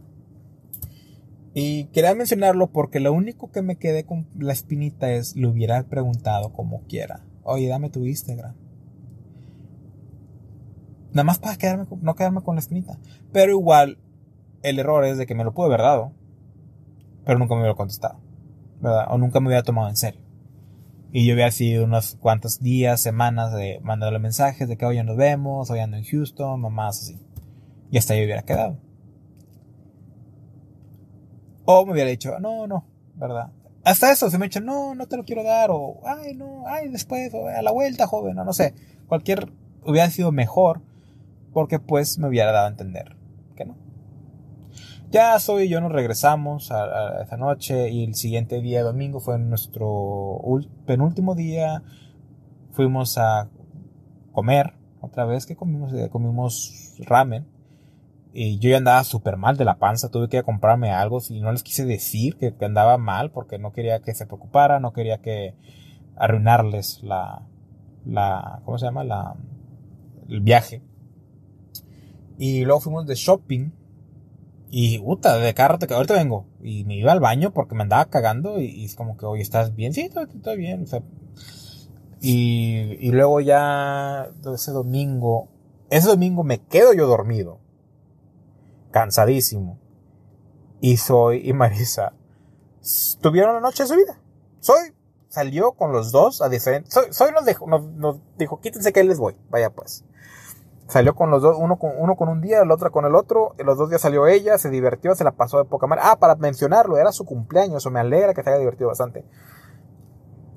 Y 1.59 1.85
quería 1.87 2.15
mencionarlo 2.15 2.67
porque 2.67 3.01
lo 3.01 3.15
único 3.15 3.51
que 3.51 3.63
me 3.63 3.77
quedé 3.77 4.05
con 4.05 4.27
la 4.39 4.53
espinita 4.53 5.11
es, 5.13 5.37
le 5.37 5.47
hubiera 5.47 5.83
preguntado 5.85 6.53
como 6.53 6.83
quiera. 6.83 7.25
Oye, 7.45 7.67
dame 7.67 7.89
tu 7.89 8.05
Instagram. 8.05 8.55
Nada 11.13 11.25
más 11.25 11.39
para 11.39 11.57
quedarme, 11.57 11.87
no 12.03 12.15
quedarme 12.15 12.43
con 12.43 12.57
la 12.57 12.61
espinita. 12.61 12.99
Pero 13.33 13.53
igual, 13.53 13.99
el 14.63 14.79
error 14.79 15.07
es 15.07 15.17
de 15.17 15.25
que 15.25 15.35
me 15.35 15.45
lo 15.45 15.55
pude 15.55 15.69
haber 15.69 15.81
dado. 15.81 16.13
Pero 17.25 17.39
nunca 17.39 17.55
me 17.55 17.63
hubiera 17.63 17.75
contestado. 17.75 18.21
O 19.09 19.19
nunca 19.19 19.41
me 19.41 19.49
hubiera 19.49 19.63
tomado 19.63 19.89
en 19.89 19.97
serio. 19.97 20.21
Y 21.13 21.27
yo 21.27 21.33
había 21.33 21.51
sido 21.51 21.85
unos 21.85 22.17
cuantos 22.17 22.61
días, 22.61 23.01
semanas 23.01 23.53
de 23.55 23.81
mandarle 23.83 24.19
mensajes 24.19 24.69
de 24.69 24.77
que 24.77 24.85
hoy 24.85 25.03
nos 25.03 25.17
vemos, 25.17 25.71
hoy 25.71 25.81
ando 25.81 25.97
en 25.97 26.05
Houston, 26.05 26.61
mamás 26.61 27.03
así. 27.03 27.19
Y 27.91 27.99
hasta 27.99 28.15
ahí 28.15 28.25
hubiera 28.25 28.43
quedado. 28.43 28.79
O 31.65 31.85
me 31.85 31.93
hubiera 31.93 32.11
dicho, 32.11 32.39
no, 32.39 32.67
no, 32.67 32.87
¿verdad? 33.15 33.51
Hasta 33.83 34.13
eso, 34.13 34.31
se 34.31 34.39
me 34.39 34.45
ha 34.45 34.49
dicho, 34.49 34.61
no, 34.61 34.95
no 34.95 35.07
te 35.07 35.17
lo 35.17 35.25
quiero 35.25 35.43
dar, 35.43 35.71
o, 35.71 36.01
ay, 36.05 36.35
no, 36.35 36.65
ay, 36.67 36.89
después, 36.89 37.33
o 37.35 37.47
a 37.47 37.63
la 37.63 37.73
vuelta, 37.73 38.07
joven, 38.07 38.39
o 38.39 38.45
no 38.45 38.53
sé. 38.53 38.75
Cualquier 39.07 39.53
hubiera 39.85 40.11
sido 40.11 40.33
mejor, 40.33 40.83
porque 41.53 41.79
pues 41.79 42.19
me 42.19 42.29
hubiera 42.29 42.53
dado 42.53 42.67
a 42.67 42.71
entender. 42.71 43.16
Ya 45.17 45.39
Soy 45.39 45.63
y 45.63 45.69
yo 45.71 45.81
nos 45.81 45.93
regresamos 45.93 46.71
a, 46.71 47.23
esa 47.23 47.39
noche 47.39 47.89
y 47.89 48.05
el 48.05 48.15
siguiente 48.15 48.61
día, 48.61 48.83
domingo, 48.83 49.19
fue 49.19 49.39
nuestro 49.39 50.43
penúltimo 50.85 51.35
día. 51.35 51.83
Fuimos 52.73 53.17
a 53.17 53.49
comer 54.33 54.75
otra 55.01 55.25
vez. 55.25 55.47
que 55.47 55.57
comimos? 55.57 55.91
Comimos 56.11 56.99
ramen. 56.99 57.47
Y 58.35 58.59
yo 58.59 58.69
ya 58.69 58.77
andaba 58.77 59.03
súper 59.05 59.39
mal 59.39 59.57
de 59.57 59.65
la 59.65 59.79
panza, 59.79 60.11
tuve 60.11 60.29
que 60.29 60.43
comprarme 60.43 60.91
algo 60.91 61.19
y 61.31 61.41
no 61.41 61.51
les 61.51 61.63
quise 61.63 61.87
decir 61.87 62.37
que, 62.37 62.55
que, 62.55 62.65
andaba 62.67 62.99
mal 62.99 63.31
porque 63.31 63.59
no 63.59 63.73
quería 63.73 64.01
que 64.01 64.13
se 64.13 64.27
preocupara, 64.27 64.81
no 64.81 64.93
quería 64.93 65.23
que 65.23 65.55
arruinarles 66.15 67.03
la, 67.03 67.41
la, 68.05 68.61
¿cómo 68.67 68.77
se 68.77 68.85
llama? 68.85 69.03
La, 69.03 69.35
el 70.29 70.43
viaje. 70.43 70.83
Y 72.37 72.67
luego 72.67 72.81
fuimos 72.81 73.07
de 73.07 73.15
shopping 73.15 73.71
y, 74.79 74.99
puta, 74.99 75.39
de 75.39 75.55
carro 75.55 75.79
te 75.79 75.95
ahorita 75.95 76.13
vengo. 76.13 76.45
Y 76.61 76.85
me 76.85 76.97
iba 76.97 77.11
al 77.11 77.19
baño 77.19 77.51
porque 77.55 77.75
me 77.75 77.85
andaba 77.85 78.05
cagando 78.11 78.61
y, 78.61 78.85
es 78.85 78.95
como 78.95 79.17
que, 79.17 79.25
oye, 79.25 79.41
¿estás 79.41 79.75
bien? 79.75 79.95
Sí, 79.95 80.03
estoy, 80.03 80.59
bien. 80.59 80.83
O 80.83 80.87
sea, 80.87 81.03
y, 82.21 82.99
y 83.01 83.11
luego 83.11 83.41
ya, 83.41 84.29
ese 84.55 84.73
domingo, 84.73 85.49
ese 85.89 86.09
domingo 86.09 86.45
me 86.45 86.59
quedo 86.59 86.93
yo 86.93 87.07
dormido 87.07 87.59
cansadísimo. 88.91 89.79
Y 90.83 90.99
Soy 90.99 91.49
y 91.49 91.55
Marisa 91.55 92.13
tuvieron 93.23 93.55
la 93.55 93.61
noche 93.63 93.85
de 93.85 93.89
su 93.89 93.97
vida. 93.97 94.21
Soy 94.61 94.93
salió 95.31 95.73
con 95.73 95.91
los 95.91 96.13
dos 96.13 96.43
a 96.43 96.51
diferentes. 96.51 96.93
Soy, 96.93 97.07
soy 97.13 97.31
nos, 97.33 97.83
nos, 97.95 98.21
dijo, 98.37 98.61
quítense 98.61 98.93
que 98.93 99.01
ahí 99.01 99.09
les 99.09 99.19
voy. 99.19 99.37
Vaya 99.49 99.71
pues. 99.71 100.05
Salió 100.89 101.17
con 101.17 101.31
los 101.31 101.43
dos, 101.43 101.57
uno 101.59 101.79
con, 101.79 101.93
uno 101.99 102.15
con 102.15 102.29
un 102.29 102.41
día, 102.41 102.61
el 102.63 102.71
otro 102.71 102.93
con 102.93 103.05
el 103.05 103.15
otro. 103.17 103.55
Los 103.59 103.77
dos 103.77 103.89
días 103.89 104.01
salió 104.01 104.27
ella, 104.27 104.57
se 104.57 104.71
divirtió, 104.71 105.15
se 105.15 105.25
la 105.25 105.33
pasó 105.33 105.59
de 105.59 105.65
poca 105.65 105.87
manera. 105.87 106.13
Ah, 106.13 106.19
para 106.19 106.37
mencionarlo, 106.37 106.97
era 106.97 107.11
su 107.11 107.25
cumpleaños, 107.25 107.85
o 107.87 107.91
me 107.91 107.99
alegra 107.99 108.35
que 108.35 108.43
se 108.43 108.51
haya 108.51 108.59
divertido 108.59 108.89
bastante. 108.89 109.25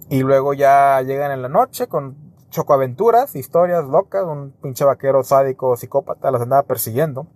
Y 0.10 0.22
luego 0.22 0.54
ya 0.54 1.02
llegan 1.02 1.32
en 1.32 1.42
la 1.42 1.50
noche 1.50 1.88
con 1.88 2.30
chocoaventuras, 2.50 3.36
historias 3.36 3.86
locas, 3.86 4.24
un 4.24 4.52
pinche 4.52 4.86
vaquero 4.86 5.24
sádico, 5.24 5.76
psicópata, 5.76 6.32
las 6.32 6.42
andaba 6.42 6.64
persiguiendo. 6.64 7.28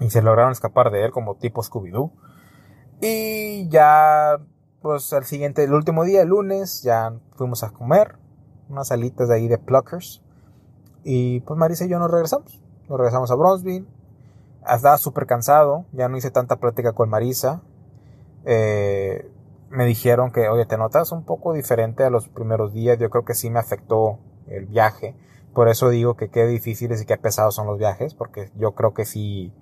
Y 0.00 0.10
se 0.10 0.22
lograron 0.22 0.52
escapar 0.52 0.90
de 0.90 1.04
él 1.04 1.12
como 1.12 1.36
tipo 1.36 1.62
Scooby-Doo. 1.62 2.12
Y 3.00 3.68
ya, 3.68 4.40
pues 4.82 5.12
el 5.12 5.24
siguiente, 5.24 5.64
el 5.64 5.74
último 5.74 6.04
día, 6.04 6.22
el 6.22 6.28
lunes, 6.28 6.82
ya 6.82 7.14
fuimos 7.36 7.62
a 7.62 7.70
comer. 7.70 8.16
Unas 8.68 8.88
salitas 8.88 9.28
de 9.28 9.34
ahí 9.34 9.48
de 9.48 9.58
Pluckers. 9.58 10.22
Y 11.04 11.40
pues 11.40 11.58
Marisa 11.58 11.84
y 11.84 11.88
yo 11.88 11.98
nos 11.98 12.10
regresamos. 12.10 12.60
Nos 12.88 12.98
regresamos 12.98 13.30
a 13.30 13.34
Bronzeville. 13.34 13.86
Estaba 14.68 14.98
súper 14.98 15.26
cansado. 15.26 15.84
Ya 15.92 16.08
no 16.08 16.16
hice 16.16 16.30
tanta 16.30 16.56
práctica 16.56 16.92
con 16.92 17.08
Marisa. 17.08 17.62
Eh, 18.44 19.30
me 19.70 19.84
dijeron 19.86 20.32
que, 20.32 20.48
oye, 20.48 20.66
te 20.66 20.76
notas 20.76 21.12
un 21.12 21.24
poco 21.24 21.52
diferente 21.52 22.04
a 22.04 22.10
los 22.10 22.28
primeros 22.28 22.72
días. 22.72 22.98
Yo 22.98 23.10
creo 23.10 23.24
que 23.24 23.34
sí 23.34 23.50
me 23.50 23.58
afectó 23.58 24.18
el 24.48 24.66
viaje. 24.66 25.14
Por 25.54 25.68
eso 25.68 25.88
digo 25.88 26.14
que 26.14 26.28
qué 26.28 26.46
difíciles 26.46 27.02
y 27.02 27.06
qué 27.06 27.16
pesados 27.16 27.54
son 27.54 27.66
los 27.66 27.78
viajes. 27.78 28.14
Porque 28.14 28.50
yo 28.56 28.72
creo 28.72 28.94
que 28.94 29.04
sí 29.04 29.52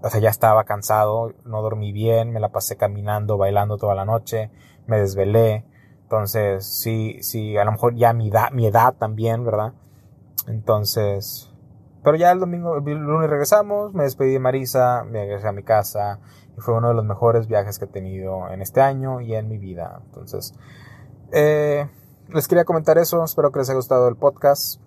o 0.00 0.10
sea, 0.10 0.20
ya 0.20 0.30
estaba 0.30 0.64
cansado, 0.64 1.34
no 1.44 1.60
dormí 1.62 1.92
bien, 1.92 2.30
me 2.30 2.40
la 2.40 2.50
pasé 2.50 2.76
caminando, 2.76 3.36
bailando 3.36 3.78
toda 3.78 3.94
la 3.94 4.04
noche, 4.04 4.50
me 4.86 4.98
desvelé. 5.00 5.64
Entonces, 6.02 6.64
sí, 6.66 7.18
sí, 7.22 7.56
a 7.56 7.64
lo 7.64 7.72
mejor 7.72 7.94
ya 7.96 8.12
mi 8.12 8.28
edad, 8.28 8.50
mi 8.52 8.66
edad 8.66 8.94
también, 8.94 9.44
¿verdad? 9.44 9.74
Entonces, 10.46 11.52
pero 12.02 12.16
ya 12.16 12.30
el 12.30 12.40
domingo, 12.40 12.76
el 12.76 12.84
lunes 12.84 13.28
regresamos, 13.28 13.92
me 13.92 14.04
despedí 14.04 14.32
de 14.32 14.38
Marisa, 14.38 15.04
me 15.04 15.20
regresé 15.20 15.48
a 15.48 15.52
mi 15.52 15.62
casa 15.62 16.20
y 16.56 16.60
fue 16.60 16.74
uno 16.74 16.88
de 16.88 16.94
los 16.94 17.04
mejores 17.04 17.48
viajes 17.48 17.78
que 17.78 17.86
he 17.86 17.88
tenido 17.88 18.48
en 18.50 18.62
este 18.62 18.80
año 18.80 19.20
y 19.20 19.34
en 19.34 19.48
mi 19.48 19.58
vida. 19.58 20.00
Entonces, 20.06 20.54
eh, 21.32 21.88
les 22.28 22.48
quería 22.48 22.64
comentar 22.64 22.98
eso, 22.98 23.22
espero 23.24 23.52
que 23.52 23.58
les 23.58 23.68
haya 23.68 23.76
gustado 23.76 24.08
el 24.08 24.16
podcast. 24.16 24.80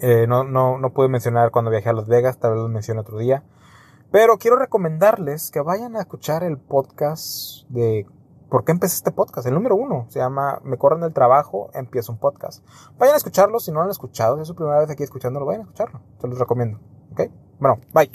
Eh, 0.00 0.26
no, 0.26 0.44
no, 0.44 0.78
no 0.78 0.92
pude 0.92 1.08
mencionar 1.08 1.50
cuando 1.50 1.70
viajé 1.70 1.88
a 1.88 1.92
Las 1.92 2.08
Vegas, 2.08 2.38
tal 2.38 2.52
vez 2.52 2.62
lo 2.62 2.68
mencione 2.68 3.00
otro 3.00 3.18
día. 3.18 3.44
Pero 4.10 4.36
quiero 4.36 4.56
recomendarles 4.56 5.50
que 5.50 5.60
vayan 5.60 5.96
a 5.96 6.00
escuchar 6.00 6.44
el 6.44 6.58
podcast 6.58 7.66
de 7.68 8.06
¿Por 8.52 8.66
qué 8.66 8.72
empecé 8.72 8.96
este 8.96 9.12
podcast? 9.12 9.46
El 9.46 9.54
número 9.54 9.76
uno 9.76 10.08
se 10.10 10.18
llama 10.18 10.60
Me 10.62 10.76
corren 10.76 11.00
del 11.00 11.14
trabajo, 11.14 11.70
empiezo 11.72 12.12
un 12.12 12.18
podcast. 12.18 12.62
Vayan 12.98 13.14
a 13.14 13.16
escucharlo 13.16 13.58
si 13.58 13.70
no 13.70 13.78
lo 13.78 13.84
han 13.84 13.90
escuchado, 13.90 14.36
si 14.36 14.42
es 14.42 14.48
su 14.48 14.54
primera 14.54 14.78
vez 14.78 14.90
aquí 14.90 15.02
escuchándolo, 15.02 15.46
vayan 15.46 15.62
a 15.62 15.64
escucharlo. 15.64 16.02
Se 16.20 16.28
los 16.28 16.38
recomiendo. 16.38 16.78
¿Ok? 17.12 17.30
Bueno, 17.58 17.80
bye. 17.94 18.10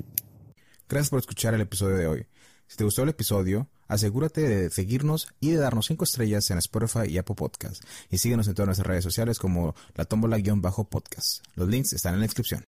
Gracias 0.87 1.09
por 1.09 1.17
escuchar 1.17 1.55
el 1.55 1.61
episodio 1.61 1.97
de 1.97 2.05
hoy. 2.05 2.27
Si 2.67 2.77
te 2.77 2.83
gustó 2.83 3.01
el 3.01 3.09
episodio, 3.09 3.67
asegúrate 3.87 4.41
de 4.41 4.69
seguirnos 4.69 5.33
y 5.39 5.49
de 5.49 5.57
darnos 5.57 5.87
5 5.87 6.03
estrellas 6.03 6.51
en 6.51 6.59
Spotify 6.59 7.07
y 7.07 7.17
Apple 7.17 7.33
Podcast. 7.33 7.83
Y 8.11 8.19
síguenos 8.19 8.47
en 8.47 8.53
todas 8.53 8.67
nuestras 8.67 8.85
redes 8.85 9.03
sociales 9.03 9.39
como 9.39 9.73
la 9.95 10.05
tómbola-podcast. 10.05 11.45
Los 11.55 11.67
links 11.67 11.93
están 11.93 12.13
en 12.13 12.19
la 12.19 12.27
descripción. 12.27 12.63